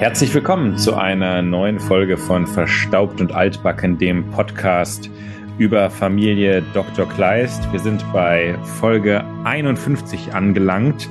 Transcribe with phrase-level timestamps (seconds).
[0.00, 5.10] Herzlich willkommen zu einer neuen Folge von Verstaubt und Altbacken, dem Podcast
[5.58, 7.06] über Familie Dr.
[7.06, 7.70] Kleist.
[7.70, 11.06] Wir sind bei Folge 51 angelangt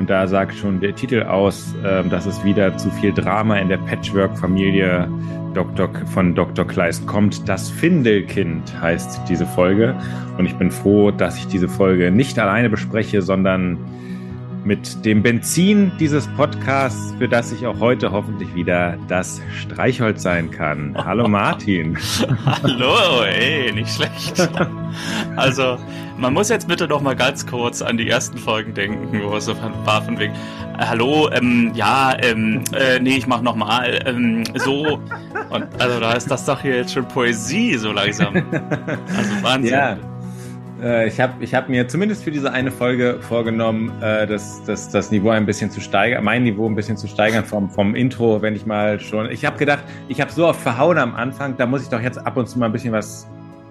[0.00, 3.68] und da sagt schon der Titel aus, ähm, dass es wieder zu viel Drama in
[3.68, 5.08] der Patchwork-Familie
[6.12, 6.66] von Dr.
[6.66, 7.48] Kleist kommt.
[7.48, 9.94] Das Findelkind heißt diese Folge
[10.36, 13.78] und ich bin froh, dass ich diese Folge nicht alleine bespreche, sondern
[14.64, 20.50] mit dem Benzin dieses Podcasts, für das ich auch heute hoffentlich wieder das Streichholz sein
[20.50, 20.94] kann.
[20.96, 21.98] Hallo Martin.
[22.44, 24.48] Hallo, ey, nicht schlecht.
[25.36, 25.78] Also,
[26.18, 29.46] man muss jetzt bitte noch mal ganz kurz an die ersten Folgen denken, wo es
[29.46, 34.00] so war von wegen, äh, hallo, ähm, ja, ähm, äh, nee, ich mach noch mal,
[34.06, 35.00] ähm, so.
[35.50, 38.36] Und also da ist das doch hier jetzt schon Poesie so langsam.
[39.16, 39.72] Also Wahnsinn.
[39.72, 40.11] Ja.
[40.82, 44.88] Äh, ich habe ich hab mir zumindest für diese eine Folge vorgenommen, äh, das, das,
[44.88, 48.42] das Niveau ein bisschen zu steigern, mein Niveau ein bisschen zu steigern vom, vom Intro,
[48.42, 49.30] wenn ich mal schon.
[49.30, 52.18] Ich habe gedacht, ich habe so oft verhauen am Anfang, da muss ich doch jetzt
[52.18, 53.28] ab und zu mal ein bisschen was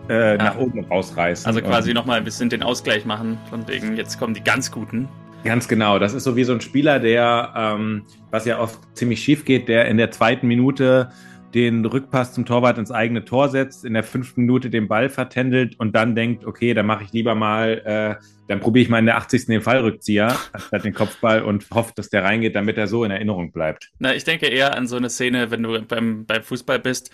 [0.09, 1.45] äh, nach oben rausreißen.
[1.45, 5.09] Also quasi nochmal ein bisschen den Ausgleich machen, von wegen, jetzt kommen die ganz guten.
[5.43, 5.97] Ganz genau.
[5.97, 9.67] Das ist so wie so ein Spieler, der, ähm, was ja oft ziemlich schief geht,
[9.67, 11.09] der in der zweiten Minute
[11.53, 15.79] den Rückpass zum Torwart ins eigene Tor setzt, in der fünften Minute den Ball vertändelt
[15.79, 17.81] und dann denkt, okay, dann mache ich lieber mal,
[18.19, 19.47] äh, dann probiere ich mal in der 80.
[19.47, 23.51] den Fallrückzieher anstatt den Kopfball und hoffe, dass der reingeht, damit er so in Erinnerung
[23.51, 23.89] bleibt.
[23.99, 27.11] Na, ich denke eher an so eine Szene, wenn du beim, beim Fußball bist,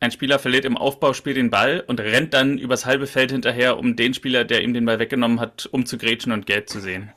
[0.00, 3.96] ein Spieler verliert im Aufbauspiel den Ball und rennt dann übers halbe Feld hinterher, um
[3.96, 7.10] den Spieler, der ihm den Ball weggenommen hat, umzugrätschen und gelb zu sehen.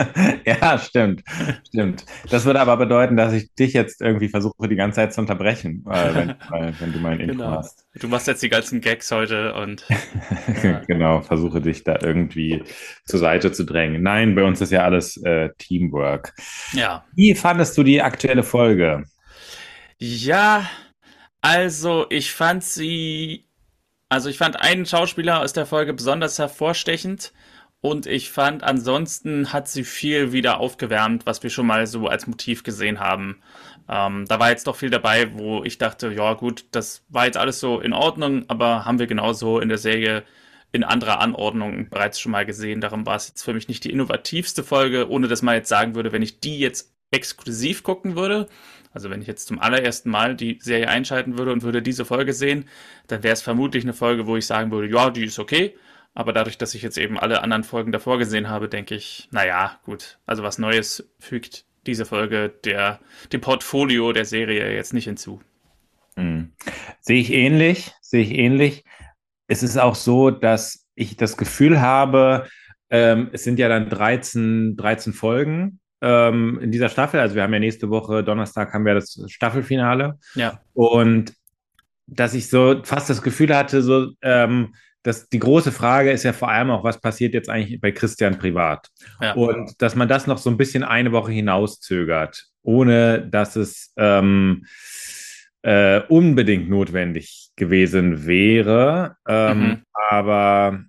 [0.44, 1.22] ja, stimmt.
[1.68, 2.04] Stimmt.
[2.30, 5.84] Das würde aber bedeuten, dass ich dich jetzt irgendwie versuche, die ganze Zeit zu unterbrechen,
[5.88, 6.34] äh, wenn,
[6.80, 7.50] wenn, du mein Intro genau.
[7.58, 7.86] hast.
[7.94, 9.86] Du machst jetzt die ganzen Gags heute und.
[10.62, 10.80] Ja.
[10.86, 12.62] genau, versuche dich da irgendwie
[13.04, 14.02] zur Seite zu drängen.
[14.02, 16.34] Nein, bei uns ist ja alles äh, Teamwork.
[16.72, 17.04] Ja.
[17.14, 19.04] Wie fandest du die aktuelle Folge?
[19.98, 20.66] Ja,
[21.44, 23.44] also, ich fand sie,
[24.08, 27.34] also ich fand einen Schauspieler aus der Folge besonders hervorstechend
[27.82, 32.26] und ich fand ansonsten hat sie viel wieder aufgewärmt, was wir schon mal so als
[32.26, 33.42] Motiv gesehen haben.
[33.90, 37.36] Ähm, da war jetzt doch viel dabei, wo ich dachte, ja gut, das war jetzt
[37.36, 40.24] alles so in Ordnung, aber haben wir genauso in der Serie
[40.72, 42.80] in anderer Anordnung bereits schon mal gesehen.
[42.80, 45.94] Darum war es jetzt für mich nicht die innovativste Folge, ohne dass man jetzt sagen
[45.94, 48.48] würde, wenn ich die jetzt exklusiv gucken würde,
[48.94, 52.32] also wenn ich jetzt zum allerersten Mal die Serie einschalten würde und würde diese Folge
[52.32, 52.66] sehen,
[53.08, 55.74] dann wäre es vermutlich eine Folge, wo ich sagen würde, ja, die ist okay.
[56.14, 59.80] Aber dadurch, dass ich jetzt eben alle anderen Folgen davor gesehen habe, denke ich, naja,
[59.84, 60.20] gut.
[60.26, 63.00] Also was Neues fügt diese Folge der,
[63.32, 65.40] dem Portfolio der Serie jetzt nicht hinzu.
[66.16, 66.52] Hm.
[67.00, 68.84] Sehe ich ähnlich, sehe ich ähnlich.
[69.48, 72.46] Es ist auch so, dass ich das Gefühl habe,
[72.90, 77.18] ähm, es sind ja dann 13, 13 Folgen ähm, in dieser Staffel.
[77.18, 80.18] Also wir haben ja nächste Woche, Donnerstag, haben wir das Staffelfinale.
[80.34, 80.60] Ja.
[80.74, 81.32] Und
[82.06, 86.34] dass ich so fast das Gefühl hatte, so, ähm, dass die große Frage ist ja
[86.34, 88.88] vor allem auch, was passiert jetzt eigentlich bei Christian privat?
[89.20, 89.32] Ja.
[89.32, 94.66] Und dass man das noch so ein bisschen eine Woche hinauszögert, ohne dass es ähm,
[95.62, 99.16] äh, unbedingt notwendig gewesen wäre.
[99.26, 99.82] Ähm, mhm.
[100.10, 100.84] Aber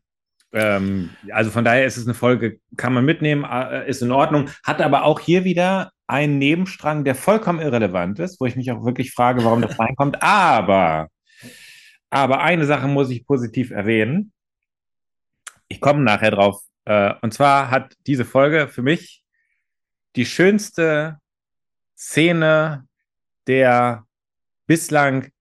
[0.55, 4.49] ähm, also von daher ist es eine Folge, kann man mitnehmen, äh, ist in Ordnung,
[4.63, 8.85] hat aber auch hier wieder einen Nebenstrang, der vollkommen irrelevant ist, wo ich mich auch
[8.85, 10.23] wirklich frage, warum das reinkommt.
[10.23, 11.09] Aber,
[12.09, 14.31] aber eine Sache muss ich positiv erwähnen.
[15.67, 16.61] Ich komme nachher drauf.
[16.85, 19.23] Äh, und zwar hat diese Folge für mich
[20.15, 21.19] die schönste
[21.97, 22.87] Szene
[23.47, 24.05] der
[24.67, 25.31] bislang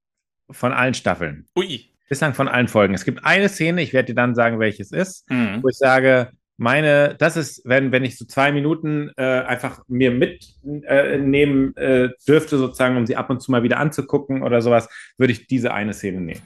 [0.50, 1.46] von allen Staffeln.
[1.56, 1.93] Ui.
[2.08, 2.94] Bislang von allen Folgen.
[2.94, 5.62] Es gibt eine Szene, ich werde dir dann sagen, welches ist, mhm.
[5.62, 10.12] wo ich sage, meine, das ist, wenn, wenn ich so zwei Minuten äh, einfach mir
[10.12, 14.88] mitnehmen äh, äh, dürfte, sozusagen, um sie ab und zu mal wieder anzugucken oder sowas,
[15.18, 16.42] würde ich diese eine Szene nehmen.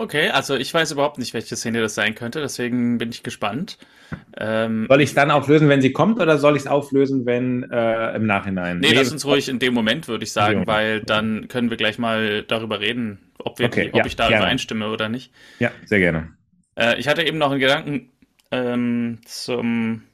[0.00, 3.76] Okay, also ich weiß überhaupt nicht, welche Szene das sein könnte, deswegen bin ich gespannt.
[4.38, 7.70] Ähm, soll ich es dann auflösen, wenn sie kommt, oder soll ich es auflösen, wenn
[7.70, 8.80] äh, im Nachhinein?
[8.80, 11.76] Nee, nee, lass uns ruhig in dem Moment, würde ich sagen, weil dann können wir
[11.76, 14.44] gleich mal darüber reden, ob, wir, okay, ob ja, ich da gerne.
[14.44, 15.34] übereinstimme oder nicht.
[15.58, 16.30] Ja, sehr gerne.
[16.76, 18.10] Äh, ich hatte eben noch einen Gedanken
[18.50, 20.04] ähm, zum,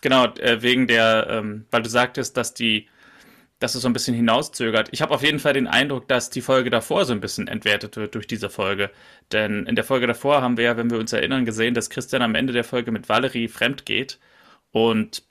[0.00, 2.88] genau, äh, wegen der, ähm, weil du sagtest, dass die,
[3.62, 4.88] dass es so ein bisschen hinauszögert.
[4.90, 7.96] Ich habe auf jeden Fall den Eindruck, dass die Folge davor so ein bisschen entwertet
[7.96, 8.90] wird durch diese Folge.
[9.30, 12.22] Denn in der Folge davor haben wir ja, wenn wir uns erinnern, gesehen, dass Christian
[12.22, 14.18] am Ende der Folge mit Valerie fremd geht.
[14.72, 15.22] Und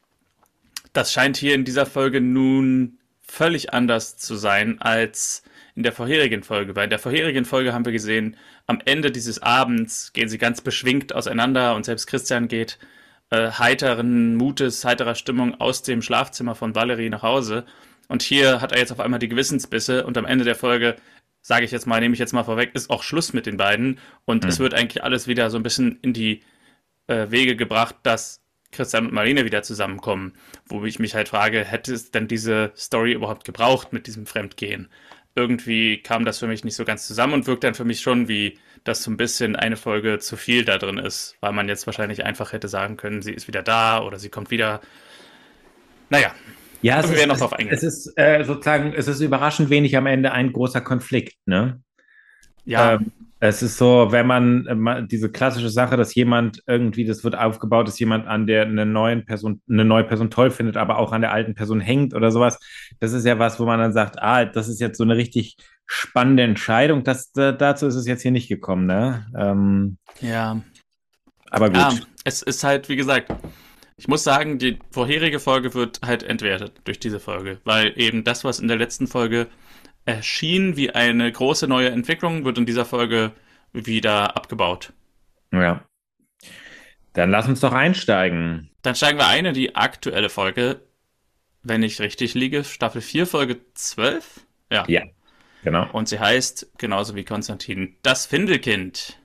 [0.93, 5.43] das scheint hier in dieser Folge nun völlig anders zu sein als
[5.75, 6.75] in der vorherigen Folge.
[6.75, 10.61] Weil in der vorherigen Folge haben wir gesehen, am Ende dieses Abends gehen sie ganz
[10.61, 12.77] beschwingt auseinander und selbst Christian geht
[13.29, 17.65] äh, heiteren Mutes, heiterer Stimmung aus dem Schlafzimmer von Valerie nach Hause.
[18.11, 20.97] Und hier hat er jetzt auf einmal die Gewissensbisse und am Ende der Folge,
[21.41, 23.99] sage ich jetzt mal, nehme ich jetzt mal vorweg, ist auch Schluss mit den beiden.
[24.25, 24.49] Und mhm.
[24.49, 26.41] es wird eigentlich alles wieder so ein bisschen in die
[27.07, 28.43] äh, Wege gebracht, dass
[28.73, 30.33] Christian und Marlene wieder zusammenkommen.
[30.65, 34.89] Wo ich mich halt frage, hätte es denn diese Story überhaupt gebraucht mit diesem Fremdgehen?
[35.37, 38.27] Irgendwie kam das für mich nicht so ganz zusammen und wirkt dann für mich schon
[38.27, 41.85] wie, dass so ein bisschen eine Folge zu viel da drin ist, weil man jetzt
[41.85, 44.81] wahrscheinlich einfach hätte sagen können, sie ist wieder da oder sie kommt wieder.
[46.09, 46.35] Naja,
[46.81, 50.51] ja, es ist, noch es ist äh, sozusagen, es ist überraschend wenig am Ende ein
[50.51, 51.81] großer Konflikt, ne?
[52.65, 52.93] Ja.
[52.93, 53.11] Ähm,
[53.43, 57.87] es ist so, wenn man äh, diese klassische Sache, dass jemand irgendwie, das wird aufgebaut,
[57.87, 61.21] dass jemand an der eine neuen Person, eine neue Person toll findet, aber auch an
[61.21, 62.59] der alten Person hängt oder sowas.
[62.99, 65.57] Das ist ja was, wo man dann sagt, ah, das ist jetzt so eine richtig
[65.87, 67.03] spannende Entscheidung.
[67.03, 69.25] Das, da, dazu ist es jetzt hier nicht gekommen, ne?
[69.35, 70.61] Ähm, ja.
[71.49, 71.77] Aber gut.
[71.77, 71.93] Ja,
[72.23, 73.31] es ist halt, wie gesagt,
[74.01, 78.43] ich muss sagen, die vorherige Folge wird halt entwertet durch diese Folge, weil eben das,
[78.43, 79.45] was in der letzten Folge
[80.05, 83.31] erschien wie eine große neue Entwicklung, wird in dieser Folge
[83.73, 84.91] wieder abgebaut.
[85.53, 85.85] Ja.
[87.13, 88.71] Dann lass uns doch einsteigen.
[88.81, 90.81] Dann steigen wir ein in die aktuelle Folge,
[91.61, 94.47] wenn ich richtig liege, Staffel 4, Folge 12?
[94.71, 94.83] Ja.
[94.87, 95.03] Ja,
[95.63, 95.87] genau.
[95.91, 99.19] Und sie heißt, genauso wie Konstantin, das Findelkind.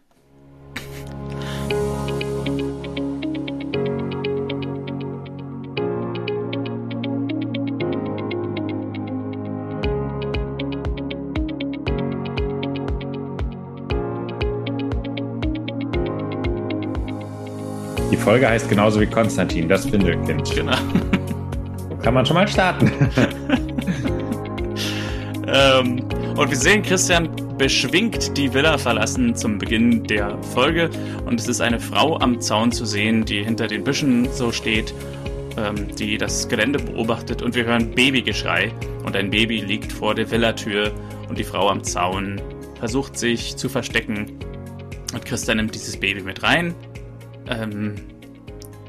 [18.26, 20.52] Folge heißt genauso wie Konstantin, das Findelkind.
[20.52, 20.76] Genau.
[22.02, 22.90] Kann man schon mal starten.
[25.46, 26.00] ähm,
[26.36, 30.90] und wir sehen Christian beschwingt die Villa verlassen zum Beginn der Folge.
[31.24, 34.92] Und es ist eine Frau am Zaun zu sehen, die hinter den Büschen so steht,
[35.56, 37.42] ähm, die das Gelände beobachtet.
[37.42, 38.72] Und wir hören Babygeschrei.
[39.04, 40.90] Und ein Baby liegt vor der Villatür.
[41.28, 42.40] Und die Frau am Zaun
[42.80, 44.32] versucht sich zu verstecken.
[45.14, 46.74] Und Christian nimmt dieses Baby mit rein.
[47.48, 47.94] Ähm,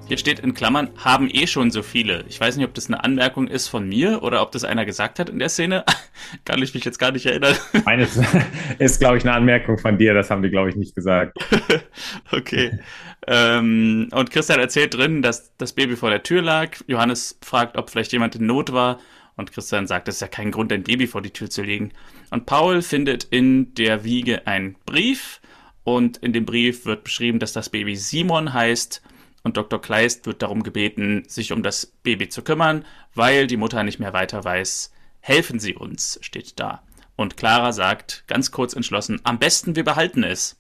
[0.07, 2.24] hier steht in Klammern, haben eh schon so viele.
[2.30, 5.19] Ich weiß nicht, ob das eine Anmerkung ist von mir oder ob das einer gesagt
[5.19, 5.83] hat in der Szene.
[6.45, 7.56] Kann ich mich jetzt gar nicht erinnern.
[7.83, 8.18] Meines
[8.80, 10.13] ist, glaube ich, eine Anmerkung von dir.
[10.13, 11.38] Das haben die, glaube ich, nicht gesagt.
[12.31, 12.80] okay.
[13.27, 16.77] ähm, und Christian erzählt drin, dass das Baby vor der Tür lag.
[16.88, 19.00] Johannes fragt, ob vielleicht jemand in Not war.
[19.36, 21.92] Und Christian sagt, es ist ja kein Grund, ein Baby vor die Tür zu legen.
[22.31, 25.42] Und Paul findet in der Wiege einen Brief.
[25.83, 29.01] Und in dem Brief wird beschrieben, dass das Baby Simon heißt
[29.48, 29.82] und Dr.
[29.82, 32.84] Kleist wird darum gebeten, sich um das Baby zu kümmern,
[33.16, 34.92] weil die Mutter nicht mehr weiter weiß.
[35.22, 36.84] Helfen Sie uns, steht da.
[37.16, 40.60] Und Clara sagt ganz kurz entschlossen, am besten wir behalten es.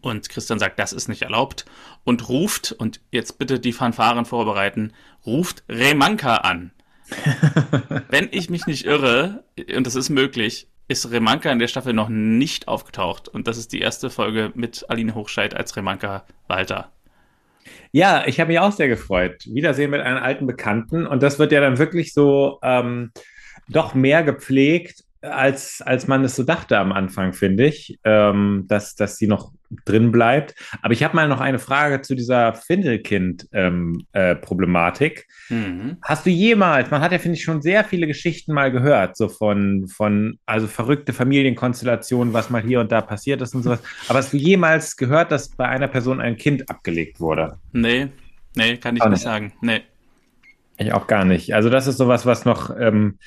[0.00, 1.64] Und Christian sagt, das ist nicht erlaubt
[2.04, 4.92] und ruft, und jetzt bitte die Fanfaren vorbereiten,
[5.26, 6.70] ruft Remanka an.
[8.10, 9.42] Wenn ich mich nicht irre,
[9.74, 13.26] und das ist möglich, ist Remanka in der Staffel noch nicht aufgetaucht.
[13.28, 16.92] Und das ist die erste Folge mit Aline Hochscheid als Remanka Walter.
[17.92, 19.44] Ja, ich habe mich auch sehr gefreut.
[19.46, 21.06] Wiedersehen mit einem alten Bekannten.
[21.06, 23.12] Und das wird ja dann wirklich so ähm,
[23.68, 28.94] doch mehr gepflegt, als, als man es so dachte am Anfang, finde ich, ähm, dass,
[28.94, 29.50] dass sie noch
[29.84, 30.54] drin bleibt.
[30.80, 35.26] Aber ich habe mal noch eine Frage zu dieser Findelkind-Problematik.
[35.50, 35.96] Ähm, äh, mhm.
[36.02, 39.28] Hast du jemals, man hat ja, finde ich, schon sehr viele Geschichten mal gehört, so
[39.28, 43.82] von, von, also verrückte Familienkonstellationen, was mal hier und da passiert ist und sowas.
[44.08, 47.58] Aber hast du jemals gehört, dass bei einer Person ein Kind abgelegt wurde?
[47.72, 48.08] Nee,
[48.56, 49.52] nee, kann ich nicht, nicht sagen.
[49.60, 49.80] Nee.
[50.80, 51.54] Ich auch gar nicht.
[51.54, 52.70] Also, das ist sowas, was noch.
[52.78, 53.18] Ähm,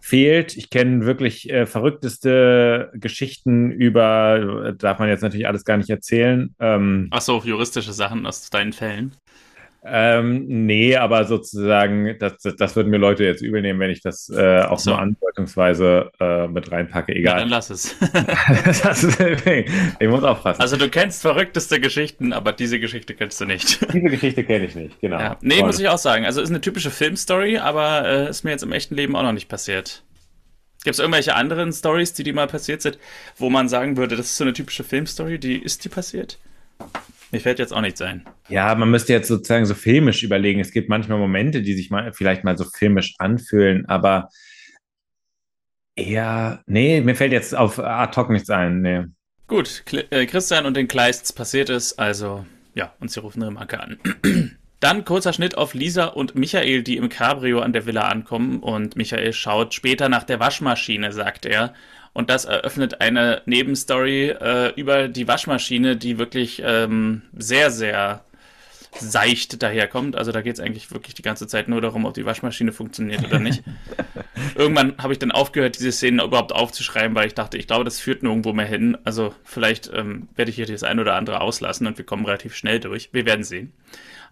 [0.00, 0.56] fehlt.
[0.56, 6.54] Ich kenne wirklich äh, verrückteste Geschichten über, darf man jetzt natürlich alles gar nicht erzählen.
[6.60, 9.12] Ähm, Ach so, juristische Sachen aus deinen Fällen.
[9.84, 14.28] Ähm, nee, aber sozusagen, das, das würden mir Leute jetzt übel nehmen, wenn ich das
[14.28, 14.90] äh, auch so.
[14.90, 17.14] nur andeutungsweise äh, mit reinpacke.
[17.14, 17.34] Egal.
[17.34, 17.96] Ja, dann lass es.
[18.82, 19.20] das ist,
[20.00, 20.60] ich muss aufpassen.
[20.60, 23.80] Also du kennst verrückteste Geschichten, aber diese Geschichte kennst du nicht.
[23.92, 25.18] Diese Geschichte kenne ich nicht, genau.
[25.18, 25.36] Ja.
[25.40, 25.66] Nee, Voll.
[25.66, 26.24] muss ich auch sagen.
[26.24, 29.32] Also ist eine typische Filmstory, aber äh, ist mir jetzt im echten Leben auch noch
[29.32, 30.02] nicht passiert.
[30.84, 32.98] Gibt es irgendwelche anderen Stories, die dir mal passiert sind,
[33.36, 36.38] wo man sagen würde, das ist so eine typische Filmstory, die ist dir passiert?
[37.30, 38.24] Mir fällt jetzt auch nichts ein.
[38.48, 40.60] Ja, man müsste jetzt sozusagen so filmisch überlegen.
[40.60, 44.30] Es gibt manchmal Momente, die sich mal, vielleicht mal so filmisch anfühlen, aber
[45.94, 48.80] eher, nee, mir fällt jetzt auf ad hoc nichts ein.
[48.80, 49.04] Nee.
[49.46, 53.98] Gut, äh, Christian und den Kleists passiert es, also ja, und sie rufen Remarke an.
[54.80, 58.94] Dann kurzer Schnitt auf Lisa und Michael, die im Cabrio an der Villa ankommen und
[58.94, 61.74] Michael schaut später nach der Waschmaschine, sagt er.
[62.18, 68.24] Und das eröffnet eine Nebenstory äh, über die Waschmaschine, die wirklich ähm, sehr, sehr
[68.98, 70.16] seicht daherkommt.
[70.16, 73.24] Also da geht es eigentlich wirklich die ganze Zeit nur darum, ob die Waschmaschine funktioniert
[73.24, 73.62] oder nicht.
[74.54, 78.00] Irgendwann habe ich dann aufgehört, diese Szenen überhaupt aufzuschreiben, weil ich dachte, ich glaube, das
[78.00, 78.96] führt nirgendwo mehr hin.
[79.04, 82.54] Also vielleicht ähm, werde ich hier das ein oder andere auslassen und wir kommen relativ
[82.54, 83.10] schnell durch.
[83.12, 83.72] Wir werden sehen.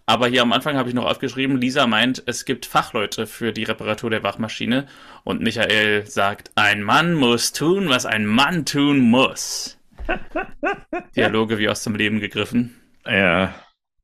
[0.09, 3.65] Aber hier am Anfang habe ich noch aufgeschrieben, Lisa meint, es gibt Fachleute für die
[3.65, 4.87] Reparatur der Wachmaschine.
[5.25, 9.77] Und Michael sagt, ein Mann muss tun, was ein Mann tun muss.
[11.17, 12.79] Dialoge wie aus dem Leben gegriffen.
[13.05, 13.53] Ja.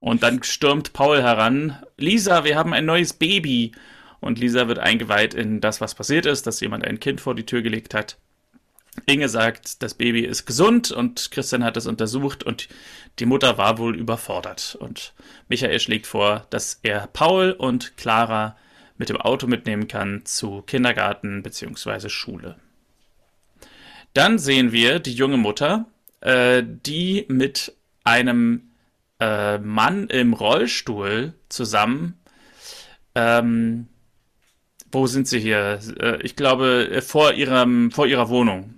[0.03, 1.81] Und dann stürmt Paul heran.
[1.95, 3.71] Lisa, wir haben ein neues Baby.
[4.19, 7.45] Und Lisa wird eingeweiht in das, was passiert ist, dass jemand ein Kind vor die
[7.45, 8.17] Tür gelegt hat.
[9.05, 12.67] Inge sagt, das Baby ist gesund und Christian hat es untersucht und
[13.19, 14.75] die Mutter war wohl überfordert.
[14.77, 15.13] Und
[15.47, 18.57] Michael schlägt vor, dass er Paul und Clara
[18.97, 22.09] mit dem Auto mitnehmen kann zu Kindergarten bzw.
[22.09, 22.57] Schule.
[24.13, 25.85] Dann sehen wir die junge Mutter,
[26.19, 28.72] äh, die mit einem
[29.23, 32.19] äh, Mann im Rollstuhl zusammen
[33.15, 33.87] ähm,
[34.91, 35.79] wo sind sie hier?
[35.99, 38.75] Äh, ich glaube, äh, vor, ihrem, vor ihrer Wohnung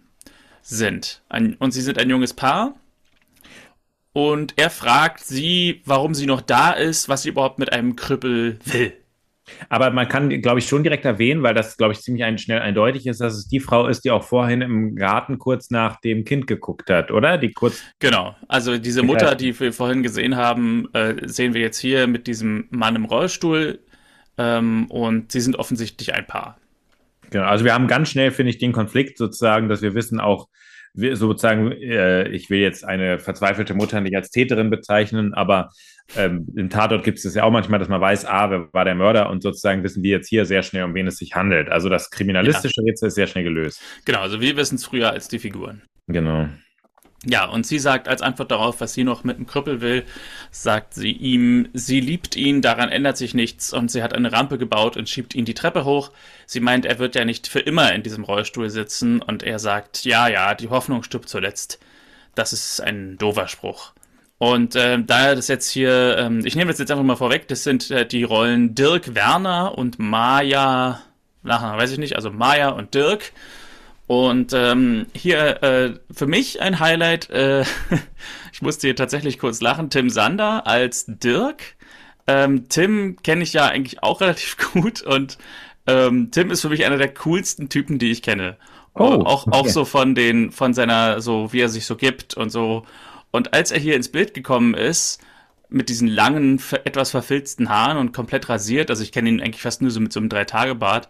[0.62, 1.22] sind.
[1.30, 2.76] Ein, und sie sind ein junges Paar.
[4.14, 8.60] Und er fragt sie, warum sie noch da ist, was sie überhaupt mit einem Krüppel
[8.64, 8.94] will.
[9.70, 12.60] Aber man kann, glaube ich, schon direkt erwähnen, weil das, glaube ich, ziemlich ein, schnell
[12.60, 16.26] eindeutig ist, dass es die Frau ist, die auch vorhin im Garten kurz nach dem
[16.26, 17.38] Kind geguckt hat, oder?
[17.38, 17.84] Die kurz.
[18.00, 18.36] Genau.
[18.48, 22.68] Also diese Mutter, die wir vorhin gesehen haben, äh, sehen wir jetzt hier mit diesem
[22.72, 23.80] Mann im Rollstuhl.
[24.38, 26.58] Ähm, und sie sind offensichtlich ein Paar.
[27.30, 30.48] Genau, also wir haben ganz schnell, finde ich, den Konflikt sozusagen, dass wir wissen auch,
[30.94, 35.72] sozusagen, äh, ich will jetzt eine verzweifelte Mutter nicht als Täterin bezeichnen, aber
[36.16, 38.96] ähm, im Tatort gibt es ja auch manchmal, dass man weiß, ah, wer war der
[38.96, 41.70] Mörder und sozusagen wissen wir jetzt hier sehr schnell, um wen es sich handelt.
[41.70, 42.86] Also das kriminalistische ja.
[42.90, 43.82] Rätsel ist sehr schnell gelöst.
[44.06, 45.82] Genau, also wir wissen es früher als die Figuren.
[46.08, 46.48] Genau.
[47.28, 50.04] Ja, und sie sagt als Antwort darauf, was sie noch mit dem Krüppel will,
[50.52, 54.60] sagt sie ihm, sie liebt ihn, daran ändert sich nichts und sie hat eine Rampe
[54.60, 56.12] gebaut und schiebt ihn die Treppe hoch.
[56.46, 60.06] Sie meint, er wird ja nicht für immer in diesem Rollstuhl sitzen und er sagt,
[60.06, 61.80] ja, ja, die Hoffnung stirbt zuletzt.
[62.36, 63.94] Das ist ein doofer Spruch.
[64.38, 67.64] Und äh, da das jetzt hier, ähm, ich nehme das jetzt einfach mal vorweg, das
[67.64, 71.02] sind äh, die Rollen Dirk Werner und Maja,
[71.44, 73.32] nachher weiß ich nicht, also Maja und Dirk.
[74.08, 77.64] Und ähm, hier äh, für mich ein Highlight, äh,
[78.52, 81.76] ich musste hier tatsächlich kurz lachen, Tim Sander als Dirk.
[82.28, 85.38] Ähm, Tim kenne ich ja eigentlich auch relativ gut und
[85.88, 88.58] ähm, Tim ist für mich einer der coolsten Typen, die ich kenne.
[88.96, 89.58] Oh, auch, okay.
[89.58, 92.86] auch so von den, von seiner, so wie er sich so gibt und so.
[93.36, 95.22] Und als er hier ins Bild gekommen ist,
[95.70, 99.82] mit diesen langen, etwas verfilzten Haaren und komplett rasiert, also ich kenne ihn eigentlich fast
[99.82, 101.10] nur so mit so einem Drei-Tage-Bart,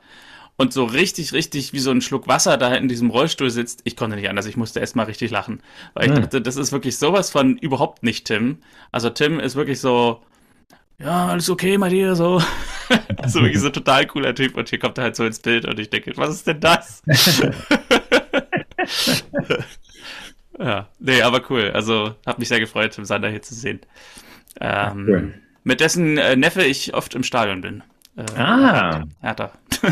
[0.58, 3.98] und so richtig, richtig wie so ein Schluck Wasser da in diesem Rollstuhl sitzt, ich
[3.98, 5.62] konnte nicht anders, ich musste erst mal richtig lachen.
[5.94, 6.22] Weil ich hm.
[6.22, 8.60] dachte, das ist wirklich sowas von überhaupt nicht Tim.
[8.92, 10.22] Also Tim ist wirklich so,
[10.98, 12.42] ja, alles okay bei dir, so.
[13.28, 15.78] so wirklich so total cooler Typ und hier kommt er halt so ins Bild und
[15.78, 17.04] ich denke, was ist denn das?
[20.60, 21.72] ja, nee, aber cool.
[21.74, 23.82] Also, hab mich sehr gefreut, Tim Sander hier zu sehen.
[24.60, 25.34] Ähm, cool.
[25.64, 27.84] Mit dessen äh, Neffe ich oft im Stadion bin.
[28.16, 29.04] Äh, ah.
[29.22, 29.52] Hertha.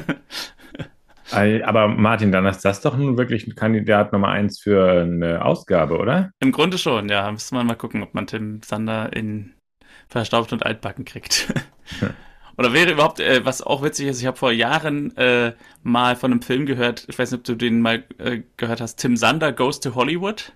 [1.65, 5.97] Aber Martin, dann ist das doch nun wirklich ein Kandidat Nummer eins für eine Ausgabe,
[5.97, 6.31] oder?
[6.39, 7.31] Im Grunde schon, ja.
[7.31, 9.53] Müssen wir mal gucken, ob man Tim Sander in
[10.09, 11.53] verstaubt und altbacken kriegt.
[12.57, 16.31] Oder wäre überhaupt, äh, was auch witzig ist, ich habe vor Jahren äh, mal von
[16.31, 19.51] einem Film gehört, ich weiß nicht, ob du den mal äh, gehört hast, Tim Sander
[19.51, 20.53] Goes to Hollywood.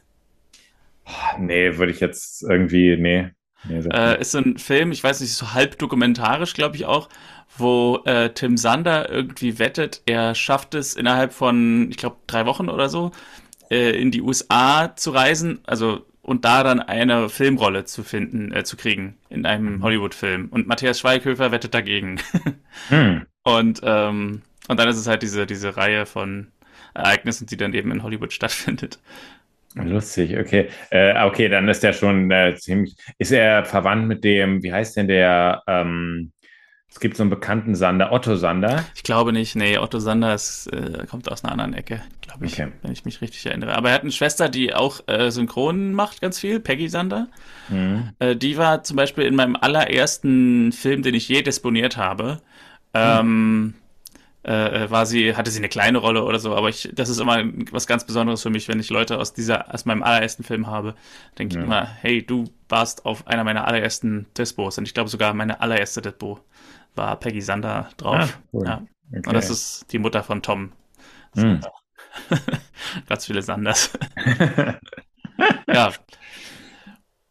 [1.40, 3.30] Nee, würde ich jetzt irgendwie, nee.
[3.68, 7.10] nee äh, ist so ein Film, ich weiß nicht, so halb dokumentarisch, glaube ich auch,
[7.58, 12.70] wo äh, Tim Sander irgendwie wettet, er schafft es innerhalb von, ich glaube, drei Wochen
[12.70, 13.12] oder so,
[13.72, 18.66] äh, in die USA zu reisen, also und da dann eine Filmrolle zu finden, äh,
[18.66, 19.84] zu kriegen in einem mhm.
[19.84, 20.50] Hollywood-Film.
[20.52, 22.20] Und Matthias Schweighöfer wettet dagegen.
[22.90, 23.26] hm.
[23.44, 26.48] Und ähm, und dann ist es halt diese diese Reihe von
[26.94, 29.00] Ereignissen, die dann eben in Hollywood stattfindet.
[29.76, 30.68] Lustig, okay.
[30.90, 32.98] Äh, okay, dann ist er schon äh, ziemlich.
[33.20, 36.34] Ist er verwandt mit dem, wie heißt denn der, ähm,
[36.90, 38.86] es gibt so einen bekannten Sander, Otto Sander.
[38.96, 42.54] Ich glaube nicht, nee, Otto Sander ist, äh, kommt aus einer anderen Ecke, glaube ich,
[42.54, 42.72] okay.
[42.82, 43.76] wenn ich mich richtig erinnere.
[43.76, 47.28] Aber er hat eine Schwester, die auch äh, Synchron macht ganz viel, Peggy Sander.
[47.70, 48.14] Mhm.
[48.20, 52.42] Äh, die war zum Beispiel in meinem allerersten Film, den ich je disponiert habe.
[52.94, 53.76] Ähm,
[54.48, 57.20] äh, äh, war sie, hatte sie eine kleine Rolle oder so, aber ich, das ist
[57.20, 60.68] immer was ganz Besonderes für mich, wenn ich Leute aus dieser, aus meinem allerersten Film
[60.68, 60.96] habe,
[61.38, 61.60] denke ja.
[61.60, 65.60] ich immer, hey, du warst auf einer meiner allerersten Dispos und ich glaube sogar meine
[65.60, 66.40] allererste Dispo
[66.98, 68.38] war Peggy Sander drauf.
[68.38, 68.66] Ah, cool.
[68.66, 68.76] ja.
[69.10, 69.28] okay.
[69.28, 70.72] Und das ist die Mutter von Tom.
[71.36, 71.62] Hm.
[73.08, 73.92] Ganz viele Sanders.
[75.68, 75.92] ja.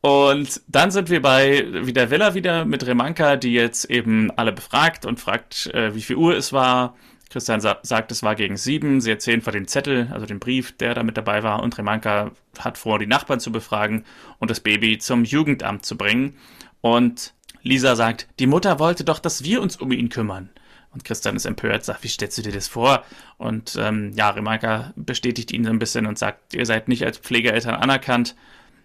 [0.00, 5.04] Und dann sind wir bei wieder Villa wieder mit Remanka, die jetzt eben alle befragt
[5.04, 6.94] und fragt, äh, wie viel Uhr es war.
[7.28, 9.00] Christian sa sagt, es war gegen sieben.
[9.00, 11.62] Sie erzählen von dem Zettel, also dem Brief, der da mit dabei war.
[11.62, 14.04] Und Remanka hat vor, die Nachbarn zu befragen
[14.38, 16.37] und das Baby zum Jugendamt zu bringen.
[16.80, 17.35] Und
[17.66, 20.50] Lisa sagt, die Mutter wollte doch, dass wir uns um ihn kümmern.
[20.92, 23.04] Und Christian ist empört, sagt, wie stellst du dir das vor?
[23.37, 27.18] Und ähm, ja, Remarka bestätigt ihn so ein bisschen und sagt, ihr seid nicht als
[27.18, 28.35] Pflegeeltern anerkannt.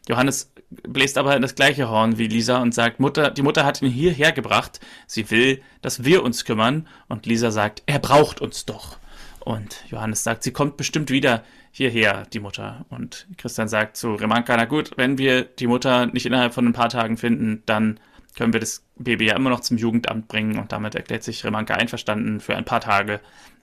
[0.09, 3.81] Johannes bläst aber in das gleiche Horn wie Lisa und sagt, Mutter, die Mutter hat
[3.81, 4.79] ihn hierher gebracht.
[5.07, 6.87] Sie will, dass wir uns kümmern.
[7.07, 8.97] Und Lisa sagt, er braucht uns doch.
[9.39, 12.85] Und Johannes sagt, sie kommt bestimmt wieder hierher, die Mutter.
[12.89, 16.73] Und Christian sagt zu Remanka, na gut, wenn wir die Mutter nicht innerhalb von ein
[16.73, 17.99] paar Tagen finden, dann
[18.35, 21.75] können wir das Baby ja immer noch zum Jugendamt bringen und damit erklärt sich Remanke
[21.75, 22.39] einverstanden.
[22.39, 23.19] Für ein paar Tage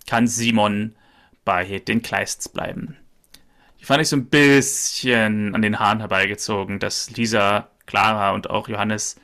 [0.06, 0.94] kann Simon
[1.44, 2.96] bei den Kleists bleiben.
[3.80, 8.68] Die fand ich so ein bisschen an den Haaren herbeigezogen, dass Lisa, Clara und auch
[8.68, 9.16] Johannes,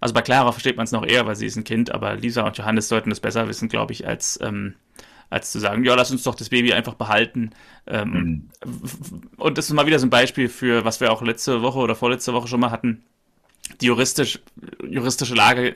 [0.00, 2.42] also bei Clara versteht man es noch eher, weil sie ist ein Kind, aber Lisa
[2.42, 4.74] und Johannes sollten das besser wissen, glaube ich, als, ähm,
[5.30, 7.50] als zu sagen, ja, lass uns doch das Baby einfach behalten.
[7.86, 9.30] Ähm, mhm.
[9.36, 11.94] Und das ist mal wieder so ein Beispiel für, was wir auch letzte Woche oder
[11.94, 13.04] vorletzte Woche schon mal hatten
[13.80, 14.40] die juristisch,
[14.86, 15.74] juristische Lage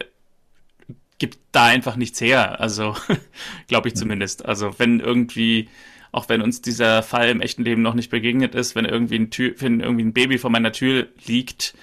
[1.19, 2.61] gibt da einfach nichts her.
[2.61, 2.97] Also,
[3.69, 4.45] glaube ich zumindest.
[4.45, 5.69] Also, wenn irgendwie,
[6.13, 9.31] auch wenn uns dieser Fall im echten Leben noch nicht begegnet ist, wenn irgendwie ein,
[9.31, 11.75] Tür, wenn irgendwie ein Baby vor meiner Tür liegt,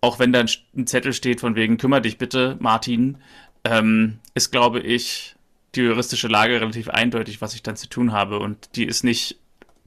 [0.00, 0.44] auch wenn da
[0.76, 3.18] ein Zettel steht von wegen, kümmere dich bitte, Martin,
[3.64, 5.34] ähm, ist, glaube ich,
[5.74, 8.38] die juristische Lage relativ eindeutig, was ich dann zu tun habe.
[8.38, 9.38] Und die ist nicht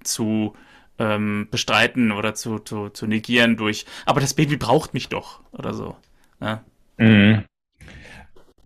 [0.03, 0.55] zu
[1.01, 5.73] ähm, bestreiten oder zu, zu, zu negieren durch, aber das Baby braucht mich doch oder
[5.73, 5.95] so.
[6.39, 6.63] Ja,
[6.97, 7.43] mhm.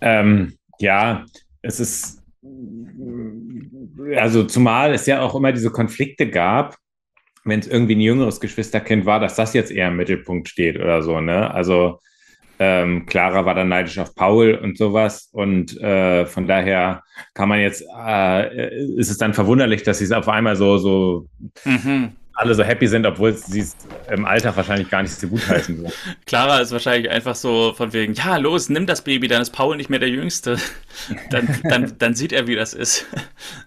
[0.01, 1.25] ähm, ja
[1.61, 2.21] es ist,
[4.17, 6.77] also zumal es ja auch immer diese Konflikte gab,
[7.43, 11.01] wenn es irgendwie ein jüngeres Geschwisterkind war, dass das jetzt eher im Mittelpunkt steht oder
[11.01, 11.51] so, ne?
[11.53, 11.99] Also
[12.57, 15.29] ähm, Clara war dann neidisch auf Paul und sowas.
[15.33, 20.11] Und äh, von daher kann man jetzt, äh, ist es dann verwunderlich, dass sie es
[20.13, 21.27] auf einmal so, so
[21.65, 23.75] mhm alle so happy sind, obwohl sie es
[24.11, 25.81] im Alltag wahrscheinlich gar nicht so gut heißen.
[25.81, 25.91] So.
[26.25, 29.77] Clara ist wahrscheinlich einfach so von wegen, ja, los, nimm das Baby, dann ist Paul
[29.77, 30.57] nicht mehr der Jüngste.
[31.29, 33.05] Dann, dann, dann sieht er, wie das ist.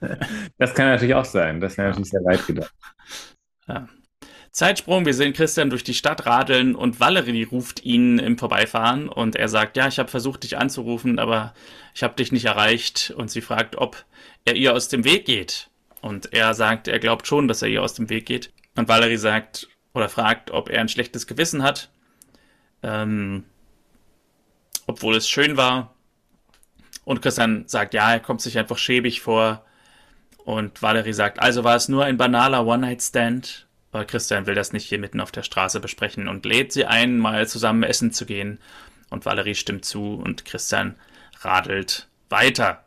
[0.59, 1.61] Das kann natürlich auch sein.
[1.61, 2.73] Das wäre natürlich sehr weit gedacht.
[3.69, 3.87] Ja.
[4.51, 9.37] Zeitsprung, wir sehen Christian durch die Stadt radeln und Valerie ruft ihn im Vorbeifahren und
[9.37, 11.55] er sagt, ja, ich habe versucht, dich anzurufen, aber
[11.95, 14.05] ich habe dich nicht erreicht und sie fragt, ob
[14.45, 15.71] er ihr aus dem Weg geht.
[16.01, 18.51] Und er sagt, er glaubt schon, dass er ihr aus dem Weg geht.
[18.79, 21.91] Und Valerie sagt oder fragt, ob er ein schlechtes Gewissen hat,
[22.85, 23.43] ähm,
[24.87, 25.97] obwohl es schön war.
[27.05, 29.65] Und Christian sagt, ja, er kommt sich einfach schäbig vor.
[30.45, 33.67] Und Valerie sagt, also war es nur ein banaler One-Night-Stand.
[33.91, 37.19] Aber Christian will das nicht hier mitten auf der Straße besprechen und lädt sie ein,
[37.19, 38.61] mal zusammen essen zu gehen.
[39.11, 40.95] Und Valerie stimmt zu und Christian
[41.41, 42.85] radelt weiter.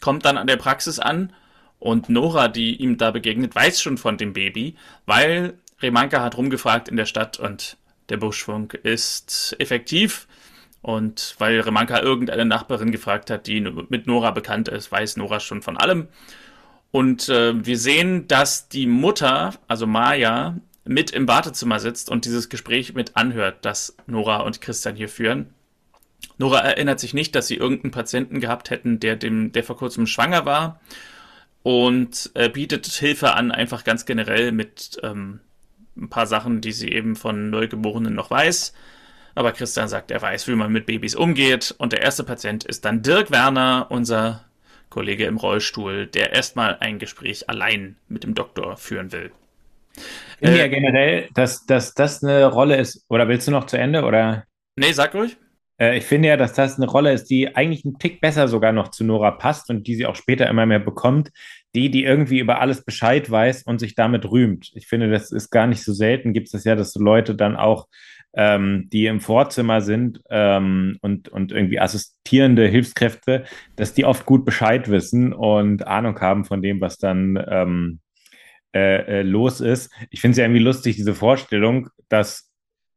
[0.00, 1.32] Kommt dann an der Praxis an
[1.80, 6.88] und Nora, die ihm da begegnet, weiß schon von dem Baby, weil Remanka hat rumgefragt
[6.88, 7.78] in der Stadt und
[8.10, 10.28] der Buschfunk ist effektiv.
[10.82, 15.62] Und weil Remanka irgendeine Nachbarin gefragt hat, die mit Nora bekannt ist, weiß Nora schon
[15.62, 16.08] von allem.
[16.90, 22.48] Und äh, wir sehen, dass die Mutter, also Maya, mit im Wartezimmer sitzt und dieses
[22.48, 25.54] Gespräch mit anhört, das Nora und Christian hier führen.
[26.36, 30.06] Nora erinnert sich nicht, dass sie irgendeinen Patienten gehabt hätten, der dem, der vor kurzem
[30.06, 30.80] schwanger war
[31.62, 35.40] und äh, bietet Hilfe an, einfach ganz generell mit ähm,
[35.96, 38.72] ein paar Sachen, die sie eben von Neugeborenen noch weiß.
[39.34, 41.74] Aber Christian sagt, er weiß, wie man mit Babys umgeht.
[41.78, 44.44] Und der erste Patient ist dann Dirk Werner, unser
[44.88, 49.30] Kollege im Rollstuhl, der erstmal ein Gespräch allein mit dem Doktor führen will.
[49.94, 50.02] Ich
[50.38, 53.04] finde äh, ja generell, dass, dass das eine Rolle ist.
[53.08, 54.04] Oder willst du noch zu Ende?
[54.04, 54.44] Oder?
[54.76, 55.36] Nee, sag ruhig.
[55.80, 58.72] Äh, ich finde ja, dass das eine Rolle ist, die eigentlich einen Tick besser sogar
[58.72, 61.30] noch zu Nora passt und die sie auch später immer mehr bekommt.
[61.74, 64.70] Die, die irgendwie über alles Bescheid weiß und sich damit rühmt.
[64.74, 66.32] Ich finde, das ist gar nicht so selten.
[66.32, 67.86] Gibt es das ja, dass so Leute dann auch,
[68.34, 73.44] ähm, die im Vorzimmer sind ähm, und, und irgendwie assistierende Hilfskräfte,
[73.76, 78.00] dass die oft gut Bescheid wissen und Ahnung haben von dem, was dann ähm,
[78.72, 79.92] äh, äh, los ist.
[80.10, 82.49] Ich finde es ja irgendwie lustig, diese Vorstellung, dass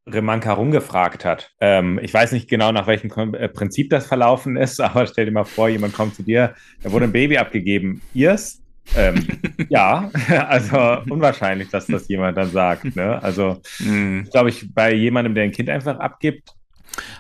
[0.08, 1.52] Remanka rumgefragt hat.
[1.60, 5.32] Ähm, ich weiß nicht genau, nach welchem äh, Prinzip das verlaufen ist, aber stell dir
[5.32, 8.02] mal vor, jemand kommt zu dir, da wurde ein Baby abgegeben.
[8.14, 8.62] Ihrs?
[8.96, 9.26] Ähm,
[9.70, 10.12] ja,
[10.48, 10.78] also
[11.10, 12.96] unwahrscheinlich, dass das jemand dann sagt.
[12.96, 13.22] Ne?
[13.24, 14.24] Also, mm.
[14.32, 16.50] glaube ich, bei jemandem, der ein Kind einfach abgibt.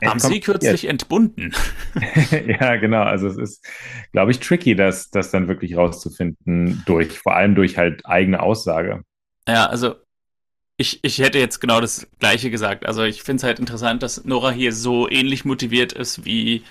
[0.05, 1.51] Haben Sie kürzlich entbunden?
[2.47, 3.01] ja, genau.
[3.01, 3.67] Also es ist,
[4.11, 9.01] glaube ich, tricky, das, das dann wirklich rauszufinden, durch, vor allem durch halt eigene Aussage.
[9.47, 9.95] Ja, also
[10.77, 12.85] Ich, ich hätte jetzt genau das Gleiche gesagt.
[12.85, 16.63] Also ich finde es halt interessant, dass Nora hier so ähnlich motiviert ist wie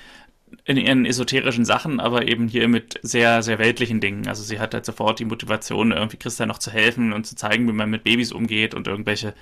[0.65, 4.27] in ihren esoterischen Sachen, aber eben hier mit sehr, sehr weltlichen Dingen.
[4.29, 7.69] Also sie hat halt sofort die Motivation, irgendwie Christian noch zu helfen und zu zeigen,
[7.69, 9.35] wie man mit Babys umgeht und irgendwelche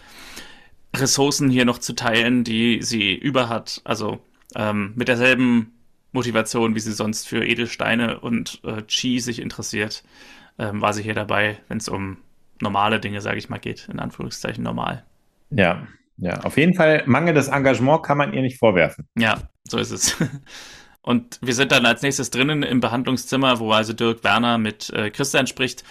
[0.95, 3.81] Ressourcen hier noch zu teilen, die sie über hat.
[3.85, 4.21] Also
[4.55, 5.73] ähm, mit derselben
[6.13, 10.03] Motivation, wie sie sonst für Edelsteine und äh, Chi sich interessiert,
[10.59, 12.19] ähm, war sie hier dabei, wenn es um
[12.61, 13.89] normale Dinge, sage ich mal, geht.
[13.89, 15.05] In Anführungszeichen normal.
[15.51, 15.87] Ja,
[16.21, 19.09] ja, auf jeden Fall mangelndes Engagement kann man ihr nicht vorwerfen.
[19.17, 20.17] Ja, so ist es.
[21.03, 25.11] Und wir sind dann als nächstes drinnen im Behandlungszimmer, wo also Dirk Werner mit äh,
[25.11, 25.83] Christian spricht.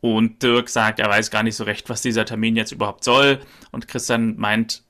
[0.00, 3.40] Und Dirk sagt, er weiß gar nicht so recht, was dieser Termin jetzt überhaupt soll.
[3.72, 4.84] Und Christian meint,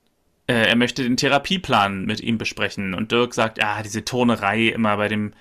[0.47, 2.93] äh, er möchte den Therapieplan mit ihm besprechen.
[2.93, 5.33] Und Dirk sagt, ja, diese Turnerei immer bei dem,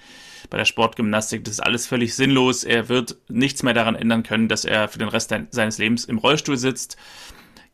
[0.49, 2.63] bei der Sportgymnastik, das ist alles völlig sinnlos.
[2.63, 6.17] Er wird nichts mehr daran ändern können, dass er für den Rest seines Lebens im
[6.17, 6.97] Rollstuhl sitzt.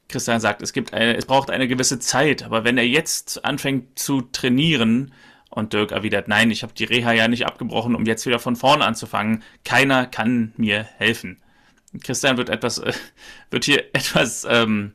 [0.08, 4.00] Christian sagt, es gibt eine, es braucht eine gewisse Zeit, aber wenn er jetzt anfängt
[4.00, 5.12] zu trainieren,
[5.50, 8.56] und Dirk erwidert, nein, ich habe die Reha ja nicht abgebrochen, um jetzt wieder von
[8.56, 9.44] vorne anzufangen.
[9.66, 11.42] Keiner kann mir helfen.
[12.04, 12.94] Christian wird etwas, äh,
[13.50, 14.94] wird hier etwas, ähm,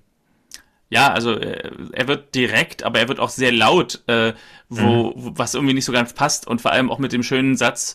[0.90, 4.34] ja, also äh, er wird direkt, aber er wird auch sehr laut, äh,
[4.68, 5.38] wo, mhm.
[5.38, 7.94] was irgendwie nicht so ganz passt und vor allem auch mit dem schönen Satz,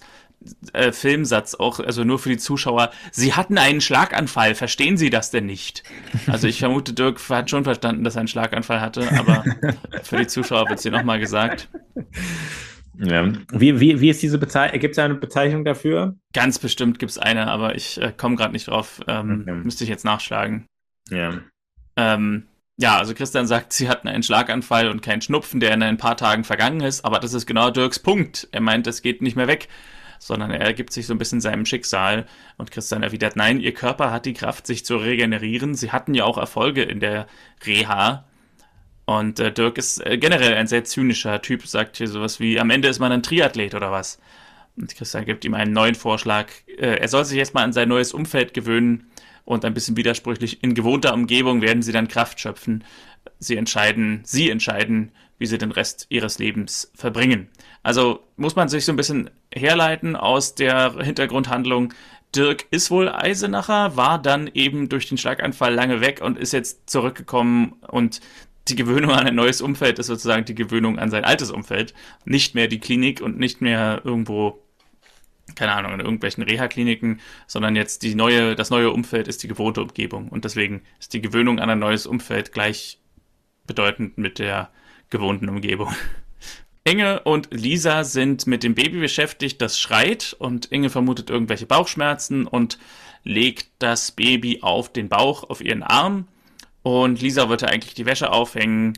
[0.73, 2.91] äh, Filmsatz auch, also nur für die Zuschauer.
[3.11, 5.83] Sie hatten einen Schlaganfall, verstehen Sie das denn nicht?
[6.27, 9.43] Also ich vermute, Dirk hat schon verstanden, dass er einen Schlaganfall hatte, aber
[10.03, 11.67] für die Zuschauer wird es hier nochmal gesagt.
[12.97, 13.31] Ja.
[13.51, 14.79] Wie, wie, wie ist diese Bezeichnung?
[14.79, 16.15] Gibt es eine Bezeichnung dafür?
[16.33, 18.99] Ganz bestimmt gibt es eine, aber ich äh, komme gerade nicht drauf.
[19.07, 19.61] Ähm, okay.
[19.63, 20.65] Müsste ich jetzt nachschlagen.
[21.09, 21.39] Ja.
[21.95, 22.48] Ähm,
[22.79, 26.15] ja, also Christian sagt, sie hatten einen Schlaganfall und keinen Schnupfen, der in ein paar
[26.15, 28.47] Tagen vergangen ist, aber das ist genau Dirks Punkt.
[28.53, 29.67] Er meint, es geht nicht mehr weg
[30.19, 32.25] sondern er ergibt sich so ein bisschen seinem Schicksal.
[32.57, 35.75] Und Christian erwidert, nein, ihr Körper hat die Kraft, sich zu regenerieren.
[35.75, 37.25] Sie hatten ja auch Erfolge in der
[37.65, 38.25] Reha.
[39.05, 42.69] Und äh, Dirk ist äh, generell ein sehr zynischer Typ, sagt hier sowas wie, am
[42.69, 44.19] Ende ist man ein Triathlet oder was.
[44.75, 46.47] Und Christian gibt ihm einen neuen Vorschlag.
[46.67, 49.09] Äh, er soll sich erstmal an sein neues Umfeld gewöhnen
[49.49, 52.83] und ein bisschen widersprüchlich, in gewohnter Umgebung werden sie dann Kraft schöpfen.
[53.39, 57.49] Sie entscheiden, sie entscheiden, wie sie den Rest ihres Lebens verbringen.
[57.81, 61.95] Also muss man sich so ein bisschen herleiten aus der Hintergrundhandlung.
[62.35, 66.87] Dirk ist wohl Eisenacher, war dann eben durch den Schlaganfall lange weg und ist jetzt
[66.87, 68.21] zurückgekommen und
[68.67, 71.95] die Gewöhnung an ein neues Umfeld ist sozusagen die Gewöhnung an sein altes Umfeld.
[72.23, 74.61] Nicht mehr die Klinik und nicht mehr irgendwo,
[75.55, 79.81] keine Ahnung, in irgendwelchen Reha-Kliniken, sondern jetzt die neue, das neue Umfeld ist die gewohnte
[79.81, 80.29] Umgebung.
[80.29, 84.69] Und deswegen ist die Gewöhnung an ein neues Umfeld gleichbedeutend mit der
[85.09, 85.93] gewohnten Umgebung.
[86.83, 92.47] Inge und Lisa sind mit dem Baby beschäftigt, das schreit und Inge vermutet irgendwelche Bauchschmerzen
[92.47, 92.79] und
[93.23, 96.27] legt das Baby auf den Bauch, auf ihren Arm
[96.81, 98.93] und Lisa wollte eigentlich die Wäsche aufhängen.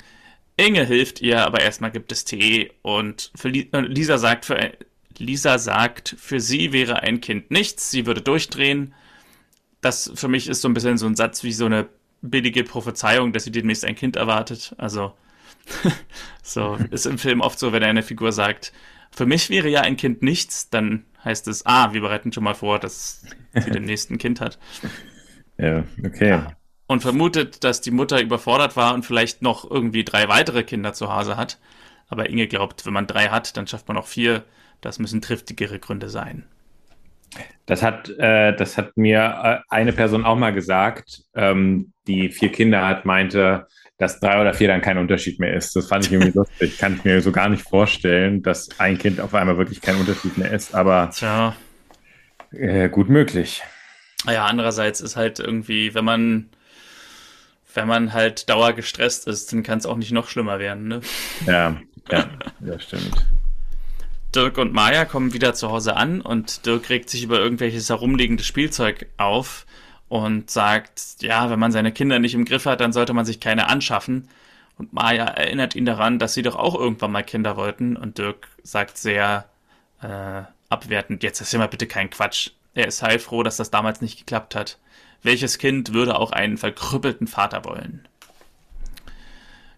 [0.58, 4.72] Inge hilft ihr, aber erstmal gibt es Tee und äh, Lisa sagt für
[5.18, 8.94] Lisa sagt, für sie wäre ein Kind nichts, sie würde durchdrehen.
[9.82, 11.88] Das für mich ist so ein bisschen so ein Satz wie so eine
[12.22, 14.76] billige Prophezeiung, dass sie demnächst ein Kind erwartet.
[14.78, 15.14] Also
[16.44, 18.74] so ist im Film oft so, wenn eine Figur sagt,
[19.12, 22.56] für mich wäre ja ein Kind nichts, dann heißt es, ah, wir bereiten schon mal
[22.56, 24.58] vor, dass sie demnächst ein Kind hat.
[25.58, 26.42] Ja, okay.
[26.88, 31.14] Und vermutet, dass die Mutter überfordert war und vielleicht noch irgendwie drei weitere Kinder zu
[31.14, 31.60] Hause hat.
[32.08, 34.44] Aber Inge glaubt, wenn man drei hat, dann schafft man auch vier.
[34.82, 36.46] Das müssen triftigere Gründe sein.
[37.66, 42.52] Das hat, äh, das hat mir äh, eine Person auch mal gesagt, ähm, die vier
[42.52, 43.68] Kinder hat, meinte,
[43.98, 45.76] dass drei oder vier dann kein Unterschied mehr ist.
[45.76, 46.78] Das fand ich irgendwie lustig.
[46.78, 50.38] Kann ich mir so gar nicht vorstellen, dass ein Kind auf einmal wirklich kein Unterschied
[50.38, 51.56] mehr ist, aber Tja.
[52.52, 53.64] Äh, gut möglich.
[54.26, 56.50] Ja, andererseits ist halt irgendwie, wenn man,
[57.74, 61.02] wenn man halt dauergestresst ist, dann kann es auch nicht noch schlimmer werden, ne?
[61.48, 61.80] Ja,
[62.12, 63.26] ja, das stimmt.
[64.34, 68.46] Dirk und Maya kommen wieder zu Hause an und Dirk regt sich über irgendwelches herumliegendes
[68.46, 69.66] Spielzeug auf
[70.08, 73.40] und sagt, ja, wenn man seine Kinder nicht im Griff hat, dann sollte man sich
[73.42, 74.30] keine anschaffen.
[74.78, 77.98] Und Maya erinnert ihn daran, dass sie doch auch irgendwann mal Kinder wollten.
[77.98, 79.50] Und Dirk sagt sehr
[80.02, 82.52] äh, abwertend, jetzt ist immer bitte kein Quatsch.
[82.74, 84.80] Er ist heilfroh, dass das damals nicht geklappt hat.
[85.24, 88.08] Welches Kind würde auch einen verkrüppelten Vater wollen?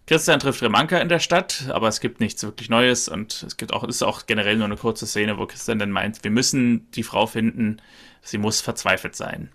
[0.06, 3.72] Christian trifft Remanka in der Stadt, aber es gibt nichts wirklich Neues und es gibt
[3.72, 7.02] auch, ist auch generell nur eine kurze Szene, wo Christian dann meint, wir müssen die
[7.02, 7.80] Frau finden,
[8.20, 9.50] sie muss verzweifelt sein.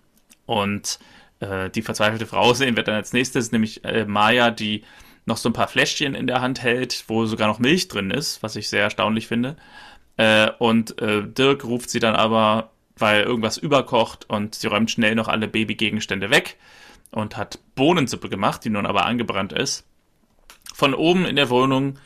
[0.46, 0.98] Und
[1.38, 4.82] äh, die verzweifelte Frau sehen wir dann als nächstes, nämlich äh, Maya, die
[5.24, 8.42] noch so ein paar Fläschchen in der Hand hält, wo sogar noch Milch drin ist,
[8.42, 9.56] was ich sehr erstaunlich finde.
[10.16, 15.14] Äh, und äh, Dirk ruft sie dann aber, weil irgendwas überkocht und sie räumt schnell
[15.14, 16.56] noch alle Babygegenstände weg.
[17.12, 19.84] und hat Bohnensuppe gemacht, die nun aber angebrannt ist.
[20.80, 21.98] Von oben in der Wohnung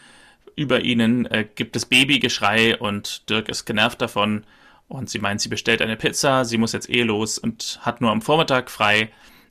[0.57, 4.43] über ihnen äh, gibt es Babygeschrei und Dirk ist genervt davon
[4.89, 8.11] und sie meint, sie bestellt eine Pizza, sie muss jetzt eh los und hat nur
[8.11, 9.11] am Vormittag frei.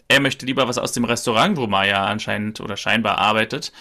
[0.09, 3.71] Er möchte lieber was aus dem Restaurant, wo Maya anscheinend oder scheinbar arbeitet.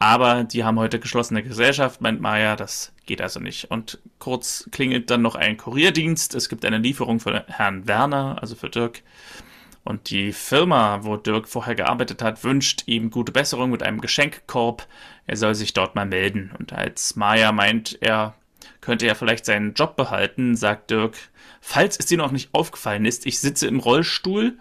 [0.00, 3.70] Aber die haben heute geschlossene Gesellschaft, meint Maya, das geht also nicht.
[3.70, 6.34] Und kurz klingelt dann noch ein Kurierdienst.
[6.34, 9.04] Es gibt eine Lieferung für Herrn Werner, also für Dirk.
[9.84, 14.86] Und die Firma, wo Dirk vorher gearbeitet hat, wünscht ihm gute Besserung mit einem Geschenkkorb.
[15.26, 16.52] Er soll sich dort mal melden.
[16.58, 18.34] Und als Maya meint, er
[18.80, 21.16] könnte ja vielleicht seinen Job behalten, sagt Dirk,
[21.60, 24.58] falls es dir noch nicht aufgefallen ist, ich sitze im Rollstuhl.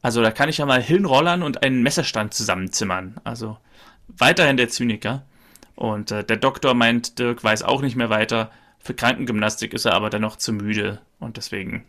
[0.00, 3.16] Also da kann ich ja mal hinrollern und einen Messerstand zusammenzimmern.
[3.24, 3.58] Also
[4.08, 5.24] weiterhin der Zyniker.
[5.74, 8.50] Und äh, der Doktor meint, Dirk weiß auch nicht mehr weiter.
[8.78, 11.00] Für Krankengymnastik ist er aber dennoch zu müde.
[11.18, 11.84] Und deswegen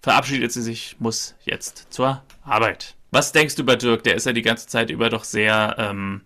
[0.00, 2.94] verabschiedet sie sich, muss jetzt zur Arbeit.
[3.10, 4.02] Was denkst du über Dirk?
[4.04, 6.22] Der ist ja die ganze Zeit über doch sehr, ähm,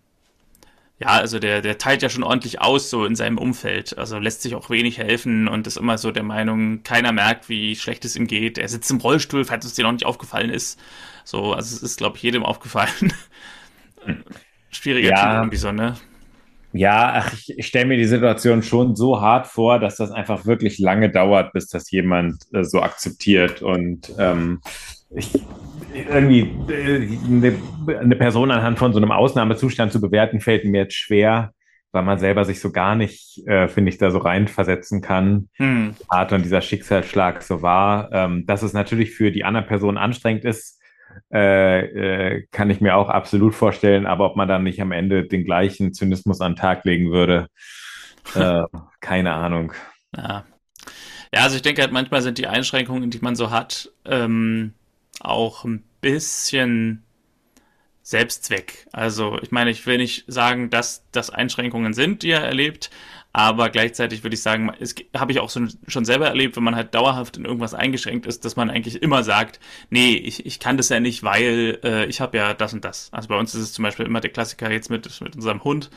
[0.99, 3.97] ja, also der, der teilt ja schon ordentlich aus so in seinem Umfeld.
[3.97, 7.77] Also lässt sich auch wenig helfen und ist immer so der Meinung, keiner merkt, wie
[7.77, 8.59] schlecht es ihm geht.
[8.59, 10.79] Er sitzt im Rollstuhl, falls es dir noch nicht aufgefallen ist.
[11.25, 13.13] So, also es ist, glaube ich, jedem aufgefallen.
[14.71, 15.23] Schwieriger ja.
[15.23, 15.97] Typ irgendwie so, ne?
[16.73, 20.47] Ja, ach, ich, ich stelle mir die Situation schon so hart vor, dass das einfach
[20.47, 23.63] wirklich lange dauert, bis das jemand äh, so akzeptiert.
[23.63, 24.61] Und ähm,
[25.11, 25.31] ich,
[25.95, 27.55] irgendwie äh, eine,
[28.01, 31.53] eine, Person anhand von so einem Ausnahmezustand zu bewerten, fällt mir jetzt schwer,
[31.93, 35.51] weil man selber sich so gar nicht, äh, finde ich, da so reinversetzen kann.
[35.55, 35.95] Hm.
[36.11, 38.11] Hart und dieser Schicksalsschlag so war.
[38.13, 40.82] Ähm, dass es natürlich für die andere Person anstrengend ist,
[41.33, 45.25] äh, äh, kann ich mir auch absolut vorstellen, aber ob man dann nicht am Ende
[45.25, 47.49] den gleichen Zynismus an den Tag legen würde,
[48.35, 48.65] äh,
[49.01, 49.73] keine Ahnung.
[50.17, 50.45] Ja.
[51.35, 54.75] ja, also ich denke halt, manchmal sind die Einschränkungen, die man so hat, ähm,
[55.21, 57.03] auch ein bisschen
[58.03, 58.87] Selbstzweck.
[58.93, 62.91] Also ich meine, ich will nicht sagen, dass das Einschränkungen sind, die er erlebt,
[63.33, 66.77] aber gleichzeitig würde ich sagen, es habe ich auch so, schon selber erlebt, wenn man
[66.77, 70.77] halt dauerhaft in irgendwas eingeschränkt ist, dass man eigentlich immer sagt, nee, ich, ich kann
[70.77, 73.09] das ja nicht, weil äh, ich habe ja das und das.
[73.13, 75.91] Also bei uns ist es zum Beispiel immer der Klassiker jetzt mit, mit unserem Hund,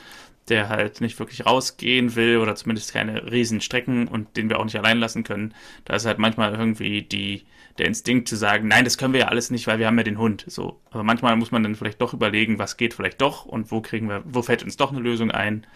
[0.48, 4.66] der halt nicht wirklich rausgehen will oder zumindest keine riesen Strecken und den wir auch
[4.66, 5.54] nicht allein lassen können.
[5.84, 7.44] Da ist halt manchmal irgendwie die,
[7.78, 10.04] der Instinkt zu sagen, nein, das können wir ja alles nicht, weil wir haben ja
[10.04, 10.46] den Hund.
[10.48, 10.80] So.
[10.92, 14.08] Aber manchmal muss man dann vielleicht doch überlegen, was geht vielleicht doch und wo kriegen
[14.08, 15.68] wir, wo fällt uns doch eine Lösung ein.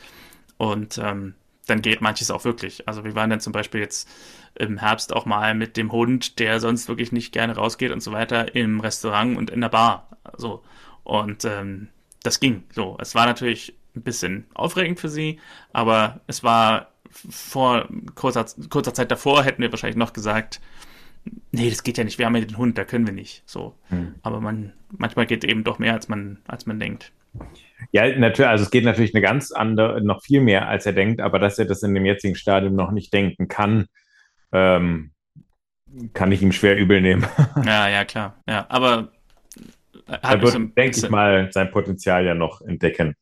[0.58, 1.36] Und ähm,
[1.70, 2.88] dann geht manches auch wirklich.
[2.88, 4.10] Also wir waren dann zum Beispiel jetzt
[4.56, 8.12] im Herbst auch mal mit dem Hund, der sonst wirklich nicht gerne rausgeht und so
[8.12, 10.10] weiter, im Restaurant und in der Bar.
[10.38, 10.64] So.
[11.04, 11.90] Und ähm,
[12.24, 12.64] das ging.
[12.74, 12.98] So.
[13.00, 15.40] Es war natürlich ein bisschen aufregend für sie,
[15.74, 20.62] aber es war vor kurzer, kurzer Zeit davor hätten wir wahrscheinlich noch gesagt,
[21.52, 23.44] nee, das geht ja nicht, wir haben ja den Hund, da können wir nicht.
[23.46, 23.76] So.
[23.90, 24.16] Hm.
[24.22, 27.12] Aber man, manchmal geht eben doch mehr, als man, als man denkt.
[27.92, 31.22] Ja, natürlich, also es geht natürlich eine ganz andere, noch viel mehr, als er denkt,
[31.22, 33.88] aber dass er das in dem jetzigen Stadium noch nicht denken kann,
[34.52, 35.12] ähm,
[36.14, 37.26] kann ich ihm schwer übel nehmen.
[37.66, 38.36] Ja, ja, klar.
[38.48, 39.12] Ja, aber
[40.06, 43.16] er wird, denke ich mal, sein Potenzial ja noch entdecken.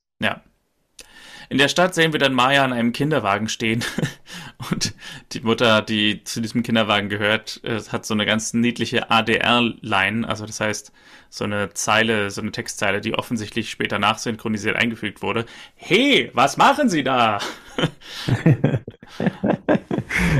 [1.50, 3.84] In der Stadt sehen wir dann Maya an einem Kinderwagen stehen
[4.72, 4.94] und
[5.32, 10.46] die Mutter, die zu diesem Kinderwagen gehört, äh, hat so eine ganz niedliche ADR-Line, also
[10.46, 10.92] das heißt
[11.30, 15.46] so eine Zeile, so eine Textzeile, die offensichtlich später nachsynchronisiert eingefügt wurde.
[15.76, 17.40] Hey, was machen Sie da?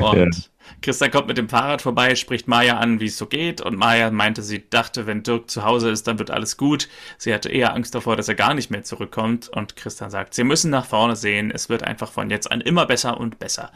[0.02, 0.50] und.
[0.82, 3.62] Christian kommt mit dem Fahrrad vorbei, spricht Maya an, wie es so geht.
[3.62, 6.88] Und Maya meinte, sie dachte, wenn Dirk zu Hause ist, dann wird alles gut.
[7.18, 9.50] Sie hatte eher Angst davor, dass er gar nicht mehr zurückkommt.
[9.50, 11.52] Und Christian sagt, sie müssen nach vorne sehen.
[11.52, 13.72] Es wird einfach von jetzt an immer besser und besser.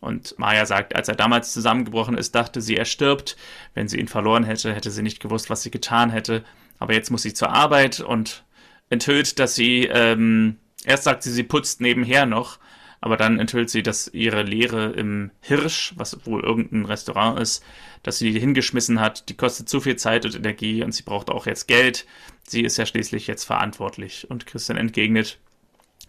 [0.00, 3.36] Und Maya sagt, als er damals zusammengebrochen ist, dachte sie, er stirbt.
[3.74, 6.42] Wenn sie ihn verloren hätte, hätte sie nicht gewusst, was sie getan hätte.
[6.78, 8.44] Aber jetzt muss sie zur Arbeit und
[8.90, 12.58] enthüllt, dass sie, ähm, erst sagt sie, sie putzt nebenher noch
[13.02, 17.64] aber dann enthüllt sie, dass ihre Lehre im Hirsch, was wohl irgendein Restaurant ist,
[18.04, 19.28] dass sie die hingeschmissen hat.
[19.28, 22.06] Die kostet zu viel Zeit und Energie und sie braucht auch jetzt Geld.
[22.44, 24.30] Sie ist ja schließlich jetzt verantwortlich.
[24.30, 25.40] Und Christian entgegnet,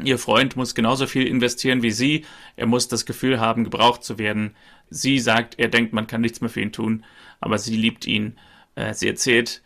[0.03, 2.25] ihr Freund muss genauso viel investieren wie sie.
[2.57, 4.55] Er muss das Gefühl haben, gebraucht zu werden.
[4.91, 7.05] Sie sagt, er denkt, man kann nichts mehr für ihn tun,
[7.39, 8.37] aber sie liebt ihn.
[8.75, 9.63] Äh, sie erzählt,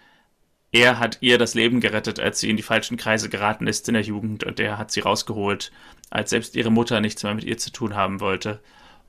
[0.71, 3.95] er hat ihr das Leben gerettet, als sie in die falschen Kreise geraten ist in
[3.95, 5.71] der Jugend und er hat sie rausgeholt,
[6.09, 8.59] als selbst ihre Mutter nichts mehr mit ihr zu tun haben wollte.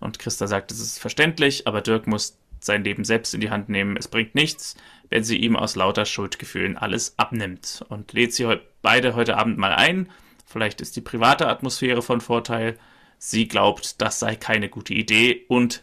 [0.01, 3.69] Und Christa sagt, es ist verständlich, aber Dirk muss sein Leben selbst in die Hand
[3.69, 3.97] nehmen.
[3.97, 4.77] Es bringt nichts,
[5.11, 7.85] wenn sie ihm aus lauter Schuldgefühlen alles abnimmt.
[7.89, 8.47] Und lädt sie
[8.83, 10.09] beide heute Abend mal ein.
[10.45, 12.79] Vielleicht ist die private Atmosphäre von Vorteil.
[13.19, 15.83] Sie glaubt, das sei keine gute Idee und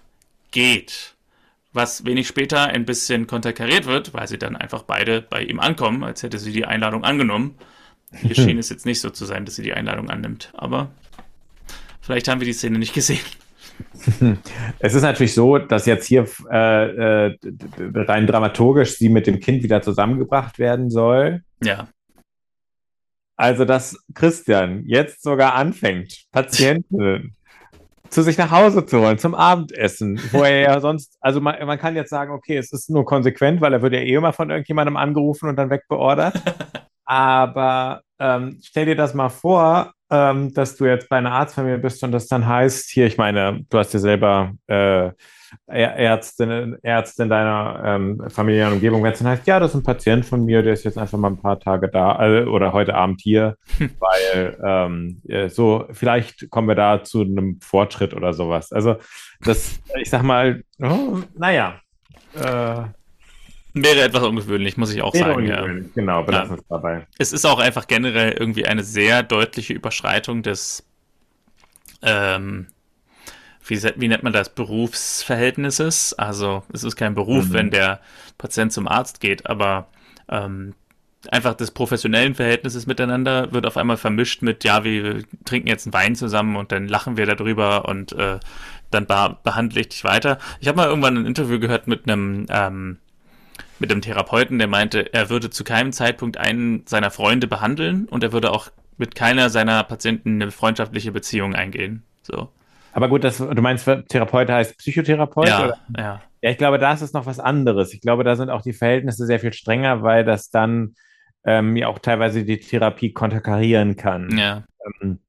[0.51, 1.15] geht.
[1.75, 6.03] was wenig später ein bisschen konterkariert wird, weil sie dann einfach beide bei ihm ankommen,
[6.03, 7.55] als hätte sie die Einladung angenommen.
[8.21, 10.91] Hier schien es jetzt nicht so zu sein, dass sie die Einladung annimmt, aber
[12.05, 13.25] vielleicht haben wir die Szene nicht gesehen.
[14.79, 17.37] Es ist natürlich so, dass jetzt hier äh, äh,
[17.93, 21.41] rein dramaturgisch sie mit dem Kind wieder zusammengebracht werden soll.
[21.61, 21.87] Ja.
[23.35, 27.35] Also, dass Christian jetzt sogar anfängt, Patienten
[28.09, 31.77] zu sich nach Hause zu holen, zum Abendessen, wo er ja sonst, also man, man
[31.77, 34.49] kann jetzt sagen, okay, es ist nur konsequent, weil er wird ja eh immer von
[34.49, 36.41] irgendjemandem angerufen und dann wegbeordert.
[37.05, 42.03] Aber ähm, stell dir das mal vor, ähm, dass du jetzt bei einer Arztfamilie bist
[42.03, 45.11] und das dann heißt, hier, ich meine, du hast ja selber äh,
[45.67, 50.25] Ärztin, Ärztin deiner ähm, familiären Umgebung, wenn es dann heißt, ja, das ist ein Patient
[50.25, 53.21] von mir, der ist jetzt einfach mal ein paar Tage da äh, oder heute Abend
[53.21, 53.55] hier,
[53.99, 58.71] weil ähm, äh, so, vielleicht kommen wir da zu einem Fortschritt oder sowas.
[58.71, 58.97] Also,
[59.41, 61.79] das, ich sag mal, oh, naja.
[62.35, 62.83] Äh,
[63.75, 65.47] Wäre etwas ungewöhnlich, muss ich auch Wäre sagen.
[65.47, 65.65] Ja.
[65.93, 66.61] Genau, belassen ja.
[66.61, 67.07] es dabei.
[67.17, 70.87] Es ist auch einfach generell irgendwie eine sehr deutliche Überschreitung des
[72.01, 72.67] ähm,
[73.67, 76.13] wie, wie nennt man das, Berufsverhältnisses.
[76.13, 77.53] Also es ist kein Beruf, mhm.
[77.53, 77.99] wenn der
[78.37, 79.87] Patient zum Arzt geht, aber
[80.29, 80.73] ähm,
[81.31, 85.93] einfach des professionellen Verhältnisses miteinander wird auf einmal vermischt mit, ja, wir trinken jetzt einen
[85.93, 88.39] Wein zusammen und dann lachen wir darüber und äh,
[88.91, 90.37] dann behandle ich dich weiter.
[90.59, 92.99] Ich habe mal irgendwann ein Interview gehört mit einem ähm,
[93.79, 98.23] mit einem Therapeuten, der meinte, er würde zu keinem Zeitpunkt einen seiner Freunde behandeln und
[98.23, 102.03] er würde auch mit keiner seiner Patienten eine freundschaftliche Beziehung eingehen.
[102.21, 102.49] So.
[102.93, 105.47] Aber gut, das, du meinst, Therapeut heißt Psychotherapeut?
[105.47, 105.77] Ja, oder?
[105.97, 106.21] ja.
[106.41, 107.91] Ja, ich glaube, da ist es noch was anderes.
[107.91, 110.93] Ich glaube, da sind auch die Verhältnisse sehr viel strenger, weil das dann
[111.43, 114.37] ähm, ja auch teilweise die Therapie konterkarieren kann.
[114.37, 114.63] Ja.
[115.01, 115.19] Ähm,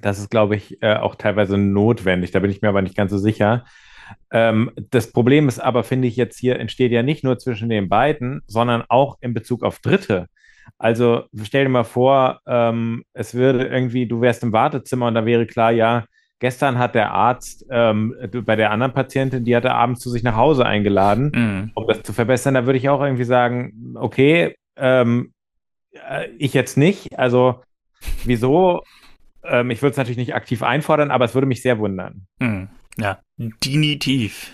[0.00, 2.30] das ist, glaube ich, äh, auch teilweise notwendig.
[2.30, 3.66] Da bin ich mir aber nicht ganz so sicher.
[4.30, 7.88] Ähm, das Problem ist aber, finde ich, jetzt hier entsteht ja nicht nur zwischen den
[7.88, 10.26] beiden, sondern auch in Bezug auf Dritte.
[10.78, 15.26] Also stell dir mal vor, ähm, es würde irgendwie, du wärst im Wartezimmer und da
[15.26, 16.04] wäre klar, ja,
[16.42, 20.34] Gestern hat der Arzt ähm, bei der anderen Patientin, die hatte abends zu sich nach
[20.34, 21.70] Hause eingeladen, mhm.
[21.76, 22.54] um das zu verbessern.
[22.54, 25.34] Da würde ich auch irgendwie sagen, okay, ähm,
[25.92, 27.16] äh, ich jetzt nicht.
[27.16, 27.62] Also
[28.24, 28.82] wieso?
[29.44, 32.26] Ähm, ich würde es natürlich nicht aktiv einfordern, aber es würde mich sehr wundern.
[32.40, 32.70] Mhm.
[32.98, 33.20] Ja,
[33.64, 34.52] definitiv.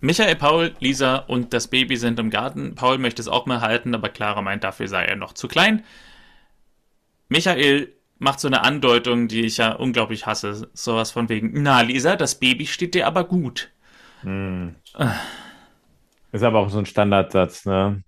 [0.00, 2.74] Michael, Paul, Lisa und das Baby sind im Garten.
[2.76, 5.82] Paul möchte es auch mal halten, aber Clara meint, dafür sei er noch zu klein.
[7.28, 10.68] Michael macht so eine Andeutung, die ich ja unglaublich hasse.
[10.72, 13.70] Sowas von wegen, na Lisa, das Baby steht dir aber gut.
[14.22, 14.76] Hm.
[16.32, 18.02] Ist aber auch so ein Standardsatz, ne?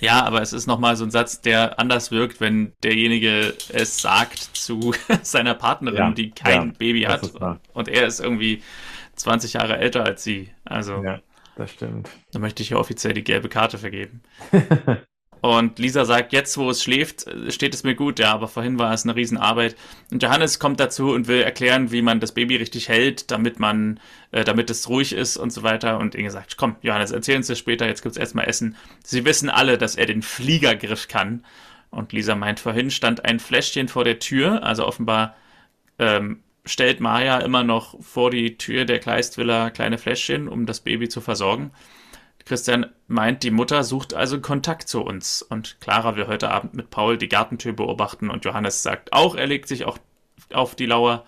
[0.00, 4.38] Ja, aber es ist nochmal so ein Satz, der anders wirkt, wenn derjenige es sagt
[4.38, 7.32] zu seiner Partnerin, ja, die kein ja, Baby hat.
[7.72, 8.62] Und er ist irgendwie
[9.20, 10.50] 20 Jahre älter als sie.
[10.64, 11.02] Also.
[11.02, 11.20] Ja,
[11.56, 12.08] das stimmt.
[12.32, 14.22] Da möchte ich hier offiziell die gelbe Karte vergeben.
[15.42, 18.92] Und Lisa sagt, jetzt wo es schläft, steht es mir gut, ja, aber vorhin war
[18.92, 19.74] es eine Riesenarbeit.
[20.10, 24.00] Und Johannes kommt dazu und will erklären, wie man das Baby richtig hält, damit man,
[24.32, 25.98] äh, damit es ruhig ist und so weiter.
[25.98, 28.76] Und Inge sagt, komm, Johannes, erzähl uns das später, jetzt gibt's erstmal Essen.
[29.02, 31.44] Sie wissen alle, dass er den Fliegergriff kann.
[31.88, 35.36] Und Lisa meint, vorhin stand ein Fläschchen vor der Tür, also offenbar
[35.98, 41.08] ähm, stellt Maya immer noch vor die Tür der Kleistvilla kleine Fläschchen, um das Baby
[41.08, 41.72] zu versorgen.
[42.44, 45.42] Christian meint, die Mutter sucht also Kontakt zu uns.
[45.42, 49.46] Und Clara will heute Abend mit Paul die Gartentür beobachten und Johannes sagt auch, er
[49.46, 49.98] legt sich auch
[50.52, 51.24] auf die Lauer.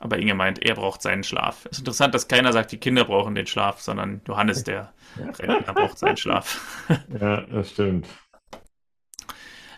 [0.00, 1.66] Aber Inge meint, er braucht seinen Schlaf.
[1.66, 4.92] Es ist interessant, dass keiner sagt, die Kinder brauchen den Schlaf, sondern Johannes, der
[5.38, 6.88] Rentner, braucht seinen Schlaf.
[7.20, 8.06] Ja, das stimmt.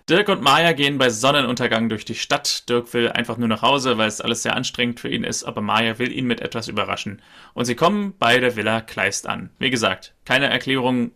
[0.09, 2.69] Dirk und Maya gehen bei Sonnenuntergang durch die Stadt.
[2.69, 5.61] Dirk will einfach nur nach Hause, weil es alles sehr anstrengend für ihn ist, aber
[5.61, 7.21] Maya will ihn mit etwas überraschen.
[7.55, 9.51] Und sie kommen bei der Villa Kleist an.
[9.59, 11.11] Wie gesagt, keine Erklärung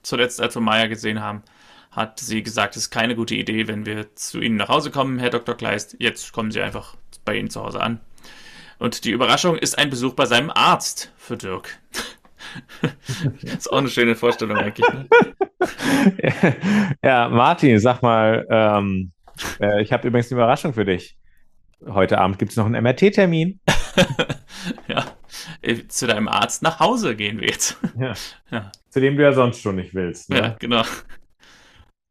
[0.00, 1.42] zuletzt, als wir Maya gesehen haben,
[1.90, 5.18] hat sie gesagt, es ist keine gute Idee, wenn wir zu Ihnen nach Hause kommen,
[5.18, 5.54] Herr Dr.
[5.54, 5.96] Kleist.
[5.98, 6.96] Jetzt kommen Sie einfach
[7.26, 8.00] bei Ihnen zu Hause an.
[8.78, 11.78] Und die Überraschung ist ein Besuch bei seinem Arzt für Dirk.
[13.42, 14.88] das ist auch eine schöne Vorstellung eigentlich.
[14.88, 15.08] Ne?
[17.02, 19.12] ja, Martin, sag mal, ähm,
[19.60, 21.16] äh, ich habe übrigens eine Überraschung für dich.
[21.86, 23.60] Heute Abend gibt es noch einen MRT-Termin.
[24.88, 25.04] ja,
[25.62, 27.78] äh, zu deinem Arzt nach Hause gehen wir jetzt.
[27.98, 28.14] Ja.
[28.50, 28.72] ja.
[28.90, 30.30] Zu dem du ja sonst schon nicht willst.
[30.30, 30.38] Ne?
[30.38, 30.82] Ja, genau.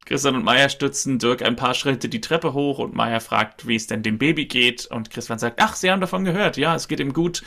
[0.06, 3.76] Christian und Maya stützen Dirk ein paar Schritte die Treppe hoch und Maya fragt, wie
[3.76, 4.88] es denn dem Baby geht.
[4.88, 6.58] Und Christian sagt, ach, sie haben davon gehört.
[6.58, 7.44] Ja, es geht ihm gut.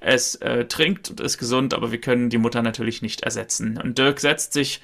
[0.00, 3.78] Es äh, trinkt und ist gesund, aber wir können die Mutter natürlich nicht ersetzen.
[3.80, 4.80] Und Dirk setzt sich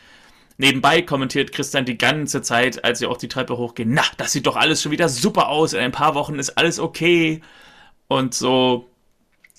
[0.60, 4.46] Nebenbei kommentiert Christian die ganze Zeit, als sie auch die Treppe hochgehen, na, das sieht
[4.46, 7.40] doch alles schon wieder super aus, in ein paar Wochen ist alles okay.
[8.08, 8.90] Und so.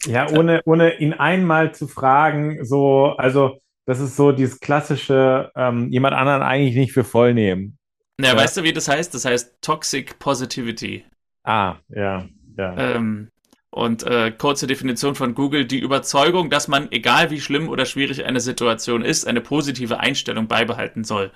[0.06, 5.90] Ja, ohne, ohne ihn einmal zu fragen, so, also das ist so dieses klassische, ähm,
[5.90, 7.78] jemand anderen eigentlich nicht für voll nehmen.
[8.20, 9.14] Ja, ja, weißt du, wie das heißt?
[9.14, 11.06] Das heißt Toxic Positivity.
[11.44, 12.28] Ah, ja,
[12.58, 12.96] ja.
[12.96, 13.30] Ähm,
[13.72, 18.26] und äh, kurze Definition von Google, die Überzeugung, dass man, egal wie schlimm oder schwierig
[18.26, 21.32] eine Situation ist, eine positive Einstellung beibehalten soll.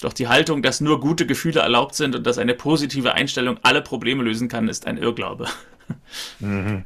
[0.00, 3.82] Doch die Haltung, dass nur gute Gefühle erlaubt sind und dass eine positive Einstellung alle
[3.82, 5.46] Probleme lösen kann, ist ein Irrglaube.
[6.38, 6.84] Mhm.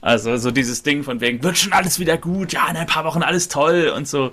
[0.00, 3.04] Also so dieses Ding von wegen, wird schon alles wieder gut, ja, in ein paar
[3.04, 4.32] Wochen alles toll und so.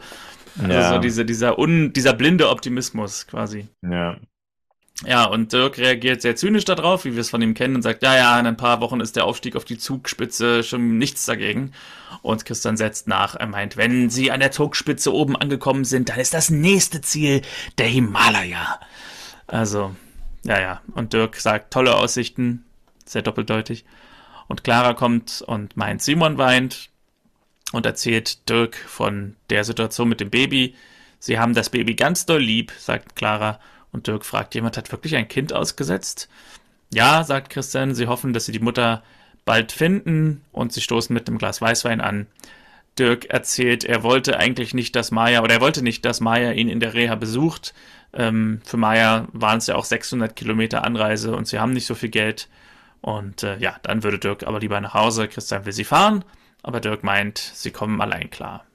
[0.57, 0.93] Also ja.
[0.93, 3.67] so diese, dieser, un, dieser blinde Optimismus quasi.
[3.81, 4.17] Ja.
[5.05, 8.03] Ja, und Dirk reagiert sehr zynisch darauf, wie wir es von ihm kennen, und sagt,
[8.03, 11.73] ja, ja, in ein paar Wochen ist der Aufstieg auf die Zugspitze schon nichts dagegen.
[12.21, 16.19] Und Christian setzt nach, er meint, wenn sie an der Zugspitze oben angekommen sind, dann
[16.19, 17.41] ist das nächste Ziel
[17.79, 18.79] der Himalaya.
[19.47, 19.95] Also,
[20.45, 20.81] ja, ja.
[20.93, 22.63] Und Dirk sagt, tolle Aussichten,
[23.05, 23.85] sehr doppeldeutig.
[24.47, 26.89] Und Clara kommt und meint, Simon weint
[27.71, 30.75] und erzählt Dirk von der Situation mit dem Baby.
[31.19, 33.59] Sie haben das Baby ganz doll lieb, sagt Clara.
[33.93, 36.27] Und Dirk fragt, jemand hat wirklich ein Kind ausgesetzt?
[36.93, 39.03] Ja, sagt Christian, sie hoffen, dass sie die Mutter
[39.45, 42.27] bald finden und sie stoßen mit einem Glas Weißwein an.
[42.99, 46.69] Dirk erzählt, er wollte eigentlich nicht, dass Maya, oder er wollte nicht, dass Maya ihn
[46.69, 47.73] in der Reha besucht.
[48.13, 51.95] Ähm, für Maya waren es ja auch 600 Kilometer Anreise und sie haben nicht so
[51.95, 52.49] viel Geld.
[53.01, 55.27] Und äh, ja, dann würde Dirk aber lieber nach Hause.
[55.27, 56.23] Christian will sie fahren,
[56.61, 58.65] aber Dirk meint, sie kommen allein klar.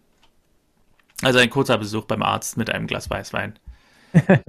[1.23, 3.59] Also ein kurzer Besuch beim Arzt mit einem Glas Weißwein.
[4.15, 4.41] Ja,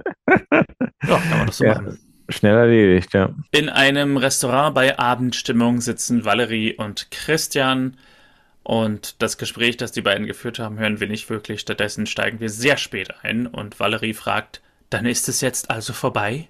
[1.00, 1.98] kann man das so ja, machen.
[2.28, 3.34] Schnell erledigt, ja.
[3.50, 7.96] In einem Restaurant bei Abendstimmung sitzen Valerie und Christian.
[8.62, 11.60] Und das Gespräch, das die beiden geführt haben, hören wir nicht wirklich.
[11.60, 16.48] Stattdessen steigen wir sehr spät ein und Valerie fragt, dann ist es jetzt also vorbei?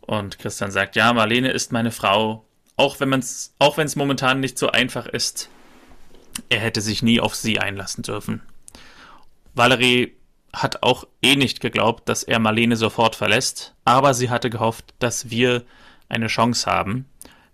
[0.00, 2.44] Und Christian sagt, ja, Marlene ist meine Frau,
[2.76, 5.48] auch wenn es auch wenn es momentan nicht so einfach ist.
[6.48, 8.42] Er hätte sich nie auf sie einlassen dürfen.
[9.54, 10.16] Valerie
[10.52, 15.30] hat auch eh nicht geglaubt, dass er Marlene sofort verlässt, aber sie hatte gehofft, dass
[15.30, 15.64] wir
[16.08, 17.06] eine Chance haben.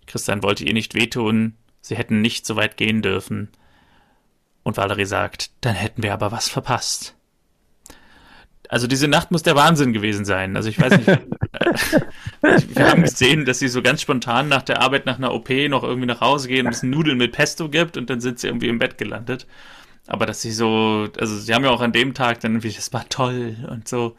[0.07, 3.49] Christian wollte ihr nicht wehtun, sie hätten nicht so weit gehen dürfen.
[4.63, 7.15] Und Valerie sagt, dann hätten wir aber was verpasst.
[8.69, 10.57] Also diese Nacht muss der Wahnsinn gewesen sein.
[10.57, 11.07] Also ich weiß nicht.
[12.41, 15.83] wir haben gesehen, dass sie so ganz spontan nach der Arbeit nach einer OP noch
[15.83, 18.67] irgendwie nach Hause gehen und es Nudeln mit Pesto gibt und dann sind sie irgendwie
[18.67, 19.47] im Bett gelandet.
[20.07, 22.91] Aber dass sie so, also sie haben ja auch an dem Tag dann irgendwie, das
[22.93, 24.15] war toll und so.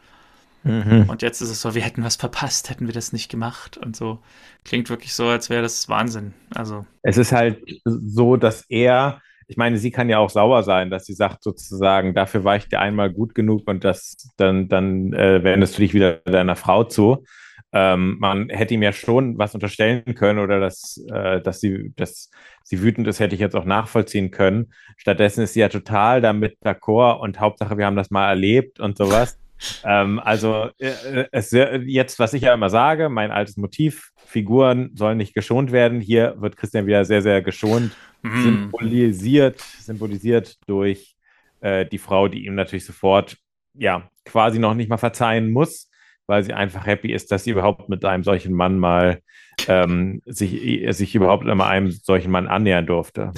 [0.63, 1.05] Mhm.
[1.07, 3.95] Und jetzt ist es so, wir hätten was verpasst, hätten wir das nicht gemacht und
[3.95, 4.19] so.
[4.65, 6.33] Klingt wirklich so, als wäre das Wahnsinn.
[6.53, 6.85] Also.
[7.01, 11.05] Es ist halt so, dass er, ich meine, sie kann ja auch sauer sein, dass
[11.05, 15.43] sie sagt sozusagen, dafür war ich dir einmal gut genug und das, dann, dann äh,
[15.43, 17.23] wendest du dich wieder deiner Frau zu.
[17.71, 22.31] Ähm, man hätte ihm ja schon was unterstellen können oder dass, äh, dass, sie, dass
[22.63, 24.73] sie wütend ist, hätte ich jetzt auch nachvollziehen können.
[24.97, 28.97] Stattdessen ist sie ja total damit d'accord und Hauptsache, wir haben das mal erlebt und
[28.97, 29.39] sowas.
[29.85, 35.17] ähm, also äh, es, jetzt, was ich ja immer sage, mein altes Motiv, Figuren sollen
[35.17, 36.01] nicht geschont werden.
[36.01, 37.91] Hier wird Christian wieder sehr, sehr geschont,
[38.23, 38.43] mm.
[38.43, 41.15] symbolisiert, symbolisiert durch
[41.61, 43.37] äh, die Frau, die ihm natürlich sofort
[43.73, 45.88] ja quasi noch nicht mal verzeihen muss
[46.29, 49.19] weil sie einfach happy ist, dass sie überhaupt mit einem solchen Mann mal
[49.67, 53.31] ähm, sich, sich überhaupt immer einem solchen Mann annähern durfte.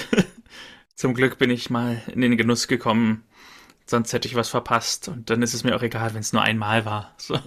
[0.96, 3.24] Zum Glück bin ich mal in den Genuss gekommen,
[3.86, 6.42] sonst hätte ich was verpasst und dann ist es mir auch egal, wenn es nur
[6.42, 7.16] einmal war.
[7.18, 7.39] So.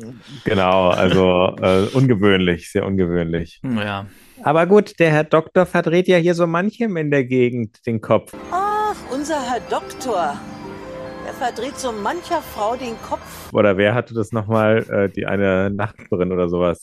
[0.45, 3.61] Genau, also äh, ungewöhnlich, sehr ungewöhnlich.
[3.63, 4.07] Ja.
[4.43, 8.33] Aber gut, der Herr Doktor verdreht ja hier so manchem in der Gegend den Kopf.
[8.51, 10.41] Ach, unser Herr Doktor.
[11.35, 13.53] Er verdreht so mancher Frau den Kopf.
[13.53, 14.89] Oder wer hatte das nochmal?
[14.89, 16.81] Äh, die eine Nachbarin oder sowas.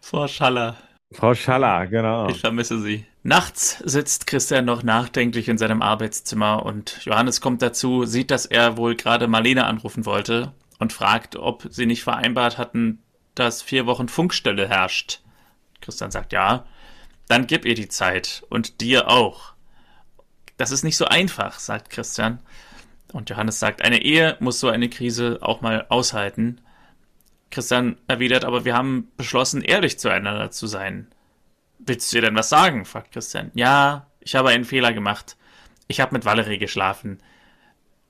[0.00, 0.76] Frau Schaller.
[1.10, 2.28] Frau Schaller, genau.
[2.28, 3.04] Ich vermisse sie.
[3.24, 8.76] Nachts sitzt Christian noch nachdenklich in seinem Arbeitszimmer und Johannes kommt dazu, sieht, dass er
[8.76, 13.02] wohl gerade Marlene anrufen wollte und fragt, ob sie nicht vereinbart hatten,
[13.34, 15.20] dass vier Wochen Funkstelle herrscht.
[15.80, 16.64] Christian sagt ja.
[17.26, 19.54] Dann gib ihr die Zeit und dir auch.
[20.58, 22.38] Das ist nicht so einfach, sagt Christian.
[23.12, 26.60] Und Johannes sagt, eine Ehe muss so eine Krise auch mal aushalten.
[27.50, 31.08] Christian erwidert, aber wir haben beschlossen, ehrlich zueinander zu sein.
[31.78, 32.84] Willst du dir denn was sagen?
[32.84, 33.50] fragt Christian.
[33.54, 35.36] Ja, ich habe einen Fehler gemacht.
[35.88, 37.18] Ich habe mit Valerie geschlafen.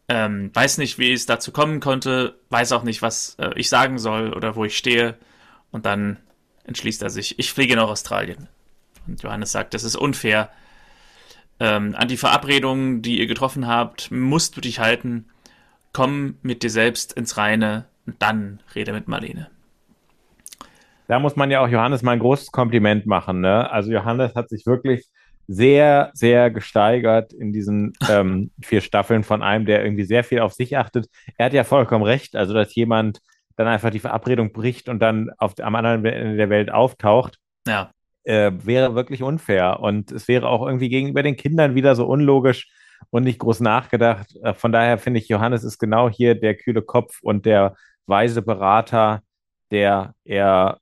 [0.08, 3.98] Ähm, weiß nicht, wie es dazu kommen konnte, weiß auch nicht, was äh, ich sagen
[3.98, 5.16] soll oder wo ich stehe.
[5.70, 6.18] Und dann
[6.64, 8.48] entschließt er sich, ich fliege nach Australien.
[9.06, 10.50] Und Johannes sagt, das ist unfair
[11.60, 15.26] ähm, an die Verabredungen, die ihr getroffen habt, musst du dich halten.
[15.92, 19.48] Komm mit dir selbst ins Reine und dann rede mit Marlene.
[21.06, 23.40] Da muss man ja auch Johannes mal ein großes Kompliment machen.
[23.40, 23.70] Ne?
[23.70, 25.06] Also Johannes hat sich wirklich
[25.48, 30.52] sehr, sehr gesteigert in diesen ähm, vier Staffeln von einem, der irgendwie sehr viel auf
[30.52, 31.08] sich achtet.
[31.36, 33.20] Er hat ja vollkommen recht, also dass jemand
[33.56, 37.38] dann einfach die Verabredung bricht und dann auf, am anderen Ende der Welt auftaucht.
[37.66, 37.90] Ja.
[38.24, 39.80] Äh, wäre wirklich unfair.
[39.80, 42.70] Und es wäre auch irgendwie gegenüber den Kindern wieder so unlogisch
[43.10, 44.36] und nicht groß nachgedacht.
[44.42, 48.42] Äh, von daher finde ich, Johannes ist genau hier der kühle Kopf und der weise
[48.42, 49.22] Berater,
[49.70, 50.78] der er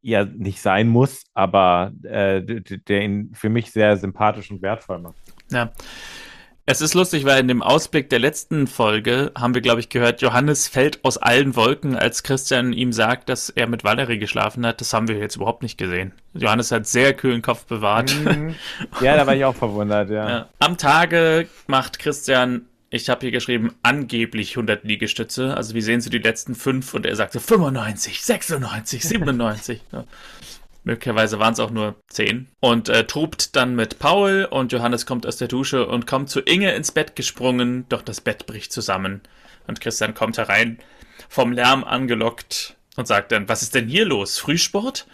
[0.00, 5.16] ja nicht sein muss, aber äh, der ihn für mich sehr sympathisch und wertvoll macht.
[5.50, 5.72] Ja.
[6.68, 10.20] Es ist lustig, weil in dem Ausblick der letzten Folge haben wir, glaube ich, gehört,
[10.20, 14.80] Johannes fällt aus allen Wolken, als Christian ihm sagt, dass er mit Valerie geschlafen hat.
[14.80, 16.10] Das haben wir jetzt überhaupt nicht gesehen.
[16.34, 18.12] Johannes hat sehr kühlen Kopf bewahrt.
[18.16, 18.56] Mhm.
[19.00, 20.28] Ja, da war ich auch verwundert, ja.
[20.28, 20.48] ja.
[20.58, 25.56] Am Tage macht Christian ich habe hier geschrieben, angeblich 100 Liegestütze.
[25.56, 26.94] Also wie sehen Sie die letzten fünf?
[26.94, 29.80] Und er sagte 95, 96, 97.
[29.92, 30.04] ja.
[30.86, 32.46] Möglicherweise waren es auch nur 10.
[32.60, 36.38] Und äh, tobt dann mit Paul und Johannes kommt aus der Dusche und kommt zu
[36.38, 39.20] Inge ins Bett gesprungen, doch das Bett bricht zusammen.
[39.66, 40.78] Und Christian kommt herein,
[41.28, 44.38] vom Lärm angelockt und sagt dann, was ist denn hier los?
[44.38, 45.08] Frühsport?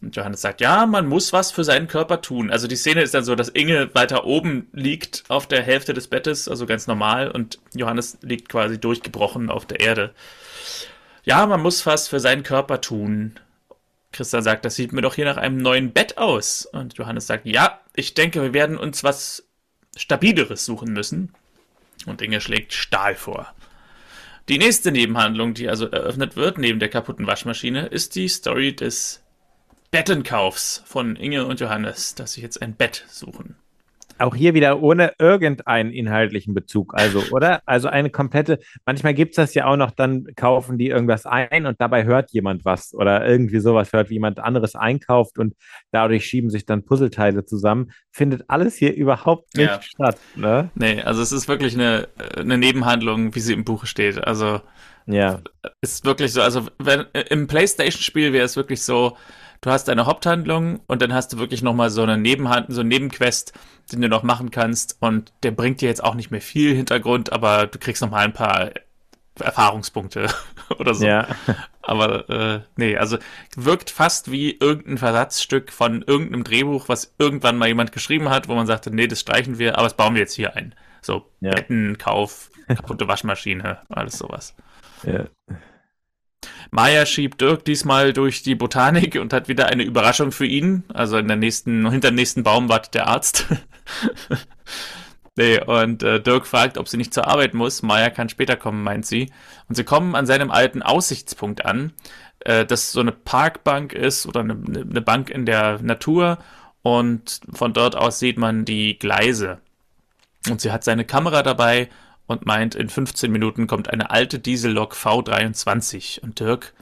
[0.00, 2.52] Und Johannes sagt, ja, man muss was für seinen Körper tun.
[2.52, 6.06] Also die Szene ist dann so, dass Inge weiter oben liegt auf der Hälfte des
[6.06, 10.14] Bettes, also ganz normal, und Johannes liegt quasi durchgebrochen auf der Erde.
[11.24, 13.40] Ja, man muss was für seinen Körper tun.
[14.16, 16.66] Christian sagt, das sieht mir doch hier nach einem neuen Bett aus.
[16.66, 19.46] Und Johannes sagt, ja, ich denke, wir werden uns was
[19.96, 21.32] Stabileres suchen müssen.
[22.06, 23.54] Und Inge schlägt Stahl vor.
[24.48, 29.22] Die nächste Nebenhandlung, die also eröffnet wird, neben der kaputten Waschmaschine, ist die Story des
[29.90, 33.56] Bettenkaufs von Inge und Johannes, dass sie jetzt ein Bett suchen.
[34.18, 37.60] Auch hier wieder ohne irgendeinen inhaltlichen Bezug, also, oder?
[37.66, 41.66] Also eine komplette, manchmal gibt es das ja auch noch, dann kaufen die irgendwas ein
[41.66, 45.54] und dabei hört jemand was oder irgendwie sowas hört, wie jemand anderes einkauft und
[45.92, 47.90] dadurch schieben sich dann Puzzleteile zusammen.
[48.10, 49.82] Findet alles hier überhaupt nicht ja.
[49.82, 50.70] statt, ne?
[50.74, 54.24] Nee, also es ist wirklich eine, eine Nebenhandlung, wie sie im Buche steht.
[54.26, 54.60] Also
[55.06, 55.40] ja.
[55.82, 59.16] ist wirklich so, also wenn, im Playstation-Spiel wäre es wirklich so,
[59.60, 62.88] du hast eine Haupthandlung und dann hast du wirklich nochmal so eine Nebenhand, so einen
[62.88, 63.52] Nebenquest,
[63.92, 67.32] den du noch machen kannst und der bringt dir jetzt auch nicht mehr viel Hintergrund,
[67.32, 68.70] aber du kriegst nochmal ein paar
[69.40, 70.28] Erfahrungspunkte
[70.78, 71.06] oder so.
[71.06, 71.28] Ja.
[71.82, 73.18] Aber äh, nee, also
[73.54, 78.54] wirkt fast wie irgendein Versatzstück von irgendeinem Drehbuch, was irgendwann mal jemand geschrieben hat, wo
[78.54, 80.74] man sagte, nee, das streichen wir, aber das bauen wir jetzt hier ein.
[81.02, 81.50] So, ja.
[81.50, 84.54] Betten, Kauf, kaputte Waschmaschine, alles sowas.
[85.04, 85.26] Ja.
[86.70, 90.84] Maya schiebt Dirk diesmal durch die Botanik und hat wieder eine Überraschung für ihn.
[90.92, 93.46] Also in der nächsten, hinter dem nächsten Baum wartet der Arzt.
[95.36, 97.82] nee, und äh, Dirk fragt, ob sie nicht zur Arbeit muss.
[97.82, 99.32] Maya kann später kommen, meint sie.
[99.68, 101.92] Und sie kommen an seinem alten Aussichtspunkt an,
[102.40, 106.38] äh, das so eine Parkbank ist oder eine, eine Bank in der Natur.
[106.82, 109.58] Und von dort aus sieht man die Gleise.
[110.48, 111.88] Und sie hat seine Kamera dabei
[112.26, 116.20] und meint, in 15 Minuten kommt eine alte Diesellok V23.
[116.20, 116.74] Und Dirk,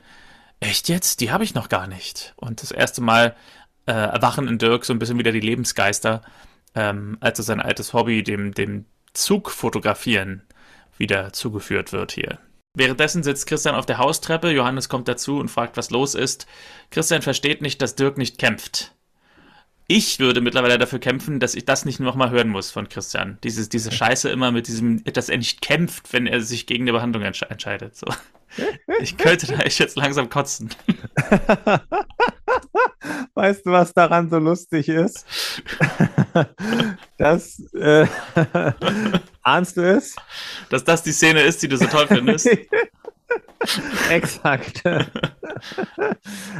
[0.60, 1.20] echt jetzt?
[1.20, 2.34] Die habe ich noch gar nicht.
[2.36, 3.36] Und das erste Mal
[3.86, 6.22] äh, erwachen in Dirk so ein bisschen wieder die Lebensgeister,
[6.74, 10.42] ähm, als er sein altes Hobby, dem, dem Zug fotografieren,
[10.96, 12.38] wieder zugeführt wird hier.
[12.76, 16.46] Währenddessen sitzt Christian auf der Haustreppe, Johannes kommt dazu und fragt, was los ist.
[16.90, 18.94] Christian versteht nicht, dass Dirk nicht kämpft
[19.86, 23.38] ich würde mittlerweile dafür kämpfen, dass ich das nicht nochmal hören muss von Christian.
[23.44, 26.92] Dieses, diese Scheiße immer mit diesem, dass er nicht kämpft, wenn er sich gegen eine
[26.92, 27.96] Behandlung entsche entscheidet.
[27.96, 28.06] So.
[29.00, 30.70] Ich könnte da echt jetzt langsam kotzen.
[33.34, 35.26] Weißt du, was daran so lustig ist?
[37.18, 38.06] das, äh,
[39.42, 40.14] ahnst du es?
[40.70, 42.48] Dass das die Szene ist, die du so toll findest.
[44.10, 44.82] Exakt.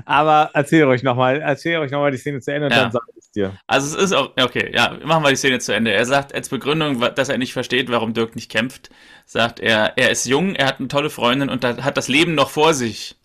[0.04, 2.82] Aber erzähl euch nochmal, erzähl euch nochmal die Szene zu Ende und ja.
[2.82, 3.02] dann sag
[3.34, 3.58] dir.
[3.66, 5.92] Also es ist auch, okay, ja, machen wir die Szene zu Ende.
[5.92, 8.90] Er sagt als Begründung, dass er nicht versteht, warum Dirk nicht kämpft,
[9.26, 12.50] sagt er, er ist jung, er hat eine tolle Freundin und hat das Leben noch
[12.50, 13.16] vor sich.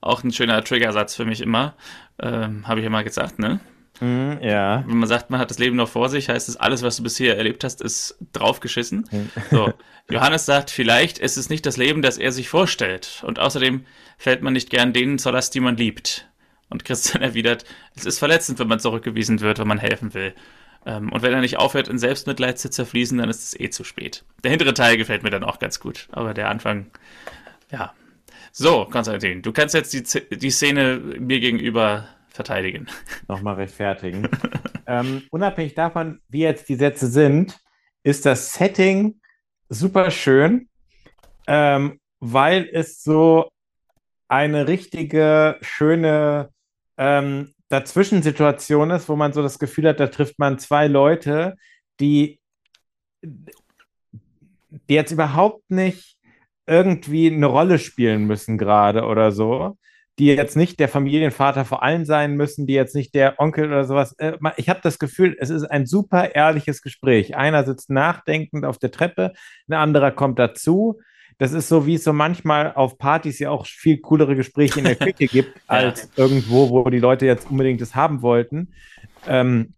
[0.00, 1.74] Auch ein schöner Triggersatz für mich immer.
[2.20, 3.60] Ähm, Habe ich immer gesagt, ne?
[4.00, 4.84] Mm, ja.
[4.86, 7.02] Wenn man sagt, man hat das Leben noch vor sich, heißt es, alles, was du
[7.02, 9.08] bisher erlebt hast, ist draufgeschissen.
[9.10, 9.30] Mhm.
[9.50, 9.72] So.
[10.10, 13.22] Johannes sagt, vielleicht ist es nicht das Leben, das er sich vorstellt.
[13.26, 13.84] Und außerdem
[14.16, 16.28] fällt man nicht gern denen zur Last, die man liebt.
[16.70, 17.64] Und Christian erwidert,
[17.94, 20.34] es ist verletzend, wenn man zurückgewiesen wird, wenn man helfen will.
[20.86, 23.84] Ähm, und wenn er nicht aufhört, in Selbstmitleid zu zerfließen, dann ist es eh zu
[23.84, 24.24] spät.
[24.42, 26.08] Der hintere Teil gefällt mir dann auch ganz gut.
[26.12, 26.86] Aber der Anfang,
[27.70, 27.92] ja.
[28.52, 32.86] So, Konstantin, du kannst jetzt die, die Szene mir gegenüber verteidigen.
[33.28, 34.28] Nochmal rechtfertigen.
[34.86, 37.58] ähm, unabhängig davon, wie jetzt die Sätze sind,
[38.02, 39.20] ist das Setting
[39.68, 40.68] super schön,
[41.46, 43.50] ähm, weil es so
[44.28, 46.50] eine richtige, schöne
[46.98, 51.56] ähm, dazwischen Situation ist, wo man so das Gefühl hat, da trifft man zwei Leute,
[52.00, 52.40] die,
[53.22, 56.16] die jetzt überhaupt nicht
[56.66, 59.76] irgendwie eine Rolle spielen müssen gerade oder so,
[60.18, 63.84] die jetzt nicht der Familienvater vor allem sein müssen, die jetzt nicht der Onkel oder
[63.84, 64.14] sowas.
[64.18, 67.36] Äh, ich habe das Gefühl, es ist ein super ehrliches Gespräch.
[67.36, 69.32] Einer sitzt nachdenkend auf der Treppe,
[69.68, 71.00] ein anderer kommt dazu.
[71.38, 74.84] Das ist so, wie es so manchmal auf Partys ja auch viel coolere Gespräche in
[74.84, 76.24] der Küche gibt, als ja.
[76.24, 78.74] irgendwo, wo die Leute jetzt unbedingt das haben wollten.
[79.26, 79.74] Ähm,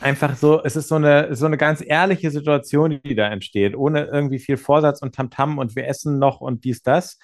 [0.00, 4.04] einfach so, es ist so eine, so eine ganz ehrliche Situation, die da entsteht, ohne
[4.06, 7.18] irgendwie viel Vorsatz und Tamtam -Tam und wir essen noch und dies, das.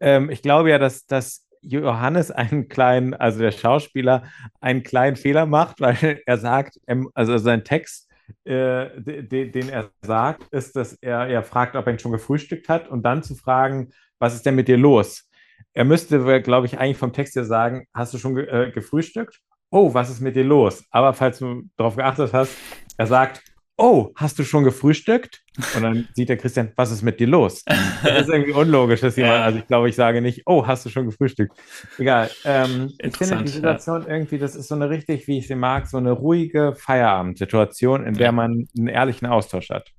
[0.00, 4.24] Ähm, ich glaube ja, dass, dass Johannes einen kleinen, also der Schauspieler,
[4.60, 8.08] einen kleinen Fehler macht, weil er sagt, ähm, also sein Text,
[8.44, 12.88] äh, den er sagt, ist, dass er, er fragt, ob er ihn schon gefrühstückt hat
[12.88, 15.28] und dann zu fragen, was ist denn mit dir los?
[15.74, 19.40] Er müsste, glaube ich, eigentlich vom Text her sagen, hast du schon ge äh, gefrühstückt?
[19.70, 20.84] Oh, was ist mit dir los?
[20.90, 22.56] Aber falls du darauf geachtet hast,
[22.98, 23.42] er sagt,
[23.76, 25.42] oh, hast du schon gefrühstückt?
[25.74, 27.64] Und dann sieht der Christian, was ist mit dir los?
[28.02, 29.44] Das ist irgendwie unlogisch, dass jemand, ja.
[29.44, 31.52] also ich glaube, ich sage nicht, oh, hast du schon gefrühstückt?
[31.98, 32.30] Egal.
[32.44, 34.08] Ähm, ich finde die Situation ja.
[34.08, 38.14] irgendwie, das ist so eine richtig, wie ich sie mag, so eine ruhige Feierabendsituation, in
[38.14, 38.32] der ja.
[38.32, 39.90] man einen ehrlichen Austausch hat.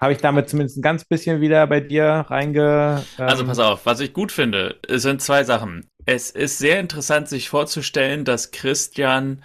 [0.00, 3.02] Habe ich damit zumindest ein ganz bisschen wieder bei dir reinge.
[3.18, 5.90] Ähm also pass auf, was ich gut finde, sind zwei Sachen.
[6.06, 9.42] Es ist sehr interessant, sich vorzustellen, dass Christian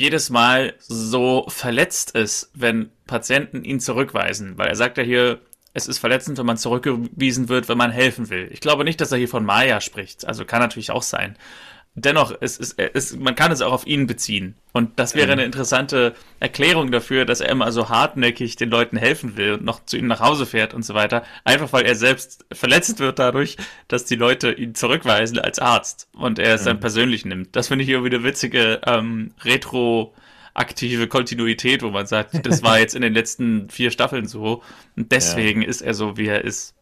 [0.00, 5.40] jedes Mal so verletzt ist, wenn Patienten ihn zurückweisen, weil er sagt ja hier,
[5.74, 8.48] es ist verletzend, wenn man zurückgewiesen wird, wenn man helfen will.
[8.50, 10.26] Ich glaube nicht, dass er hier von Maya spricht.
[10.26, 11.36] Also kann natürlich auch sein
[11.94, 14.54] dennoch, es ist, es, man kann es auch auf ihn beziehen.
[14.72, 19.36] Und das wäre eine interessante Erklärung dafür, dass er immer so hartnäckig den Leuten helfen
[19.36, 21.24] will und noch zu ihnen nach Hause fährt und so weiter.
[21.44, 23.56] Einfach weil er selbst verletzt wird dadurch,
[23.88, 26.66] dass die Leute ihn zurückweisen als Arzt und er es mhm.
[26.66, 27.56] dann persönlich nimmt.
[27.56, 30.14] Das finde ich irgendwie eine witzige ähm, Retro-
[30.52, 34.62] aktive Kontinuität, wo man sagt, das war jetzt in den letzten vier Staffeln so
[34.96, 35.68] und deswegen ja.
[35.68, 36.74] ist er so, wie er ist.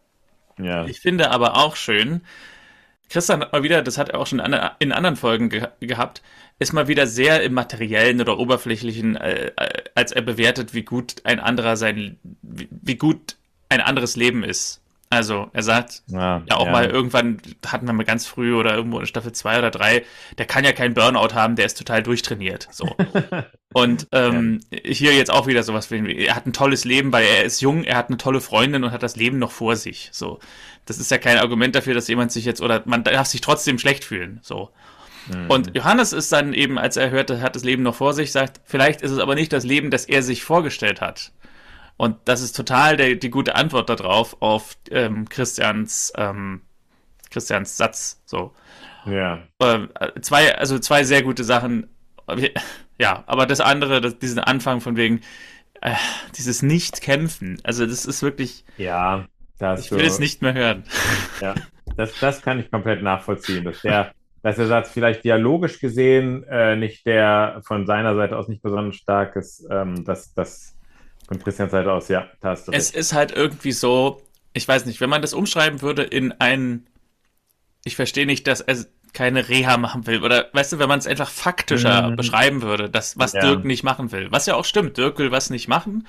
[0.58, 0.86] Ja.
[0.86, 2.22] Ich finde aber auch schön,
[3.08, 6.22] Christian hat mal wieder, das hat er auch schon in anderen Folgen ge gehabt,
[6.58, 11.16] ist mal wieder sehr im materiellen oder oberflächlichen, äh, äh, als er bewertet, wie gut
[11.24, 13.36] ein anderer sein, wie, wie gut
[13.68, 14.80] ein anderes Leben ist.
[15.10, 16.72] Also er sagt ja, ja auch ja.
[16.72, 20.04] mal irgendwann, hatten wir mal ganz früh oder irgendwo in Staffel 2 oder 3,
[20.36, 22.68] der kann ja keinen Burnout haben, der ist total durchtrainiert.
[22.70, 22.94] So.
[23.72, 24.78] und ähm, ja.
[24.84, 27.84] hier jetzt auch wieder sowas wie, er hat ein tolles Leben, weil er ist jung,
[27.84, 30.10] er hat eine tolle Freundin und hat das Leben noch vor sich.
[30.12, 30.40] So.
[30.84, 33.78] Das ist ja kein Argument dafür, dass jemand sich jetzt, oder man darf sich trotzdem
[33.78, 34.40] schlecht fühlen.
[34.42, 34.70] So.
[35.32, 35.50] Mhm.
[35.50, 38.30] Und Johannes ist dann eben, als er hört, er hat das Leben noch vor sich,
[38.30, 41.32] sagt, vielleicht ist es aber nicht das Leben, das er sich vorgestellt hat.
[41.98, 46.62] Und das ist total der, die gute Antwort darauf, auf ähm, Christians, ähm,
[47.28, 48.22] Christians Satz.
[48.24, 48.54] So.
[49.04, 49.42] Ja.
[49.58, 49.88] Äh,
[50.22, 51.88] zwei, also zwei sehr gute Sachen.
[53.00, 55.20] Ja, aber das andere, das, diesen Anfang von wegen,
[55.82, 55.94] äh,
[56.36, 58.64] dieses Nicht-Kämpfen, also das ist wirklich.
[58.76, 59.26] Ja,
[59.60, 60.82] das Ich will es nicht mehr hören.
[61.40, 61.54] Ja,
[61.96, 64.10] das, das kann ich komplett nachvollziehen, dass der,
[64.42, 68.96] dass der Satz vielleicht dialogisch gesehen äh, nicht der von seiner Seite aus nicht besonders
[68.96, 70.76] stark ist, ähm, dass das
[71.28, 72.80] von Christians Seite aus, ja, da hast du recht.
[72.80, 74.22] Es ist halt irgendwie so,
[74.54, 76.86] ich weiß nicht, wenn man das umschreiben würde in ein,
[77.84, 78.76] ich verstehe nicht, dass er
[79.12, 80.22] keine Reha machen will.
[80.22, 82.16] Oder weißt du, wenn man es einfach faktischer mhm.
[82.16, 83.40] beschreiben würde, das, was ja.
[83.40, 84.28] Dirk nicht machen will.
[84.30, 86.06] Was ja auch stimmt, Dirk will was nicht machen.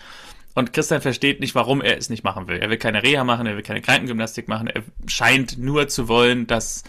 [0.55, 2.57] Und Christian versteht nicht, warum er es nicht machen will.
[2.57, 4.67] Er will keine Reha machen, er will keine Krankengymnastik machen.
[4.67, 6.83] Er scheint nur zu wollen, dass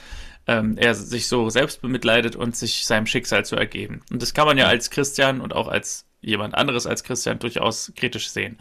[0.47, 4.03] ähm, er sich so selbst bemitleidet und sich seinem Schicksal zu ergeben.
[4.11, 7.93] Und das kann man ja als Christian und auch als jemand anderes als Christian durchaus
[7.97, 8.59] kritisch sehen.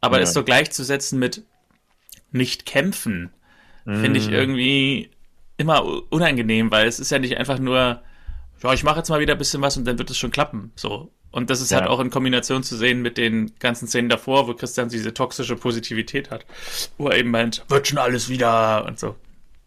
[0.00, 0.24] Aber ja.
[0.24, 1.42] es so gleichzusetzen mit
[2.30, 3.32] nicht kämpfen,
[3.84, 4.00] mm.
[4.00, 4.34] finde ich mhm.
[4.34, 5.10] irgendwie
[5.56, 8.02] immer unangenehm, weil es ist ja nicht einfach nur,
[8.62, 10.72] ja, ich mache jetzt mal wieder ein bisschen was und dann wird es schon klappen.
[10.74, 11.10] So.
[11.30, 11.80] Und das ist ja.
[11.80, 15.56] halt auch in Kombination zu sehen mit den ganzen Szenen davor, wo Christian diese toxische
[15.56, 16.46] Positivität hat,
[16.96, 19.16] wo er eben meint, wird schon alles wieder und so.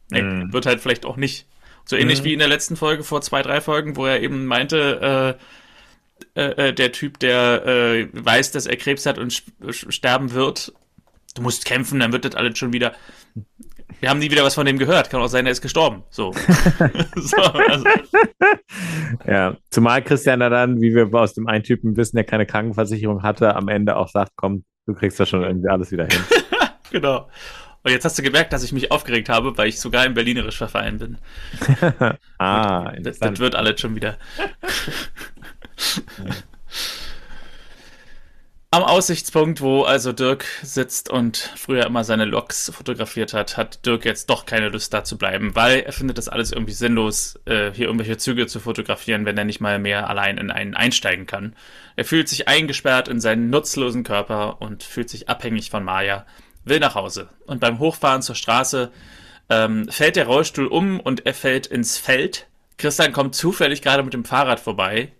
[0.10, 0.54] Nee, mm.
[0.54, 1.46] wird halt vielleicht auch nicht.
[1.86, 2.26] So ähnlich mm.
[2.26, 5.44] wie in der letzten Folge vor zwei, drei Folgen, wo er eben meinte, äh,
[6.38, 10.72] äh, äh, der Typ, der äh, weiß, dass er Krebs hat und sterben wird.
[11.34, 12.94] Du musst kämpfen, dann wird das alles schon wieder.
[14.00, 15.10] Wir haben nie wieder was von dem gehört.
[15.10, 16.04] Kann auch sein, er ist gestorben.
[16.12, 16.32] So.
[17.16, 17.86] so also.
[19.26, 23.24] Ja, zumal Christian da dann, wie wir aus dem einen Typen wissen, der keine Krankenversicherung
[23.24, 26.22] hatte, am Ende auch sagt, komm, du kriegst das schon irgendwie alles wieder hin.
[26.92, 27.28] genau.
[27.82, 30.58] Und jetzt hast du gemerkt, dass ich mich aufgeregt habe, weil ich sogar im Berlinerisch
[30.58, 31.18] verfallen bin.
[32.38, 34.18] ah, das, das wird alles schon wieder.
[38.70, 44.04] Am Aussichtspunkt, wo also Dirk sitzt und früher immer seine Loks fotografiert hat, hat Dirk
[44.04, 47.72] jetzt doch keine Lust da zu bleiben, weil er findet das alles irgendwie sinnlos, äh,
[47.72, 51.56] hier irgendwelche Züge zu fotografieren, wenn er nicht mal mehr allein in einen einsteigen kann.
[51.96, 56.26] Er fühlt sich eingesperrt in seinen nutzlosen Körper und fühlt sich abhängig von Maya,
[56.66, 57.30] will nach Hause.
[57.46, 58.92] Und beim Hochfahren zur Straße
[59.50, 62.48] ähm, fällt der Rollstuhl um und er fällt ins Feld.
[62.78, 65.14] Christian kommt zufällig gerade mit dem Fahrrad vorbei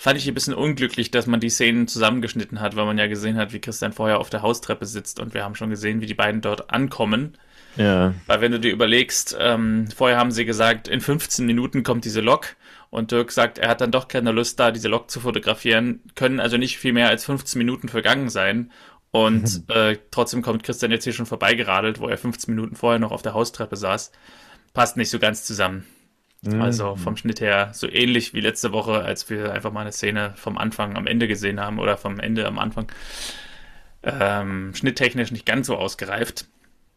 [0.00, 3.36] fand ich ein bisschen unglücklich, dass man die Szenen zusammengeschnitten hat, weil man ja gesehen
[3.36, 6.14] hat, wie Christian vorher auf der Haustreppe sitzt und wir haben schon gesehen, wie die
[6.14, 7.36] beiden dort ankommen.
[7.76, 8.14] Ja.
[8.26, 12.20] Weil wenn du dir überlegst, ähm, vorher haben sie gesagt, in 15 Minuten kommt diese
[12.20, 12.54] Lok
[12.90, 16.38] und Dirk sagt, er hat dann doch keine Lust da, diese Lok zu fotografieren, können
[16.38, 18.70] also nicht viel mehr als 15 Minuten vergangen sein
[19.10, 23.10] und äh, trotzdem kommt Christian jetzt hier schon vorbeigeradelt, wo er 15 Minuten vorher noch
[23.10, 24.12] auf der Haustreppe saß.
[24.74, 25.86] Passt nicht so ganz zusammen.
[26.42, 26.62] Mhm.
[26.62, 30.32] Also vom Schnitt her so ähnlich wie letzte Woche, als wir einfach mal eine Szene
[30.36, 32.90] vom Anfang am Ende gesehen haben oder vom Ende am Anfang.
[34.02, 36.46] Ähm, schnitttechnisch nicht ganz so ausgereift.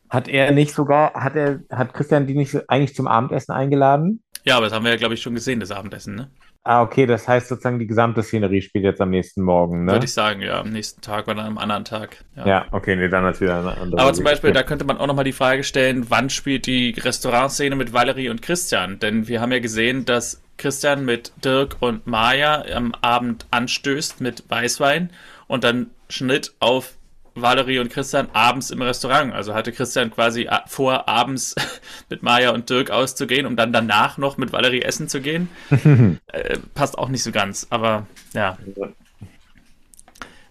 [0.09, 4.21] Hat er nicht sogar, hat er, hat Christian die nicht eigentlich zum Abendessen eingeladen?
[4.43, 6.29] Ja, aber das haben wir ja, glaube ich, schon gesehen, das Abendessen, ne?
[6.63, 9.93] Ah, okay, das heißt sozusagen, die gesamte Szenerie spielt jetzt am nächsten Morgen, ne?
[9.93, 12.23] Würde ich sagen, ja, am nächsten Tag oder am anderen Tag.
[12.35, 13.99] Ja, ja okay, nee, dann natürlich eine andere.
[13.99, 17.75] Aber zum Beispiel, da könnte man auch nochmal die Frage stellen, wann spielt die Restaurantszene
[17.75, 18.99] mit Valerie und Christian?
[18.99, 24.43] Denn wir haben ja gesehen, dass Christian mit Dirk und Maja am Abend anstößt mit
[24.47, 25.09] Weißwein
[25.47, 26.93] und dann Schnitt auf
[27.35, 29.33] Valerie und Christian abends im Restaurant.
[29.33, 31.55] Also hatte Christian quasi vor, abends
[32.09, 35.49] mit Maja und Dirk auszugehen, um dann danach noch mit Valerie essen zu gehen.
[36.27, 38.57] äh, passt auch nicht so ganz, aber ja.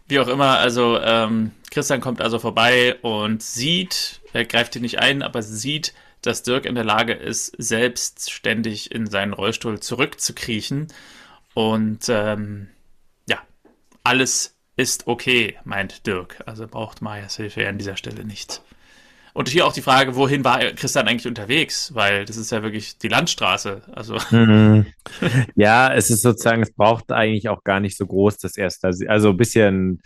[0.08, 4.98] Wie auch immer, also ähm, Christian kommt also vorbei und sieht, er greift ihn nicht
[4.98, 10.88] ein, aber sieht, dass Dirk in der Lage ist, selbstständig in seinen Rollstuhl zurückzukriechen.
[11.54, 12.68] Und ähm,
[13.28, 13.38] ja,
[14.04, 16.42] alles ist okay, meint Dirk.
[16.46, 18.62] Also braucht Majas Hilfe an dieser Stelle nicht.
[19.32, 21.94] Und hier auch die Frage, wohin war Christian eigentlich unterwegs?
[21.94, 23.82] Weil das ist ja wirklich die Landstraße.
[23.92, 24.16] Also.
[24.30, 24.86] Mhm.
[25.54, 28.90] Ja, es ist sozusagen, es braucht eigentlich auch gar nicht so groß das erste.
[29.08, 30.00] Also ein bisschen.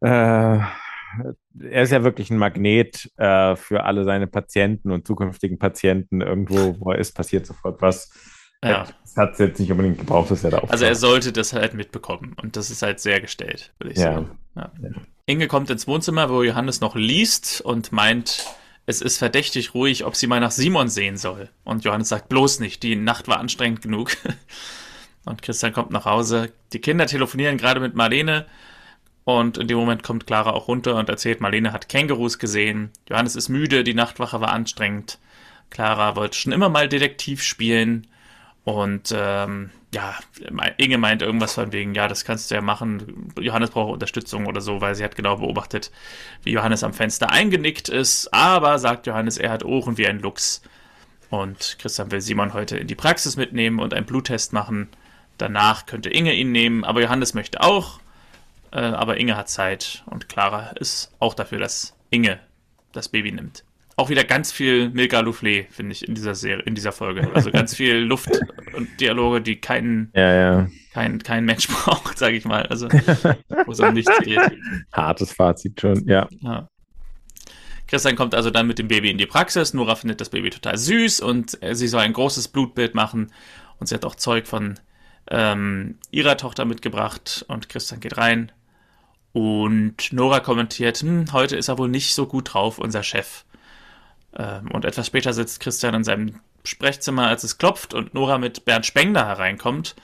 [0.00, 0.58] Äh,
[1.60, 6.20] er ist ja wirklich ein Magnet äh, für alle seine Patienten und zukünftigen Patienten.
[6.20, 8.10] Irgendwo, wo er ist, passiert sofort was.
[8.70, 8.86] Ja.
[9.02, 11.74] Das hat es jetzt nicht unbedingt gebraucht, dass er da Also er sollte das halt
[11.74, 14.14] mitbekommen und das ist halt sehr gestellt, würde ich ja.
[14.14, 14.38] sagen.
[14.56, 14.70] Ja.
[14.82, 14.90] ja.
[15.26, 18.44] Inge kommt ins Wohnzimmer, wo Johannes noch liest und meint,
[18.86, 21.48] es ist verdächtig ruhig, ob sie mal nach Simon sehen soll.
[21.64, 24.16] Und Johannes sagt bloß nicht, die Nacht war anstrengend genug.
[25.24, 26.52] Und Christian kommt nach Hause.
[26.74, 28.44] Die Kinder telefonieren gerade mit Marlene.
[29.24, 32.90] Und in dem Moment kommt Clara auch runter und erzählt, Marlene hat Kängurus gesehen.
[33.08, 35.18] Johannes ist müde, die Nachtwache war anstrengend.
[35.70, 38.06] Clara wollte schon immer mal Detektiv spielen.
[38.64, 40.14] Und ähm, ja,
[40.78, 43.32] Inge meint irgendwas von wegen, ja, das kannst du ja machen.
[43.38, 45.90] Johannes braucht Unterstützung oder so, weil sie hat genau beobachtet,
[46.42, 48.32] wie Johannes am Fenster eingenickt ist.
[48.32, 50.62] Aber, sagt Johannes, er hat Ohren wie ein Luchs.
[51.28, 54.88] Und Christian will Simon heute in die Praxis mitnehmen und einen Bluttest machen.
[55.36, 58.00] Danach könnte Inge ihn nehmen, aber Johannes möchte auch.
[58.70, 62.40] Äh, aber Inge hat Zeit und Clara ist auch dafür, dass Inge
[62.92, 63.64] das Baby nimmt
[63.96, 67.30] auch wieder ganz viel Milka Louflé, finde ich, in dieser Serie, in dieser Folge.
[67.34, 68.30] Also ganz viel Luft
[68.74, 70.68] und Dialoge, die kein, ja, ja.
[70.92, 72.66] kein, kein Mensch braucht, sage ich mal.
[72.66, 74.40] Also, wo es um nichts geht.
[74.92, 76.28] Hartes Fazit schon, ja.
[76.40, 76.68] ja.
[77.86, 79.74] Christian kommt also dann mit dem Baby in die Praxis.
[79.74, 83.30] Nora findet das Baby total süß und sie soll ein großes Blutbild machen.
[83.78, 84.80] Und sie hat auch Zeug von
[85.30, 87.44] ähm, ihrer Tochter mitgebracht.
[87.48, 88.50] Und Christian geht rein.
[89.32, 93.44] Und Nora kommentiert, hm, heute ist er wohl nicht so gut drauf, unser Chef.
[94.36, 98.64] Ähm, und etwas später sitzt Christian in seinem Sprechzimmer, als es klopft und Nora mit
[98.64, 99.94] Bernd Spengler hereinkommt.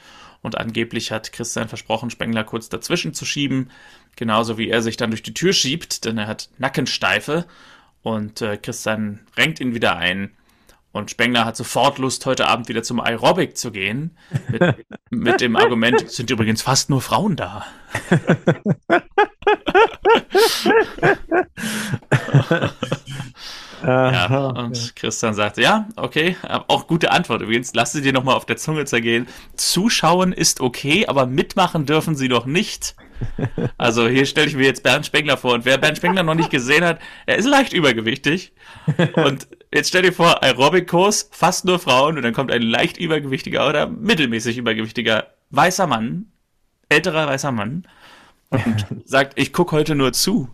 [0.42, 3.70] Und angeblich hat Christian versprochen, Spengler kurz dazwischen zu schieben.
[4.16, 7.46] Genauso wie er sich dann durch die Tür schiebt, denn er hat Nackensteife.
[8.02, 10.34] Und äh, Christian renkt ihn wieder ein.
[10.92, 14.16] Und Spengler hat sofort Lust, heute Abend wieder zum Aerobic zu gehen.
[14.48, 17.64] Mit, mit dem Argument, es sind übrigens fast nur Frauen da.
[23.82, 26.36] Ja, und Christian sagte, ja, okay,
[26.68, 27.74] auch gute Antwort übrigens.
[27.74, 29.26] Lass sie dir nochmal auf der Zunge zergehen.
[29.56, 32.94] Zuschauen ist okay, aber mitmachen dürfen sie doch nicht.
[33.76, 35.52] Also hier stelle ich mir jetzt Bernd Spengler vor.
[35.52, 38.52] Und wer Bernd Spengler noch nicht gesehen hat, er ist leicht übergewichtig.
[39.12, 42.16] Und jetzt stell dir vor, Aerobic-Kurs, fast nur Frauen.
[42.16, 46.26] Und dann kommt ein leicht übergewichtiger oder mittelmäßig übergewichtiger weißer Mann,
[46.88, 47.86] älterer weißer Mann,
[48.50, 50.48] und sagt, ich gucke heute nur zu.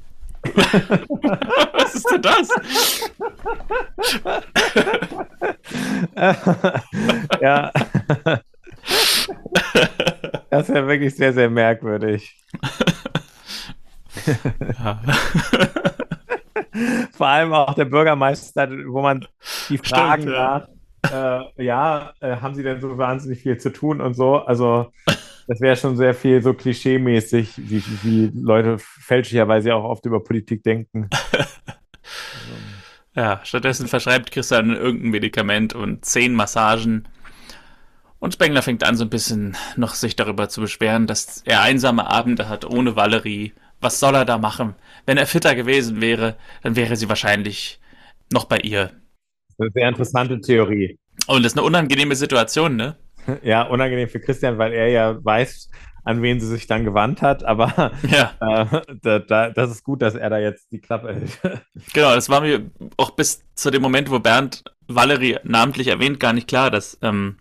[1.72, 2.48] Was ist denn das?
[7.40, 7.72] ja.
[10.50, 12.36] Das ist ja wirklich sehr, sehr merkwürdig.
[17.12, 19.26] Vor allem auch der Bürgermeister, wo man
[19.68, 20.68] die Fragen Stimmt, ja.
[21.02, 24.36] nach, äh, ja, äh, haben sie denn so wahnsinnig viel zu tun und so.
[24.36, 24.92] Also
[25.46, 30.62] das wäre schon sehr viel so klischee-mäßig, wie, wie Leute fälschlicherweise auch oft über Politik
[30.62, 31.08] denken.
[33.14, 37.08] ja, stattdessen verschreibt Christian irgendein Medikament und zehn Massagen.
[38.18, 42.10] Und Spengler fängt an, so ein bisschen noch sich darüber zu beschweren, dass er einsame
[42.10, 43.52] Abende hat ohne Valerie.
[43.80, 44.74] Was soll er da machen?
[45.04, 47.78] Wenn er fitter gewesen wäre, dann wäre sie wahrscheinlich
[48.32, 48.84] noch bei ihr.
[48.84, 50.98] Das ist eine sehr interessante Theorie.
[51.26, 52.96] Und das ist eine unangenehme Situation, ne?
[53.42, 55.70] Ja, unangenehm für Christian, weil er ja weiß,
[56.04, 58.32] an wen sie sich dann gewandt hat, aber ja.
[58.70, 61.62] äh, da, da, das ist gut, dass er da jetzt die Klappe hält.
[61.92, 66.32] Genau, das war mir auch bis zu dem Moment, wo Bernd Valerie namentlich erwähnt, gar
[66.32, 67.38] nicht klar, dass, ähm,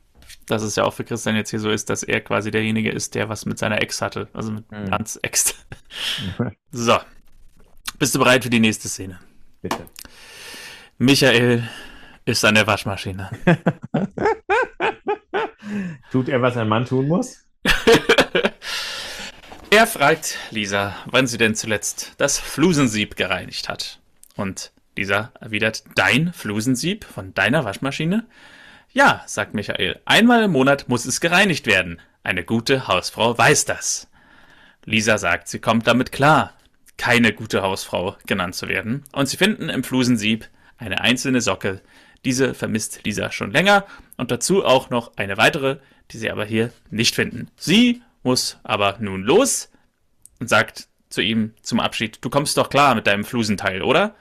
[0.48, 3.14] dass es ja auch für Christian jetzt hier so ist, dass er quasi derjenige ist,
[3.14, 4.86] der was mit seiner Ex hatte, also mit mhm.
[4.86, 5.54] Bernds Ex.
[6.72, 6.98] so,
[8.00, 9.20] bist du bereit für die nächste Szene?
[9.62, 9.86] Bitte.
[10.98, 11.70] Michael
[12.26, 13.30] ist an der Waschmaschine.
[16.12, 17.44] Tut er, was ein Mann tun muss?
[19.70, 24.00] er fragt Lisa, wann sie denn zuletzt das Flusensieb gereinigt hat.
[24.36, 28.26] Und Lisa erwidert, dein Flusensieb von deiner Waschmaschine?
[28.92, 32.00] Ja, sagt Michael, einmal im Monat muss es gereinigt werden.
[32.24, 34.08] Eine gute Hausfrau weiß das.
[34.86, 36.54] Lisa sagt, sie kommt damit klar,
[36.98, 39.04] keine gute Hausfrau genannt zu werden.
[39.12, 40.48] Und sie finden im Flusensieb
[40.78, 41.82] eine einzelne Socke,
[42.24, 43.86] diese vermisst Lisa schon länger
[44.18, 45.78] und dazu auch noch eine weitere,
[46.12, 47.50] die sie aber hier nicht finden.
[47.58, 49.70] Sie muss aber nun los
[50.40, 54.16] und sagt zu ihm zum Abschied, du kommst doch klar mit deinem Flusenteil, oder?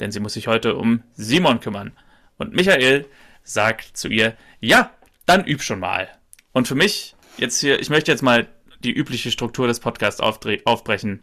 [0.00, 1.92] Denn sie muss sich heute um Simon kümmern.
[2.38, 3.06] Und Michael
[3.42, 4.90] sagt zu ihr, ja,
[5.26, 6.08] dann üb schon mal.
[6.52, 8.48] Und für mich, jetzt hier, ich möchte jetzt mal
[8.80, 11.20] die übliche Struktur des Podcasts aufbrechen.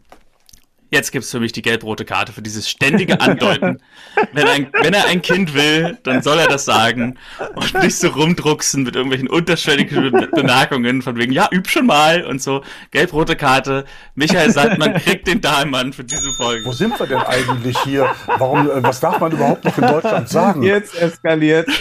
[0.90, 3.82] Jetzt gibt es für mich die gelb-rote Karte für dieses ständige Andeuten.
[4.32, 7.18] wenn, ein, wenn er ein Kind will, dann soll er das sagen
[7.54, 12.40] und nicht so rumdrucksen mit irgendwelchen unterschwelligen Bemerkungen von wegen, ja, üb schon mal und
[12.40, 12.62] so.
[12.92, 13.84] Gelb-rote Karte.
[14.14, 16.64] Michael sagt, man kriegt den Dahlmann für diese Folge.
[16.64, 18.08] Wo sind wir denn eigentlich hier?
[18.38, 20.62] Warum, äh, was darf man überhaupt noch in Deutschland sagen?
[20.62, 21.68] Jetzt eskaliert.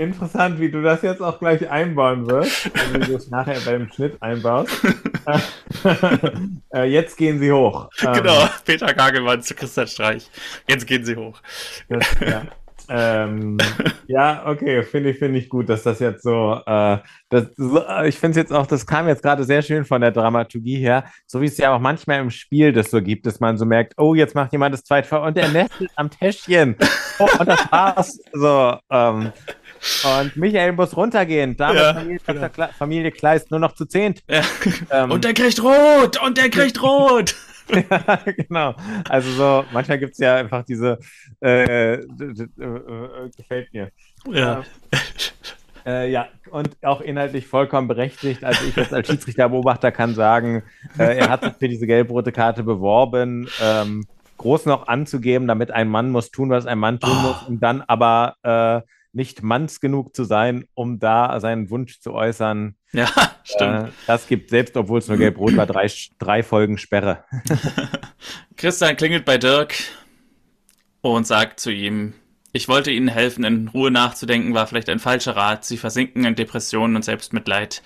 [0.00, 4.16] Interessant, wie du das jetzt auch gleich einbauen wirst, wenn du es nachher beim Schnitt
[4.22, 4.72] einbaust.
[6.74, 7.90] äh, jetzt gehen sie hoch.
[8.00, 10.30] Genau, ähm, Peter Kagelmann zu Christian Streich.
[10.66, 11.42] Jetzt gehen sie hoch.
[11.90, 12.42] Das, ja.
[12.88, 13.58] ähm,
[14.06, 16.96] ja, okay, finde ich, finde ich gut, dass das jetzt so, äh,
[17.28, 20.12] das, so ich finde es jetzt auch, das kam jetzt gerade sehr schön von der
[20.12, 23.58] Dramaturgie her, so wie es ja auch manchmal im Spiel das so gibt, dass man
[23.58, 26.76] so merkt, oh, jetzt macht jemand das zweite und der nestelt am Täschchen.
[27.22, 28.18] Oh, und das war's.
[28.32, 29.30] So, ähm,
[30.04, 31.56] und Michael muss runtergehen.
[31.56, 32.48] Damit ja, Familie, genau.
[32.48, 34.22] Kle Familie Kleist nur noch zu zehnt.
[34.28, 34.42] Ja.
[34.90, 36.20] Ähm, und der kriegt rot!
[36.22, 37.34] Und der kriegt rot!
[37.90, 38.74] ja, genau.
[39.08, 40.98] Also so, manchmal gibt es ja einfach diese
[41.42, 42.06] äh, äh,
[43.36, 43.90] gefällt mir.
[44.30, 44.62] Ja.
[45.86, 48.44] Äh, ja, und auch inhaltlich vollkommen berechtigt.
[48.44, 50.62] Also ich jetzt als Schiedsrichterbeobachter kann sagen,
[50.98, 54.06] äh, er hat sich für diese gelb-rote Karte beworben, ähm,
[54.36, 57.28] groß noch anzugeben, damit ein Mann muss tun, was ein Mann tun oh.
[57.28, 58.82] muss, und dann aber äh,
[59.12, 62.76] nicht manns genug zu sein, um da seinen Wunsch zu äußern.
[62.92, 63.08] Ja,
[63.44, 63.88] stimmt.
[63.88, 67.24] Äh, das gibt, selbst obwohl es nur gelb-rot war, drei, drei Folgen Sperre.
[68.56, 69.74] Christian klingelt bei Dirk
[71.00, 72.14] und sagt zu ihm,
[72.52, 75.64] ich wollte Ihnen helfen, in Ruhe nachzudenken, war vielleicht ein falscher Rat.
[75.64, 77.82] Sie versinken in Depressionen und Selbstmitleid.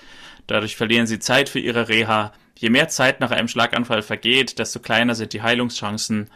[0.47, 2.33] Dadurch verlieren Sie Zeit für Ihre Reha.
[2.57, 6.31] Je mehr Zeit nach einem Schlaganfall vergeht, desto kleiner sind die Heilungschancen.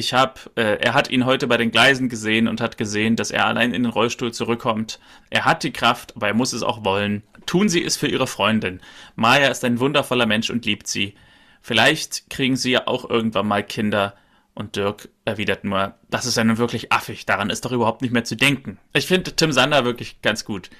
[0.00, 3.30] Ich habe, äh, er hat ihn heute bei den Gleisen gesehen und hat gesehen, dass
[3.30, 4.98] er allein in den Rollstuhl zurückkommt.
[5.28, 7.22] Er hat die Kraft, aber er muss es auch wollen.
[7.44, 8.80] Tun Sie es für Ihre Freundin.
[9.14, 11.16] Maya ist ein wundervoller Mensch und liebt sie.
[11.60, 14.14] Vielleicht kriegen Sie ja auch irgendwann mal Kinder.
[14.54, 18.12] Und Dirk erwidert nur, das ist ja nun wirklich affig, daran ist doch überhaupt nicht
[18.12, 18.78] mehr zu denken.
[18.94, 20.70] Ich finde Tim Sander wirklich ganz gut.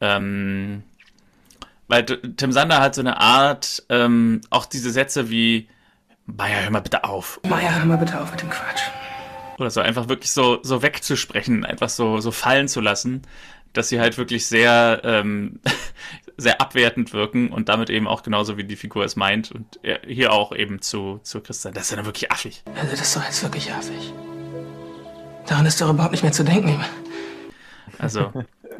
[0.00, 0.84] Ähm,
[1.88, 5.68] weil Tim Sander hat so eine Art, ähm, auch diese Sätze wie,
[6.36, 7.40] Maya, hör mal bitte auf.
[7.48, 8.82] Maya, hör mal bitte auf mit dem Quatsch.
[9.58, 13.22] Oder so einfach wirklich so, so wegzusprechen, einfach so, so fallen zu lassen,
[13.72, 15.60] dass sie halt wirklich sehr, ähm,
[16.36, 20.32] sehr abwertend wirken und damit eben auch genauso wie die Figur es meint und hier
[20.32, 21.74] auch eben zu, zu Christian.
[21.74, 22.62] Das ist ja dann wirklich affig.
[22.74, 24.12] Also das ist doch jetzt wirklich affig.
[25.46, 26.78] Daran ist doch überhaupt nicht mehr zu denken.
[27.98, 28.32] Also,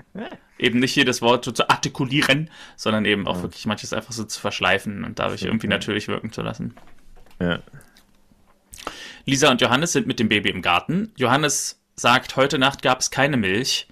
[0.59, 3.43] eben nicht jedes Wort so zu artikulieren, sondern eben auch ja.
[3.45, 6.75] wirklich manches einfach so zu verschleifen und dadurch irgendwie natürlich wirken zu lassen.
[7.41, 7.61] Ja.
[9.27, 11.13] Lisa und Johannes sind mit dem Baby im Garten.
[11.17, 13.89] Johannes sagt, heute Nacht gab es keine Milch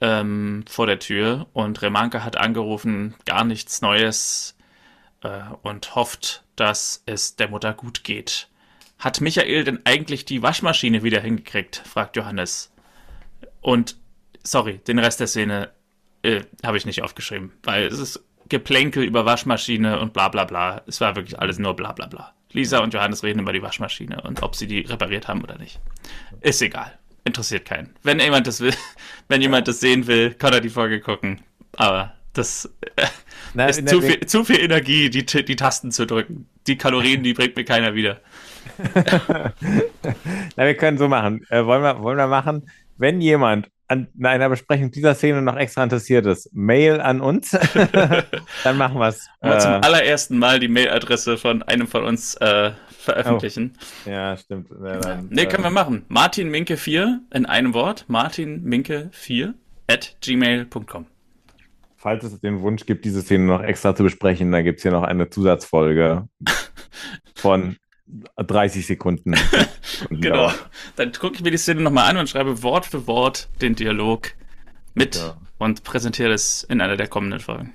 [0.00, 4.56] ähm, vor der Tür und Remanke hat angerufen, gar nichts Neues.
[5.22, 8.48] äh, und hofft, dass es der Mutter gut geht.
[8.98, 11.76] Hat Michael denn eigentlich die Waschmaschine wieder hingekriegt?
[11.84, 12.72] fragt Johannes.
[13.60, 13.96] Und,
[14.42, 15.70] sorry, den Rest der Szene
[16.22, 20.82] äh, habe ich nicht aufgeschrieben, weil es ist Geplänkel über Waschmaschine und bla bla bla.
[20.86, 22.34] Es war wirklich alles nur bla bla bla.
[22.52, 25.80] Lisa und Johannes reden über die Waschmaschine und ob sie die repariert haben oder nicht.
[26.40, 26.98] Ist egal.
[27.24, 27.94] Interessiert keinen.
[28.02, 28.74] Wenn jemand das will,
[29.28, 31.40] wenn jemand das sehen will, kann er die Folge gucken.
[31.76, 33.06] Aber das äh,
[33.54, 36.48] na, ist na, zu, viel, zu viel Energie, die, die Tasten zu drücken.
[36.66, 38.20] Die Kalorien, die bringt mir keiner wieder.
[38.94, 39.52] na,
[40.56, 41.46] wir können so machen.
[41.50, 45.84] Äh, wollen, wir, wollen wir machen, wenn jemand an einer Besprechung dieser Szene noch extra
[45.84, 47.50] interessiert ist, Mail an uns,
[48.64, 49.28] dann machen wir es.
[49.40, 53.74] Äh, zum allerersten Mal die Mailadresse von einem von uns äh, veröffentlichen.
[54.06, 54.10] Oh.
[54.10, 54.68] Ja, stimmt.
[54.82, 56.04] Ja, dann, nee, können wir machen.
[56.08, 58.06] Martin Minke 4 in einem Wort.
[58.08, 59.54] Martin Minke 4
[59.88, 61.06] at gmail.com.
[61.96, 64.92] Falls es den Wunsch gibt, diese Szene noch extra zu besprechen, dann gibt es hier
[64.92, 66.28] noch eine Zusatzfolge
[67.36, 67.76] von
[68.36, 69.34] 30 Sekunden.
[70.10, 70.50] genau.
[70.96, 74.30] Dann gucke ich mir die Szene nochmal an und schreibe Wort für Wort den Dialog
[74.94, 75.36] mit ja.
[75.58, 77.72] und präsentiere das in einer der kommenden Folgen.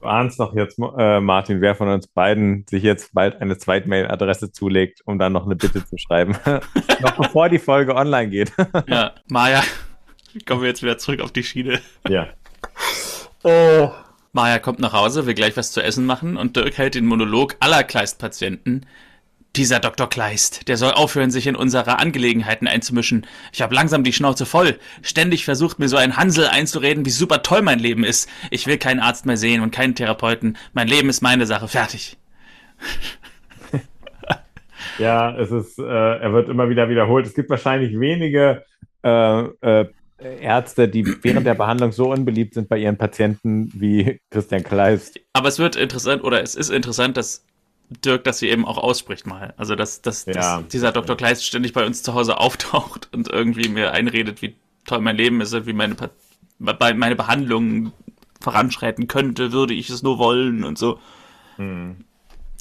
[0.00, 4.50] Du ahnst doch jetzt, äh, Martin, wer von uns beiden sich jetzt bald eine Zweitmail-Adresse
[4.50, 6.36] zulegt, um dann noch eine Bitte zu schreiben.
[7.00, 8.52] noch bevor die Folge online geht.
[8.88, 9.62] ja, Maja,
[10.44, 11.80] kommen wir jetzt wieder zurück auf die Schiene.
[12.08, 12.26] Ja.
[13.44, 13.92] Oh.
[14.34, 17.56] Maja kommt nach Hause, will gleich was zu essen machen und Dirk hält den Monolog
[17.60, 18.86] aller Kleist-Patienten.
[19.56, 20.08] Dieser Dr.
[20.08, 23.26] Kleist, der soll aufhören, sich in unsere Angelegenheiten einzumischen.
[23.52, 24.78] Ich habe langsam die Schnauze voll.
[25.02, 28.26] Ständig versucht mir so ein Hansel einzureden, wie super toll mein Leben ist.
[28.50, 30.56] Ich will keinen Arzt mehr sehen und keinen Therapeuten.
[30.72, 31.68] Mein Leben ist meine Sache.
[31.68, 32.16] Fertig.
[34.98, 37.26] ja, es ist, äh, er wird immer wieder wiederholt.
[37.26, 38.64] Es gibt wahrscheinlich wenige
[39.04, 39.90] äh, äh,
[40.22, 45.20] Ärzte, die während der Behandlung so unbeliebt sind bei ihren Patienten wie Christian Kleist.
[45.32, 47.44] Aber es wird interessant, oder es ist interessant, dass
[48.04, 49.54] Dirk das hier eben auch ausspricht mal.
[49.56, 50.32] Also, dass, dass, ja.
[50.32, 51.16] dass dieser Dr.
[51.16, 54.56] Kleist ständig bei uns zu Hause auftaucht und irgendwie mir einredet, wie
[54.86, 55.96] toll mein Leben ist, wie meine,
[56.58, 57.92] meine Behandlung
[58.40, 60.98] voranschreiten könnte, würde ich es nur wollen und so.
[61.56, 62.04] Hm.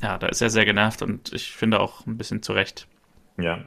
[0.02, 2.88] Ja, da ist er sehr genervt und ich finde auch ein bisschen zurecht.
[3.38, 3.64] Ja.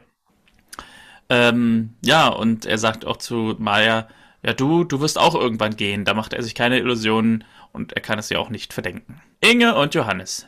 [1.29, 4.09] Ähm, ja, und er sagt auch zu Maya,
[4.45, 6.05] ja, du, du wirst auch irgendwann gehen.
[6.05, 9.21] Da macht er sich keine Illusionen und er kann es ja auch nicht verdenken.
[9.41, 10.47] Inge und Johannes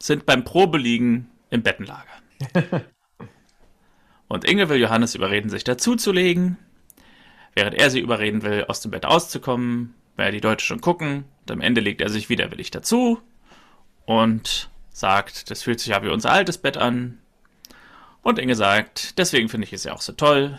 [0.00, 2.06] sind beim Probeliegen im Bettenlager.
[4.28, 6.56] und Inge will Johannes überreden, sich dazuzulegen,
[7.54, 11.24] während er sie überreden will, aus dem Bett auszukommen, weil die Deutsche schon gucken.
[11.42, 13.20] Und am Ende legt er sich widerwillig dazu
[14.06, 17.18] und sagt, das fühlt sich ja wie unser altes Bett an.
[18.22, 20.58] Und Inge sagt, deswegen finde ich es ja auch so toll.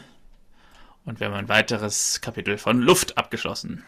[1.05, 3.83] Und wir haben ein weiteres Kapitel von Luft abgeschlossen.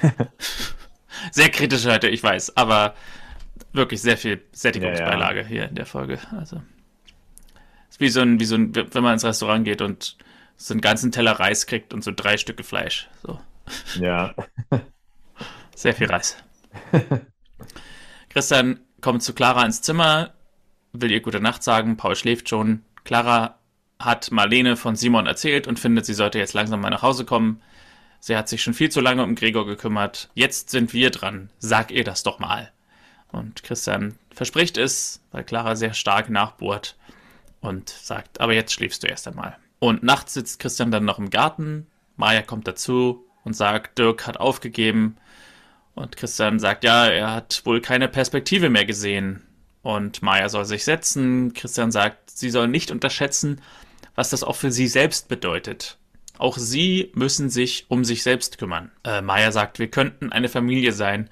[1.32, 2.94] sehr kritisch heute, ich weiß, aber
[3.72, 5.48] wirklich sehr viel Sättigungsbeilage ja, ja.
[5.48, 6.18] hier in der Folge.
[6.38, 6.62] Also
[7.92, 10.16] ist wie so ein, wie so ein, wenn man ins Restaurant geht und
[10.56, 13.08] so einen ganzen Teller Reis kriegt und so drei Stücke Fleisch.
[13.22, 13.40] So.
[14.00, 14.34] Ja.
[15.74, 16.36] Sehr viel Reis.
[18.30, 20.32] Christian kommt zu Clara ins Zimmer,
[20.92, 22.82] will ihr gute Nacht sagen, Paul schläft schon.
[23.04, 23.58] Clara
[23.98, 27.62] hat Marlene von Simon erzählt und findet, sie sollte jetzt langsam mal nach Hause kommen.
[28.20, 30.30] Sie hat sich schon viel zu lange um Gregor gekümmert.
[30.34, 31.50] Jetzt sind wir dran.
[31.58, 32.70] Sag ihr das doch mal.
[33.32, 36.96] Und Christian verspricht es, weil Clara sehr stark nachbohrt
[37.60, 39.56] und sagt, aber jetzt schläfst du erst einmal.
[39.78, 41.86] Und nachts sitzt Christian dann noch im Garten.
[42.16, 45.16] Maja kommt dazu und sagt, Dirk hat aufgegeben.
[45.94, 49.42] Und Christian sagt, ja, er hat wohl keine Perspektive mehr gesehen.
[49.82, 51.54] Und Maya soll sich setzen.
[51.54, 53.60] Christian sagt, sie soll nicht unterschätzen,
[54.14, 55.98] was das auch für sie selbst bedeutet.
[56.38, 58.90] Auch sie müssen sich um sich selbst kümmern.
[59.04, 61.30] Äh, Maya sagt, wir könnten eine Familie sein,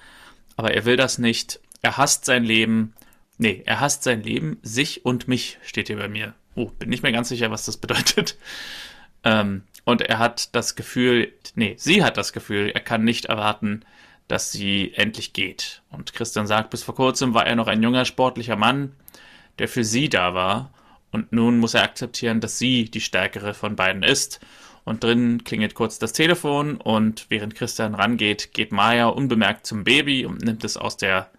[0.56, 1.60] aber er will das nicht.
[1.82, 2.94] Er hasst sein Leben.
[3.38, 6.34] Nee, er hasst sein Leben, sich und mich, steht hier bei mir.
[6.54, 8.36] Oh, bin nicht mehr ganz sicher, was das bedeutet.
[9.24, 13.84] Ähm, und er hat das Gefühl, nee, sie hat das Gefühl, er kann nicht erwarten,
[14.30, 15.82] dass sie endlich geht.
[15.90, 18.92] Und Christian sagt, bis vor kurzem war er noch ein junger sportlicher Mann,
[19.58, 20.70] der für sie da war.
[21.10, 24.38] Und nun muss er akzeptieren, dass sie die stärkere von beiden ist.
[24.84, 30.24] Und drin klingelt kurz das Telefon und während Christian rangeht, geht Maya unbemerkt zum Baby
[30.24, 31.30] und nimmt es aus, der,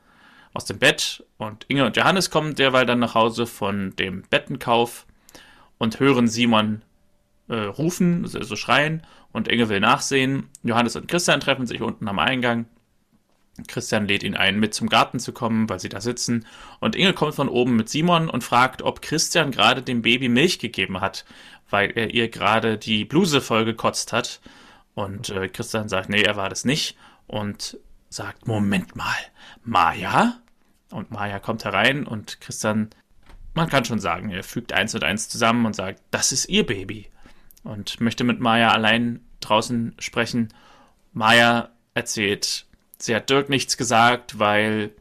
[0.54, 1.24] aus dem Bett.
[1.38, 5.06] Und Inge und Johannes kommen derweil dann nach Hause von dem Bettenkauf
[5.78, 6.82] und hören Simon
[7.48, 9.04] äh, rufen, also schreien.
[9.32, 10.50] Und Inge will nachsehen.
[10.62, 12.66] Johannes und Christian treffen sich unten am Eingang
[13.68, 16.45] Christian lädt ihn ein, mit zum Garten zu kommen, weil sie da sitzen.
[16.80, 20.60] Und Inge kommt von oben mit Simon und fragt, ob Christian gerade dem Baby Milch
[20.60, 21.26] gegeben hat,
[21.70, 24.41] weil er ihr gerade die Bluse vollgekotzt hat.
[24.93, 26.97] Und äh, Christian sagt, nee, er war das nicht.
[27.28, 27.78] und
[28.12, 29.16] sagt, Moment mal,
[29.64, 30.41] Maya?
[30.91, 32.89] Und Maya kommt herein und Christian,
[33.54, 36.66] man kann schon sagen, er fügt eins und eins zusammen und sagt, das ist ihr
[36.66, 37.10] Baby.
[37.64, 40.54] Und möchte mit Maya allein draußen sprechen.
[41.14, 42.66] Maya erzählt,
[43.02, 44.91] sie hat Dirk nichts gesagt, weil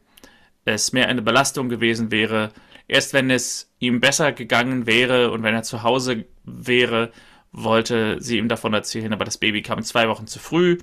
[0.65, 2.51] es mehr eine Belastung gewesen wäre.
[2.87, 7.11] Erst wenn es ihm besser gegangen wäre und wenn er zu Hause wäre,
[7.51, 10.77] wollte sie ihm davon erzählen, aber das Baby kam zwei Wochen zu früh.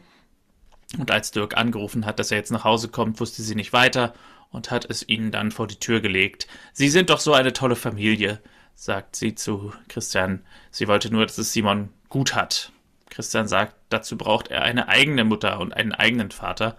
[0.99, 4.15] Und als Dirk angerufen hat, dass er jetzt nach Hause kommt, wusste sie nicht weiter
[4.51, 6.47] und hat es ihnen dann vor die Tür gelegt.
[6.73, 8.41] Sie sind doch so eine tolle Familie,
[8.75, 10.45] sagt sie zu Christian.
[10.71, 12.73] Sie wollte nur, dass es Simon gut hat.
[13.11, 16.77] Christian sagt, dazu braucht er eine eigene Mutter und einen eigenen Vater.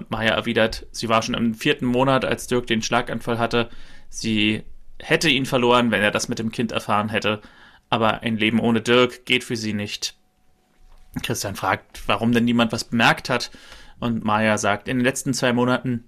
[0.00, 3.68] Und Maya erwidert, sie war schon im vierten Monat, als Dirk den Schlaganfall hatte.
[4.08, 4.64] Sie
[4.98, 7.42] hätte ihn verloren, wenn er das mit dem Kind erfahren hätte.
[7.90, 10.16] Aber ein Leben ohne Dirk geht für sie nicht.
[11.22, 13.50] Christian fragt, warum denn niemand was bemerkt hat.
[13.98, 16.04] Und Maya sagt, in den letzten zwei Monaten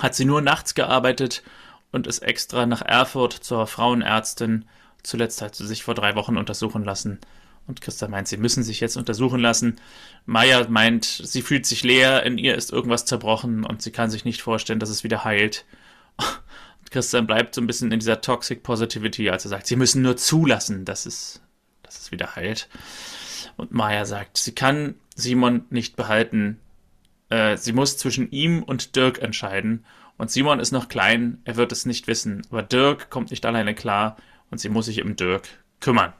[0.00, 1.44] hat sie nur nachts gearbeitet
[1.92, 4.64] und ist extra nach Erfurt zur Frauenärztin.
[5.04, 7.20] Zuletzt hat sie sich vor drei Wochen untersuchen lassen.
[7.66, 9.76] Und Christa meint, sie müssen sich jetzt untersuchen lassen.
[10.24, 14.24] Maya meint, sie fühlt sich leer, in ihr ist irgendwas zerbrochen und sie kann sich
[14.24, 15.64] nicht vorstellen, dass es wieder heilt.
[16.16, 20.02] Und Christian bleibt so ein bisschen in dieser Toxic Positivity, als er sagt, sie müssen
[20.02, 21.42] nur zulassen, dass es,
[21.82, 22.68] dass es wieder heilt.
[23.56, 26.60] Und Maya sagt, sie kann Simon nicht behalten.
[27.30, 29.84] Äh, sie muss zwischen ihm und Dirk entscheiden.
[30.18, 32.46] Und Simon ist noch klein, er wird es nicht wissen.
[32.50, 34.16] Aber Dirk kommt nicht alleine klar
[34.50, 35.48] und sie muss sich um Dirk
[35.80, 36.12] kümmern.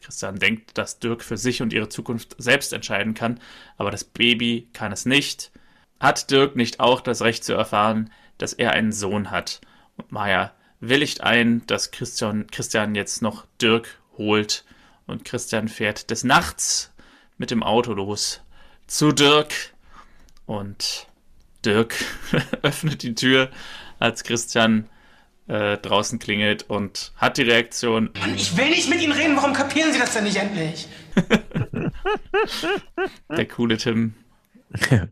[0.00, 3.40] Christian denkt, dass Dirk für sich und ihre Zukunft selbst entscheiden kann,
[3.76, 5.50] aber das Baby kann es nicht.
[6.00, 9.60] Hat Dirk nicht auch das Recht zu erfahren, dass er einen Sohn hat?
[9.96, 14.64] Und Maya willigt ein, dass Christian, Christian jetzt noch Dirk holt
[15.06, 16.92] und Christian fährt des Nachts
[17.38, 18.40] mit dem Auto los
[18.86, 19.52] zu Dirk
[20.46, 21.06] und
[21.64, 21.94] Dirk
[22.62, 23.50] öffnet die Tür,
[23.98, 24.88] als Christian
[25.46, 28.10] äh, draußen klingelt und hat die Reaktion.
[28.18, 30.88] Mann, ich will nicht mit Ihnen reden, warum kapieren Sie das denn nicht endlich?
[33.28, 34.14] Der coole Tim.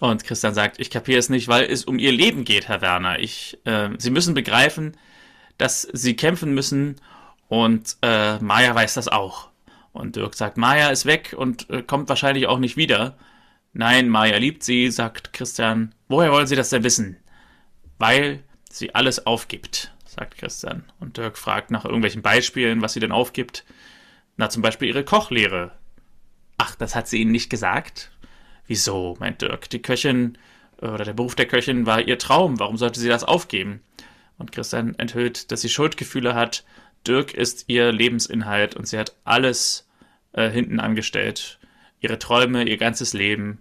[0.00, 3.18] Und Christian sagt, ich kapiere es nicht, weil es um ihr Leben geht, Herr Werner.
[3.18, 4.96] Ich, äh, Sie müssen begreifen,
[5.56, 7.00] dass Sie kämpfen müssen
[7.48, 9.48] und äh, Maya weiß das auch.
[9.92, 13.16] Und Dirk sagt, Maya ist weg und äh, kommt wahrscheinlich auch nicht wieder.
[13.72, 15.94] Nein, Maya liebt sie, sagt Christian.
[16.08, 17.16] Woher wollen Sie das denn wissen?
[17.98, 18.44] Weil
[18.78, 20.84] sie alles aufgibt, sagt Christian.
[21.00, 23.64] Und Dirk fragt nach irgendwelchen Beispielen, was sie denn aufgibt.
[24.36, 25.72] Na, zum Beispiel ihre Kochlehre.
[26.58, 28.10] Ach, das hat sie Ihnen nicht gesagt?
[28.66, 29.70] Wieso, meint Dirk.
[29.70, 30.38] Die Köchin
[30.80, 32.60] oder der Beruf der Köchin war ihr Traum.
[32.60, 33.82] Warum sollte sie das aufgeben?
[34.36, 36.64] Und Christian enthüllt, dass sie Schuldgefühle hat.
[37.06, 39.88] Dirk ist ihr Lebensinhalt und sie hat alles
[40.32, 41.58] äh, hinten angestellt.
[42.00, 43.60] Ihre Träume, ihr ganzes Leben.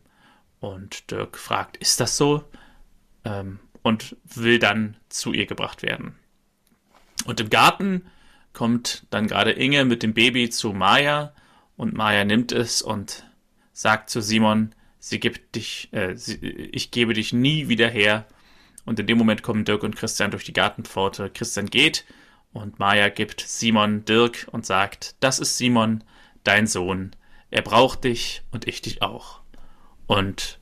[0.59, 2.43] Und Dirk fragt, ist das so?
[3.25, 6.15] Ähm, und will dann zu ihr gebracht werden.
[7.25, 8.05] Und im Garten
[8.51, 11.33] kommt dann gerade Inge mit dem Baby zu Maya
[11.77, 13.23] und Maya nimmt es und
[13.71, 18.27] sagt zu Simon, sie gibt dich, äh, sie, ich gebe dich nie wieder her.
[18.83, 21.29] Und in dem Moment kommen Dirk und Christian durch die Gartenpforte.
[21.29, 22.05] Christian geht
[22.51, 26.03] und Maya gibt Simon Dirk und sagt, das ist Simon,
[26.43, 27.15] dein Sohn.
[27.51, 29.41] Er braucht dich und ich dich auch.
[30.07, 30.56] Und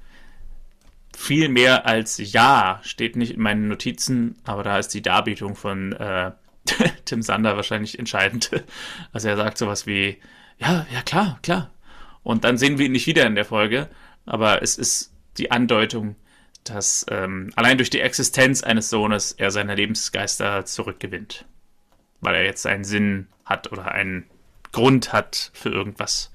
[1.16, 5.93] viel mehr als Ja steht nicht in meinen Notizen, aber da ist die Darbietung von
[5.93, 6.32] äh,
[7.05, 8.51] Tim Sander wahrscheinlich entscheidend.
[9.12, 10.17] Also er sagt sowas wie,
[10.58, 11.71] ja, ja klar, klar.
[12.24, 13.89] Und dann sehen wir ihn nicht wieder in der Folge,
[14.25, 16.16] aber es ist die Andeutung,
[16.63, 21.46] dass ähm, allein durch die Existenz eines Sohnes er seine Lebensgeister zurückgewinnt.
[22.21, 24.25] Weil er jetzt einen Sinn hat oder einen
[24.71, 26.32] Grund hat für irgendwas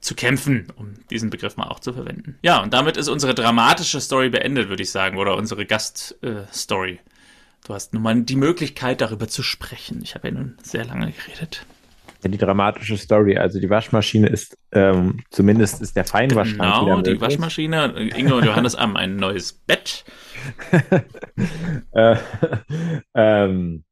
[0.00, 2.38] zu kämpfen, um diesen Begriff mal auch zu verwenden.
[2.42, 6.92] Ja, und damit ist unsere dramatische Story beendet, würde ich sagen, oder unsere Gaststory.
[6.92, 6.98] Äh,
[7.66, 10.00] du hast nun mal die Möglichkeit, darüber zu sprechen.
[10.02, 11.66] Ich habe ja nun sehr lange geredet.
[12.22, 16.96] Ja, die dramatische Story, also die Waschmaschine ist, ähm, zumindest ist der Feinwaschschrank genau, wieder
[16.96, 17.14] möglich.
[17.14, 18.10] die Waschmaschine.
[18.16, 20.04] Inge und Johannes haben ein neues Bett.
[21.92, 22.16] äh,
[23.14, 23.84] ähm,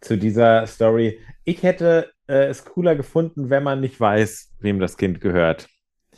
[0.00, 1.18] zu dieser Story.
[1.44, 5.68] Ich hätte äh, es cooler gefunden, wenn man nicht weiß, wem das Kind gehört.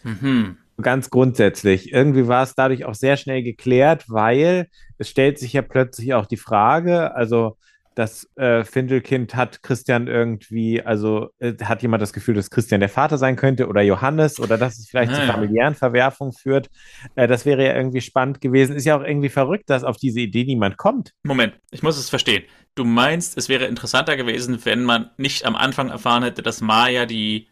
[0.04, 0.58] Mhm.
[0.80, 1.92] Ganz grundsätzlich.
[1.92, 6.26] Irgendwie war es dadurch auch sehr schnell geklärt, weil es stellt sich ja plötzlich auch
[6.26, 7.56] die Frage, also
[7.96, 12.90] das äh, Findelkind hat Christian irgendwie, also äh, hat jemand das Gefühl, dass Christian der
[12.90, 16.68] Vater sein könnte oder Johannes oder dass es vielleicht ah, zu familiären Verwerfungen führt.
[17.14, 18.76] Äh, das wäre ja irgendwie spannend gewesen.
[18.76, 21.12] Ist ja auch irgendwie verrückt, dass auf diese Idee niemand kommt.
[21.24, 22.44] Moment, ich muss es verstehen.
[22.74, 27.06] Du meinst, es wäre interessanter gewesen, wenn man nicht am Anfang erfahren hätte, dass Maya
[27.06, 27.48] die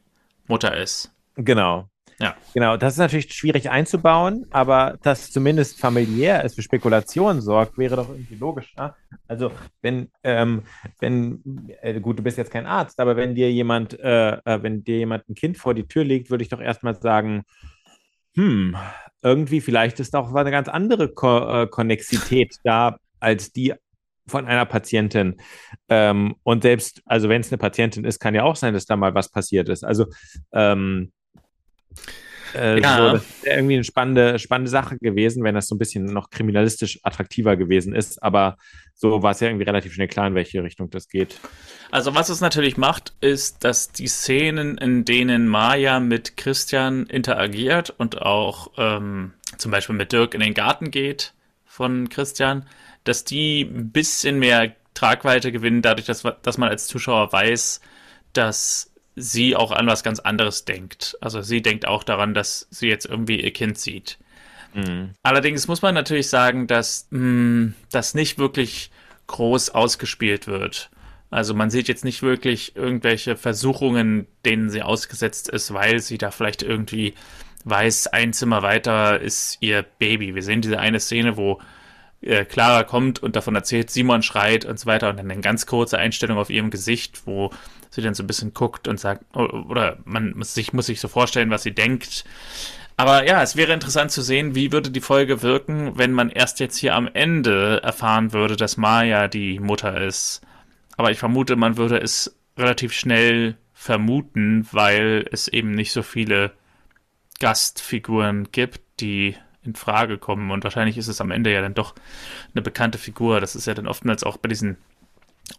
[0.46, 1.10] Mutter ist.
[1.36, 1.88] Genau.
[2.20, 2.36] Ja.
[2.52, 7.96] Genau, das ist natürlich schwierig einzubauen, aber dass zumindest familiär es für Spekulationen sorgt, wäre
[7.96, 8.74] doch irgendwie logisch.
[8.76, 8.94] Ne?
[9.26, 9.50] Also
[9.82, 10.62] wenn, ähm,
[11.00, 14.84] wenn, äh, gut, du bist jetzt kein Arzt, aber wenn dir jemand, äh, äh, wenn
[14.84, 17.42] dir jemand ein Kind vor die Tür legt, würde ich doch erstmal sagen,
[18.34, 18.76] hm,
[19.22, 23.74] irgendwie vielleicht ist auch eine ganz andere Ko äh, Konnexität da als die
[24.26, 25.36] von einer Patientin.
[25.88, 28.96] Ähm, und selbst, also wenn es eine Patientin ist, kann ja auch sein, dass da
[28.96, 29.84] mal was passiert ist.
[29.84, 30.06] Also
[30.52, 31.12] ähm,
[32.54, 32.96] äh, ja.
[32.96, 36.30] so, das wäre irgendwie eine spannende, spannende Sache gewesen, wenn das so ein bisschen noch
[36.30, 38.22] kriminalistisch attraktiver gewesen ist.
[38.22, 38.56] Aber
[38.94, 41.40] so war es ja irgendwie relativ schnell klar, in welche Richtung das geht.
[41.90, 47.90] Also was es natürlich macht, ist, dass die Szenen, in denen Maya mit Christian interagiert
[47.90, 51.34] und auch ähm, zum Beispiel mit Dirk in den Garten geht
[51.64, 52.66] von Christian,
[53.02, 57.80] dass die ein bisschen mehr Tragweite gewinnen, dadurch, dass, dass man als Zuschauer weiß,
[58.32, 61.16] dass sie auch an was ganz anderes denkt.
[61.20, 64.18] Also sie denkt auch daran, dass sie jetzt irgendwie ihr Kind sieht.
[64.74, 65.10] Mhm.
[65.22, 68.90] Allerdings muss man natürlich sagen, dass mh, hm, das nicht wirklich
[69.26, 70.90] groß ausgespielt wird.
[71.30, 76.30] Also man sieht jetzt nicht wirklich irgendwelche Versuchungen, denen sie ausgesetzt ist, weil sie da
[76.30, 77.14] vielleicht irgendwie
[77.64, 80.34] weiß, ein Zimmer weiter ist ihr Baby.
[80.34, 81.60] Wir sehen diese eine Szene, wo
[82.20, 85.66] äh, Clara kommt und davon erzählt, Simon schreit und so weiter und dann eine ganz
[85.66, 87.50] kurze Einstellung auf ihrem Gesicht, wo
[87.94, 91.08] sie dann so ein bisschen guckt und sagt, oder man muss sich, muss sich so
[91.08, 92.24] vorstellen, was sie denkt.
[92.96, 96.60] Aber ja, es wäre interessant zu sehen, wie würde die Folge wirken, wenn man erst
[96.60, 100.42] jetzt hier am Ende erfahren würde, dass Maya die Mutter ist.
[100.96, 106.52] Aber ich vermute, man würde es relativ schnell vermuten, weil es eben nicht so viele
[107.40, 110.50] Gastfiguren gibt, die in Frage kommen.
[110.50, 111.94] Und wahrscheinlich ist es am Ende ja dann doch
[112.54, 113.40] eine bekannte Figur.
[113.40, 114.76] Das ist ja dann oftmals auch bei diesen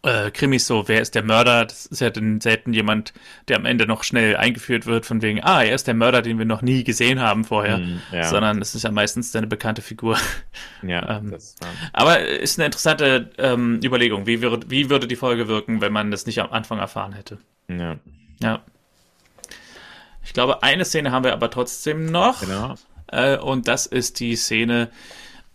[0.02, 1.66] äh, Krimis so, wer ist der Mörder?
[1.66, 3.14] Das ist ja dann selten jemand,
[3.48, 6.38] der am Ende noch schnell eingeführt wird, von wegen, ah, er ist der Mörder, den
[6.38, 8.24] wir noch nie gesehen haben vorher, mm, ja.
[8.24, 10.18] sondern es ist ja meistens eine bekannte Figur.
[10.82, 11.68] Ja, ähm, das, ja.
[11.94, 14.28] Aber ist eine interessante ähm, Überlegung.
[14.28, 17.40] Wie, würd, wie würde die Folge wirken, wenn man das nicht am Anfang erfahren hätte?
[17.68, 17.96] Ja.
[18.40, 18.62] Ja.
[20.24, 22.42] Ich glaube, eine Szene haben wir aber trotzdem noch.
[22.42, 22.76] Genau.
[23.08, 24.90] Äh, und das ist die Szene,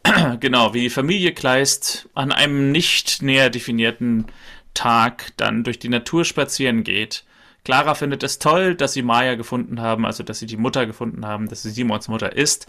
[0.41, 4.27] genau, wie die Familie Kleist an einem nicht näher definierten
[4.75, 7.25] Tag dann durch die Natur spazieren geht.
[7.65, 11.27] Clara findet es toll, dass sie Maya gefunden haben, also dass sie die Mutter gefunden
[11.27, 12.67] haben, dass sie Simons Mutter ist.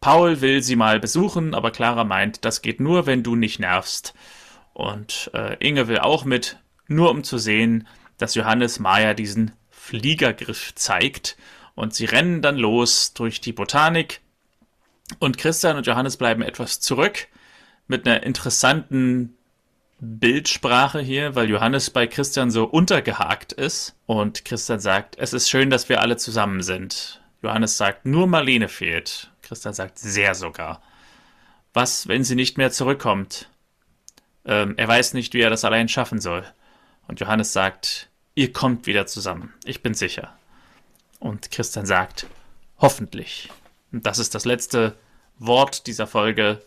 [0.00, 4.14] Paul will sie mal besuchen, aber Clara meint, das geht nur, wenn du nicht nervst.
[4.72, 7.86] Und äh, Inge will auch mit, nur um zu sehen,
[8.18, 11.36] dass Johannes Maya diesen Fliegergriff zeigt.
[11.74, 14.20] Und sie rennen dann los durch die Botanik,
[15.18, 17.28] und Christian und Johannes bleiben etwas zurück
[17.88, 19.36] mit einer interessanten
[20.00, 23.94] Bildsprache hier, weil Johannes bei Christian so untergehakt ist.
[24.06, 27.20] Und Christian sagt, es ist schön, dass wir alle zusammen sind.
[27.42, 29.30] Johannes sagt, nur Marlene fehlt.
[29.42, 30.82] Christian sagt, sehr sogar.
[31.74, 33.48] Was, wenn sie nicht mehr zurückkommt?
[34.44, 36.44] Ähm, er weiß nicht, wie er das allein schaffen soll.
[37.06, 39.52] Und Johannes sagt, ihr kommt wieder zusammen.
[39.64, 40.34] Ich bin sicher.
[41.18, 42.26] Und Christian sagt,
[42.78, 43.50] hoffentlich.
[43.92, 44.96] Und das ist das letzte
[45.38, 46.62] Wort dieser Folge.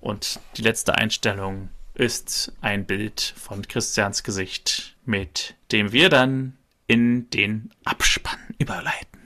[0.00, 6.56] Und die letzte Einstellung ist ein Bild von Christians Gesicht, mit dem wir dann
[6.86, 9.17] in den Abspann überleiten.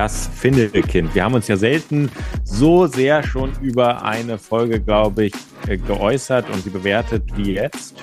[0.00, 1.14] Das Findelkind.
[1.14, 2.10] Wir haben uns ja selten
[2.42, 5.34] so sehr schon über eine Folge, glaube ich,
[5.68, 8.02] äh, geäußert und sie bewertet wie jetzt.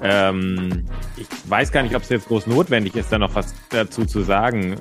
[0.00, 0.84] Ähm,
[1.16, 4.22] ich weiß gar nicht, ob es jetzt groß notwendig ist, da noch was dazu zu
[4.22, 4.76] sagen.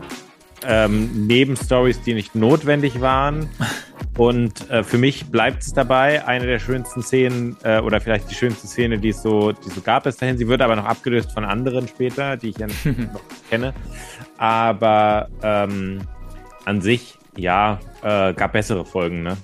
[0.63, 3.49] Ähm, Nebenstories, die nicht notwendig waren.
[4.15, 8.35] Und äh, für mich bleibt es dabei, eine der schönsten Szenen äh, oder vielleicht die
[8.35, 10.37] schönste Szene, die es so, die so gab bis dahin.
[10.37, 12.67] Sie wird aber noch abgelöst von anderen später, die ich ja
[13.13, 13.73] noch kenne.
[14.37, 16.01] Aber ähm,
[16.67, 19.37] an sich, ja, äh, gab bessere Folgen, ne?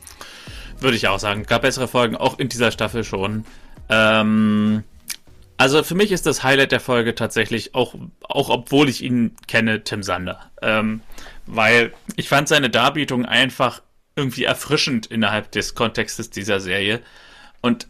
[0.80, 1.44] Würde ich auch sagen.
[1.44, 3.46] Gab bessere Folgen, auch in dieser Staffel schon.
[3.88, 4.84] Ähm,
[5.56, 9.86] also für mich ist das Highlight der Folge tatsächlich, auch, auch obwohl ich ihn kenne,
[9.86, 10.52] Tim Sander.
[10.62, 11.02] Ähm,
[11.46, 13.82] weil ich fand seine Darbietung einfach
[14.18, 17.02] irgendwie erfrischend innerhalb des Kontextes dieser Serie.
[17.62, 17.88] Und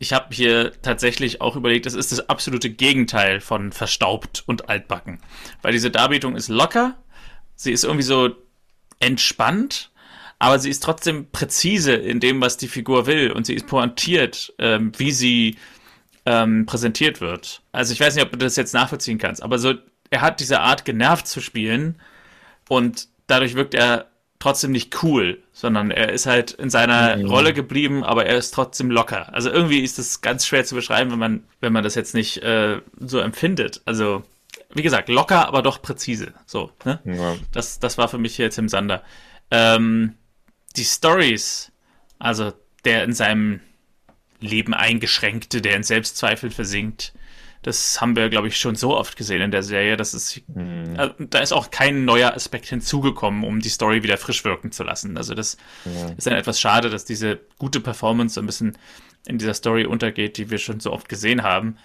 [0.00, 5.20] ich habe hier tatsächlich auch überlegt, das ist das absolute Gegenteil von verstaubt und altbacken.
[5.62, 6.96] Weil diese Darbietung ist locker,
[7.54, 8.34] sie ist irgendwie so
[9.00, 9.90] entspannt,
[10.38, 14.52] aber sie ist trotzdem präzise in dem, was die Figur will und sie ist pointiert,
[14.58, 15.56] ähm, wie sie
[16.26, 17.62] ähm, präsentiert wird.
[17.72, 19.74] Also ich weiß nicht, ob du das jetzt nachvollziehen kannst, aber so,
[20.10, 21.96] er hat diese Art genervt zu spielen
[22.68, 24.06] und dadurch wirkt er
[24.38, 27.26] trotzdem nicht cool, sondern er ist halt in seiner mhm.
[27.26, 29.32] Rolle geblieben, aber er ist trotzdem locker.
[29.32, 32.42] Also irgendwie ist das ganz schwer zu beschreiben, wenn man, wenn man das jetzt nicht
[32.42, 33.80] äh, so empfindet.
[33.86, 34.22] Also,
[34.76, 36.34] wie gesagt, locker, aber doch präzise.
[36.46, 37.00] So, ne?
[37.04, 37.36] Ja.
[37.52, 39.02] Das, das war für mich hier Tim Sander.
[39.50, 40.14] Ähm,
[40.76, 41.72] die Stories,
[42.18, 42.52] also
[42.84, 43.60] der in seinem
[44.40, 47.14] Leben eingeschränkte, der in Selbstzweifel versinkt,
[47.62, 49.96] das haben wir, glaube ich, schon so oft gesehen in der Serie.
[49.96, 50.94] Das ist, mhm.
[50.96, 54.84] also, da ist auch kein neuer Aspekt hinzugekommen, um die Story wieder frisch wirken zu
[54.84, 55.16] lassen.
[55.16, 56.14] Also das mhm.
[56.16, 58.78] ist dann etwas schade, dass diese gute Performance so ein bisschen
[59.26, 61.76] in dieser Story untergeht, die wir schon so oft gesehen haben.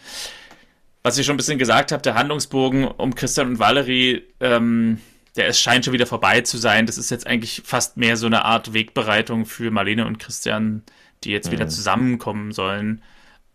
[1.03, 4.99] Was ich schon ein bisschen gesagt habe, der Handlungsbogen um Christian und Valerie, ähm,
[5.35, 6.85] der es scheint schon wieder vorbei zu sein.
[6.85, 10.83] Das ist jetzt eigentlich fast mehr so eine Art Wegbereitung für Marlene und Christian,
[11.23, 11.53] die jetzt mhm.
[11.53, 13.01] wieder zusammenkommen sollen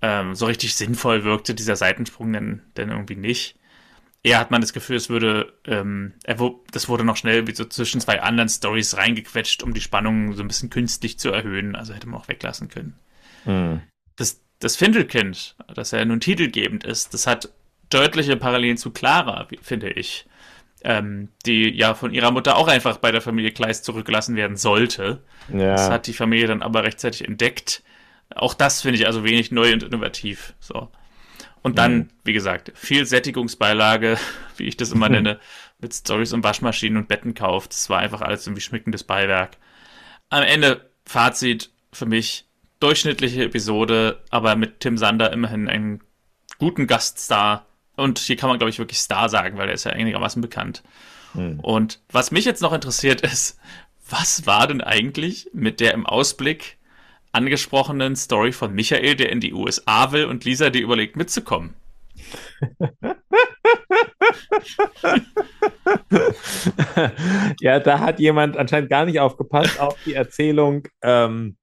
[0.03, 3.57] ähm, so richtig sinnvoll wirkte dieser Seitensprung denn, denn irgendwie nicht.
[4.23, 6.37] Eher hat man das Gefühl, es würde, ähm, er,
[6.73, 10.43] das wurde noch schnell wie so zwischen zwei anderen Stories reingequetscht, um die Spannung so
[10.43, 11.77] ein bisschen künstlich zu erhöhen.
[11.77, 12.99] Also hätte man auch weglassen können.
[13.45, 13.83] Mhm.
[14.59, 17.51] Das, Findelkind, das ja nun titelgebend ist, das hat
[17.91, 20.27] deutliche Parallelen zu Clara, finde ich.
[20.83, 25.23] Ähm, die ja von ihrer Mutter auch einfach bei der Familie Kleist zurückgelassen werden sollte.
[25.53, 25.73] Ja.
[25.73, 27.83] Das hat die Familie dann aber rechtzeitig entdeckt
[28.35, 30.55] auch das finde ich also wenig neu und innovativ.
[30.61, 30.91] So.
[31.63, 32.09] Und dann, mhm.
[32.25, 34.19] wie gesagt, viel Sättigungsbeilage,
[34.57, 35.39] wie ich das immer nenne,
[35.79, 37.69] mit Stories und Waschmaschinen und Bettenkauf.
[37.69, 39.57] Das war einfach alles irgendwie schmückendes Beiwerk.
[40.29, 42.46] Am Ende, Fazit für mich,
[42.81, 46.03] durchschnittliche Episode, aber mit Tim Sander immerhin einen
[46.59, 47.67] guten Gaststar.
[47.97, 50.83] Und hier kann man, glaube ich, wirklich Star sagen, weil er ist ja einigermaßen bekannt.
[51.35, 51.61] Mhm.
[51.61, 53.59] Und was mich jetzt noch interessiert ist,
[54.09, 56.77] was war denn eigentlich mit der im Ausblick
[57.33, 61.75] angesprochenen Story von Michael, der in die USA will und Lisa, die überlegt mitzukommen.
[67.61, 71.59] ja, da hat jemand anscheinend gar nicht aufgepasst auf die Erzählung, ähm,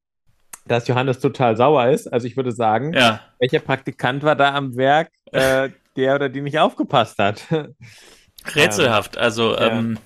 [0.66, 2.12] dass Johannes total sauer ist.
[2.12, 3.20] Also ich würde sagen, ja.
[3.40, 7.44] welcher Praktikant war da am Werk, äh, der oder die nicht aufgepasst hat?
[8.56, 9.18] Rätselhaft.
[9.18, 9.70] Also ja.
[9.70, 9.98] ähm,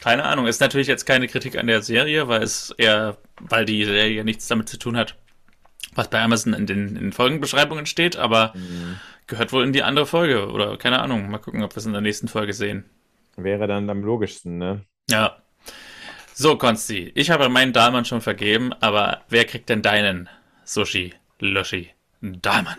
[0.00, 0.46] keine Ahnung.
[0.46, 4.48] Ist natürlich jetzt keine Kritik an der Serie, weil es eher, weil die Serie nichts
[4.48, 5.16] damit zu tun hat,
[5.94, 8.98] was bei Amazon in den, in den Folgenbeschreibungen steht, aber mhm.
[9.26, 11.30] gehört wohl in die andere Folge oder keine Ahnung.
[11.30, 12.84] Mal gucken, ob wir es in der nächsten Folge sehen.
[13.36, 14.84] Wäre dann am logischsten, ne?
[15.08, 15.36] Ja.
[16.34, 20.28] So, Konsti, ich habe meinen Dahlmann schon vergeben, aber wer kriegt denn deinen
[20.64, 21.90] Sushi, Löschi,
[22.20, 22.78] Dahlmann?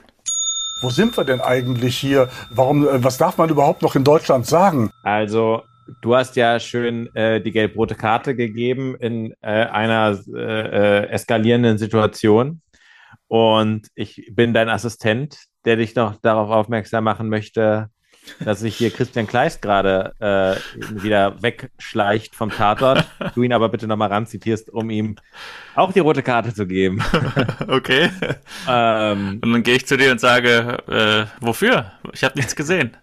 [0.82, 2.30] Wo sind wir denn eigentlich hier?
[2.50, 4.92] Warum, äh, was darf man überhaupt noch in Deutschland sagen?
[5.04, 5.64] Also,
[6.02, 11.78] Du hast ja schön äh, die gelb-rote Karte gegeben in äh, einer äh, äh, eskalierenden
[11.78, 12.62] Situation.
[13.28, 17.90] Und ich bin dein Assistent, der dich noch darauf aufmerksam machen möchte,
[18.40, 20.56] dass sich hier Christian Kleist gerade äh,
[21.02, 23.06] wieder wegschleicht vom Tatort.
[23.36, 25.16] Du ihn aber bitte nochmal ranzitierst, um ihm
[25.76, 27.04] auch die rote Karte zu geben.
[27.68, 28.10] okay.
[28.68, 31.92] ähm, und dann gehe ich zu dir und sage, äh, wofür?
[32.14, 32.98] Ich habe nichts gesehen.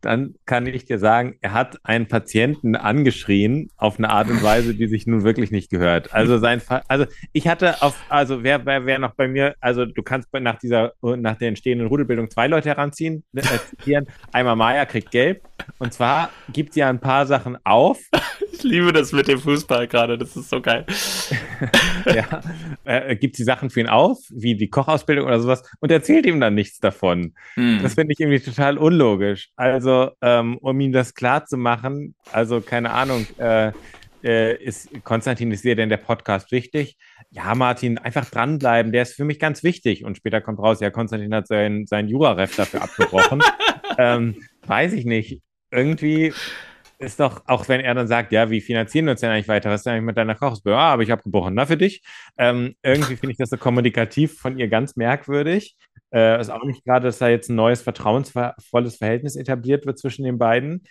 [0.00, 4.74] Dann kann ich dir sagen, er hat einen Patienten angeschrien auf eine Art und Weise,
[4.74, 6.12] die sich nun wirklich nicht gehört.
[6.14, 9.84] Also sein, Fa also ich hatte auf, also wer, wer, wer noch bei mir, also
[9.84, 14.02] du kannst nach dieser, nach der entstehenden Rudelbildung zwei Leute heranziehen, äh.
[14.32, 15.42] Einmal Maya kriegt gelb
[15.78, 18.00] und zwar gibt sie ja ein paar Sachen auf.
[18.52, 20.84] Ich liebe das mit dem Fußball gerade, das ist so geil.
[22.06, 22.40] ja,
[22.84, 26.38] äh, gibt sie Sachen für ihn auf, wie die Kochausbildung oder sowas und erzählt ihm
[26.38, 27.34] dann nichts davon.
[27.54, 27.80] Hm.
[27.82, 29.50] Das finde ich irgendwie total unlogisch.
[29.56, 33.72] Also, ähm, um ihm das klar zu machen, also keine Ahnung, äh,
[34.22, 36.96] äh, ist Konstantin, ist dir denn der Podcast wichtig?
[37.30, 40.04] Ja, Martin, einfach dranbleiben, der ist für mich ganz wichtig.
[40.04, 43.42] Und später kommt raus, ja, Konstantin hat sein, sein Juraref dafür abgebrochen.
[43.98, 45.40] ähm, weiß ich nicht.
[45.70, 46.32] Irgendwie
[47.02, 49.70] ist doch, auch wenn er dann sagt, ja, wie finanzieren wir uns denn eigentlich weiter?
[49.70, 50.76] Was ist denn eigentlich mit deiner Kochsbüro?
[50.76, 51.54] Ah, habe ich abgebrochen.
[51.54, 52.02] Na, für dich.
[52.38, 55.76] Ähm, irgendwie finde ich das so kommunikativ von ihr ganz merkwürdig.
[56.12, 60.24] Äh, ist auch nicht gerade, dass da jetzt ein neues, vertrauensvolles Verhältnis etabliert wird zwischen
[60.24, 60.84] den beiden.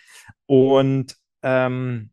[0.46, 2.10] Und ähm,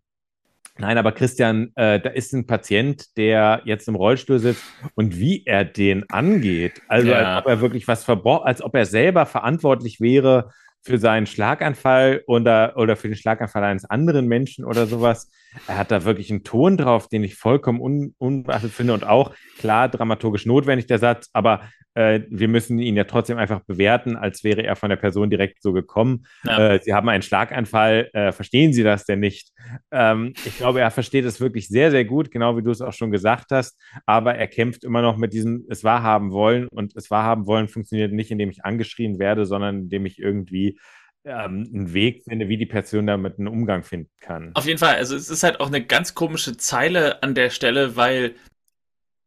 [0.79, 4.63] Nein, aber Christian, äh, da ist ein Patient, der jetzt im Rollstuhl sitzt
[4.95, 7.17] und wie er den angeht, also ja.
[7.17, 10.51] als ob er wirklich was verbraucht, als ob er selber verantwortlich wäre
[10.89, 15.29] für seinen Schlaganfall oder, oder für den Schlaganfall eines anderen Menschen oder sowas.
[15.67, 19.35] Er hat da wirklich einen Ton drauf, den ich vollkommen un, unbeachtet finde und auch
[19.59, 21.61] klar dramaturgisch notwendig, der Satz, aber
[21.99, 25.61] äh, wir müssen ihn ja trotzdem einfach bewerten, als wäre er von der Person direkt
[25.61, 26.25] so gekommen.
[26.45, 26.75] Ja.
[26.75, 29.51] Äh, Sie haben einen Schlaganfall, äh, verstehen Sie das denn nicht?
[29.91, 32.93] Ähm, ich glaube, er versteht es wirklich sehr, sehr gut, genau wie du es auch
[32.93, 37.11] schon gesagt hast, aber er kämpft immer noch mit diesem es wahrhaben wollen und es
[37.11, 40.79] wahrhaben wollen funktioniert nicht, indem ich angeschrien werde, sondern indem ich irgendwie
[41.25, 44.51] ähm, einen Weg finde, wie die Person damit einen Umgang finden kann.
[44.53, 47.97] Auf jeden Fall, also es ist halt auch eine ganz komische Zeile an der Stelle,
[47.97, 48.35] weil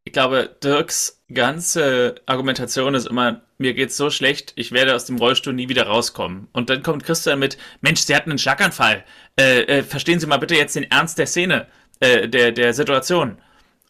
[0.05, 5.17] ich glaube, Dirks ganze Argumentation ist immer, mir geht's so schlecht, ich werde aus dem
[5.17, 6.49] Rollstuhl nie wieder rauskommen.
[6.53, 9.05] Und dann kommt Christian mit, Mensch, Sie hatten einen Schlaganfall.
[9.39, 11.69] Äh, äh, verstehen Sie mal bitte jetzt den Ernst der Szene,
[12.01, 13.39] äh, der, der Situation.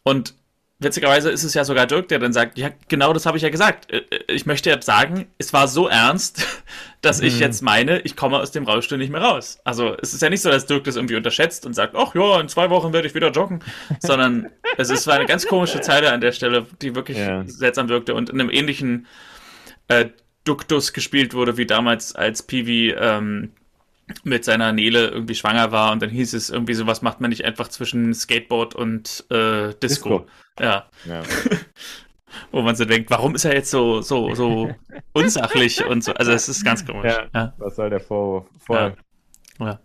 [0.03, 0.35] Und
[0.83, 3.49] witzigerweise ist es ja sogar Dirk, der dann sagt, ja, genau das habe ich ja
[3.49, 3.91] gesagt.
[3.91, 6.45] Äh, äh, ich möchte jetzt sagen, es war so ernst,
[7.01, 7.27] dass mhm.
[7.27, 9.59] ich jetzt meine, ich komme aus dem Rollstuhl nicht mehr raus.
[9.63, 12.39] Also es ist ja nicht so, dass Dirk das irgendwie unterschätzt und sagt, ach ja,
[12.39, 13.63] in zwei Wochen werde ich wieder joggen,
[13.99, 17.43] sondern es ist eine ganz komische Zeile an der Stelle, die wirklich ja.
[17.45, 19.07] seltsam wirkte und in einem ähnlichen
[19.87, 20.05] äh,
[20.43, 23.53] Duktus gespielt wurde, wie damals als Peewee ähm,
[24.23, 27.29] mit seiner Nele irgendwie schwanger war und dann hieß es irgendwie so, was macht man
[27.29, 30.19] nicht einfach zwischen Skateboard und äh, Disco.
[30.19, 30.25] Disco.
[30.59, 30.85] Ja.
[31.05, 31.23] ja.
[32.51, 34.73] Wo man so denkt, warum ist er jetzt so, so, so
[35.13, 36.13] unsachlich und so.
[36.13, 37.13] Also es ist ganz komisch.
[37.13, 37.53] Ja, ja.
[37.57, 38.47] Was soll der Vorwurf?
[38.59, 38.95] Vor
[39.59, 39.79] ja.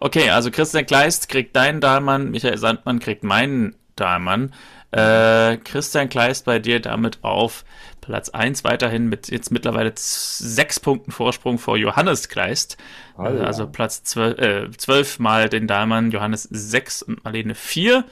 [0.00, 4.52] Okay, also Christian Kleist kriegt deinen Dahlmann, Michael Sandmann kriegt meinen Dahlmann.
[4.90, 7.64] Äh, Christian Kleist bei dir damit auf
[8.00, 12.78] Platz 1 weiterhin mit jetzt mittlerweile sechs Punkten Vorsprung vor Johannes Kleist.
[13.16, 13.46] Alter.
[13.46, 18.04] Also Platz 12, äh, 12 mal den Dahlmann, Johannes 6 und Marlene 4.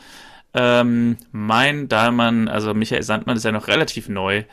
[0.53, 4.45] Ähm, mein Dahlmann, also Michael Sandmann ist ja noch relativ neu,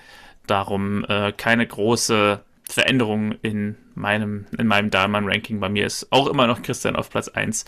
[0.48, 2.40] darum äh, keine große
[2.70, 5.60] Veränderung in meinem, in meinem Dahlmann-Ranking.
[5.60, 7.66] Bei mir ist auch immer noch Christian auf Platz 1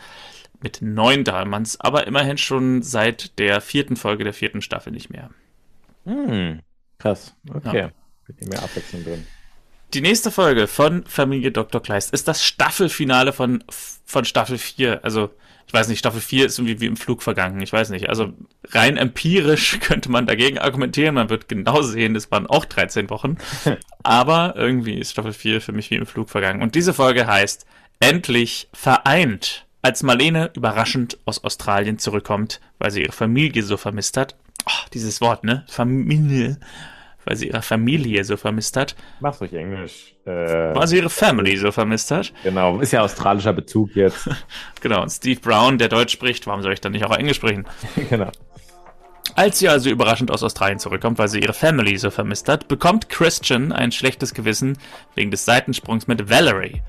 [0.66, 5.30] mit neun Dahlmanns, aber immerhin schon seit der vierten Folge der vierten Staffel nicht mehr.
[6.06, 6.60] Hm,
[6.98, 7.36] krass.
[7.54, 7.78] Okay.
[7.78, 7.90] Ja.
[8.28, 9.28] Mit mehr Abwechslung drin.
[9.94, 11.84] Die nächste Folge von Familie Dr.
[11.84, 15.06] Kleist ist das Staffelfinale von, von Staffel 4.
[15.06, 15.30] Also,
[15.68, 17.62] ich weiß nicht, Staffel 4 ist irgendwie wie im Flug vergangen.
[17.62, 18.10] Ich weiß nicht.
[18.10, 18.34] Also,
[18.70, 21.14] rein empirisch könnte man dagegen argumentieren.
[21.14, 23.38] Man wird genau sehen, es waren auch 13 Wochen.
[24.04, 26.64] Aber irgendwie ist Staffel 4 für mich wie im Flug vergangen.
[26.64, 27.68] Und diese Folge heißt
[28.00, 29.65] Endlich vereint.
[29.86, 34.36] Als Marlene überraschend aus Australien zurückkommt, weil sie ihre Familie so vermisst hat,
[34.66, 35.64] oh, dieses Wort, ne?
[35.68, 36.58] Familie,
[37.24, 38.96] weil sie ihre Familie so vermisst hat.
[39.20, 40.16] Mach's ruhig Englisch.
[40.26, 42.34] Äh, weil sie ihre Family so vermisst hat.
[42.44, 44.28] Genau, ist ja australischer Bezug jetzt.
[44.82, 47.66] genau, und Steve Brown, der Deutsch spricht, warum soll ich dann nicht auch Englisch sprechen?
[48.10, 48.32] genau.
[49.36, 53.10] Als sie also überraschend aus Australien zurückkommt, weil sie ihre Family so vermisst hat, bekommt
[53.10, 54.80] Christian ein schlechtes Gewissen
[55.14, 56.82] wegen des Seitensprungs mit Valerie.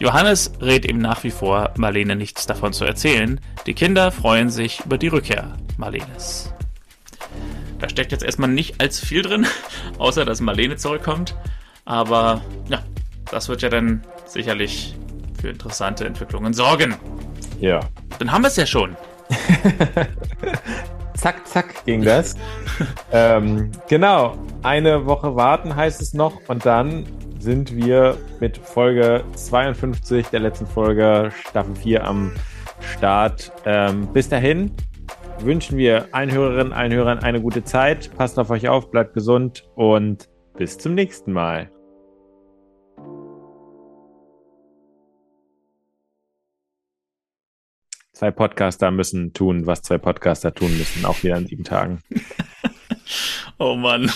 [0.00, 3.40] Johannes rät ihm nach wie vor, Marlene nichts davon zu erzählen.
[3.66, 6.52] Die Kinder freuen sich über die Rückkehr Marlenes.
[7.78, 9.46] Da steckt jetzt erstmal nicht allzu viel drin,
[9.98, 11.36] außer dass Marlene zurückkommt.
[11.84, 12.82] Aber ja,
[13.30, 14.96] das wird ja dann sicherlich
[15.40, 16.96] für interessante Entwicklungen sorgen.
[17.60, 17.80] Ja.
[18.18, 18.96] Dann haben wir es ja schon.
[21.14, 22.34] zack, zack ging das.
[23.12, 24.38] ähm, genau.
[24.62, 27.06] Eine Woche warten heißt es noch und dann
[27.44, 32.32] sind wir mit Folge 52 der letzten Folge Staffel 4 am
[32.80, 33.52] Start.
[33.66, 34.72] Ähm, bis dahin
[35.40, 38.10] wünschen wir allen Hörerinnen, allen Hörern eine gute Zeit.
[38.16, 41.70] Passt auf euch auf, bleibt gesund und bis zum nächsten Mal.
[48.14, 52.00] Zwei Podcaster müssen tun, was zwei Podcaster tun müssen, auch wieder in sieben Tagen.
[53.58, 54.10] oh Mann.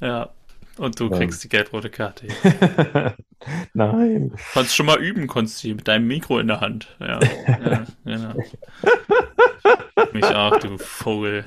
[0.00, 0.30] Ja.
[0.78, 2.26] Und du kriegst die gelb-rote Karte.
[3.74, 4.32] Nein.
[4.52, 6.88] Konntest schon mal üben, konntest du mit deinem Mikro in der Hand.
[6.98, 8.34] Ja, ja genau.
[10.12, 11.44] Mich auch, du Vogel.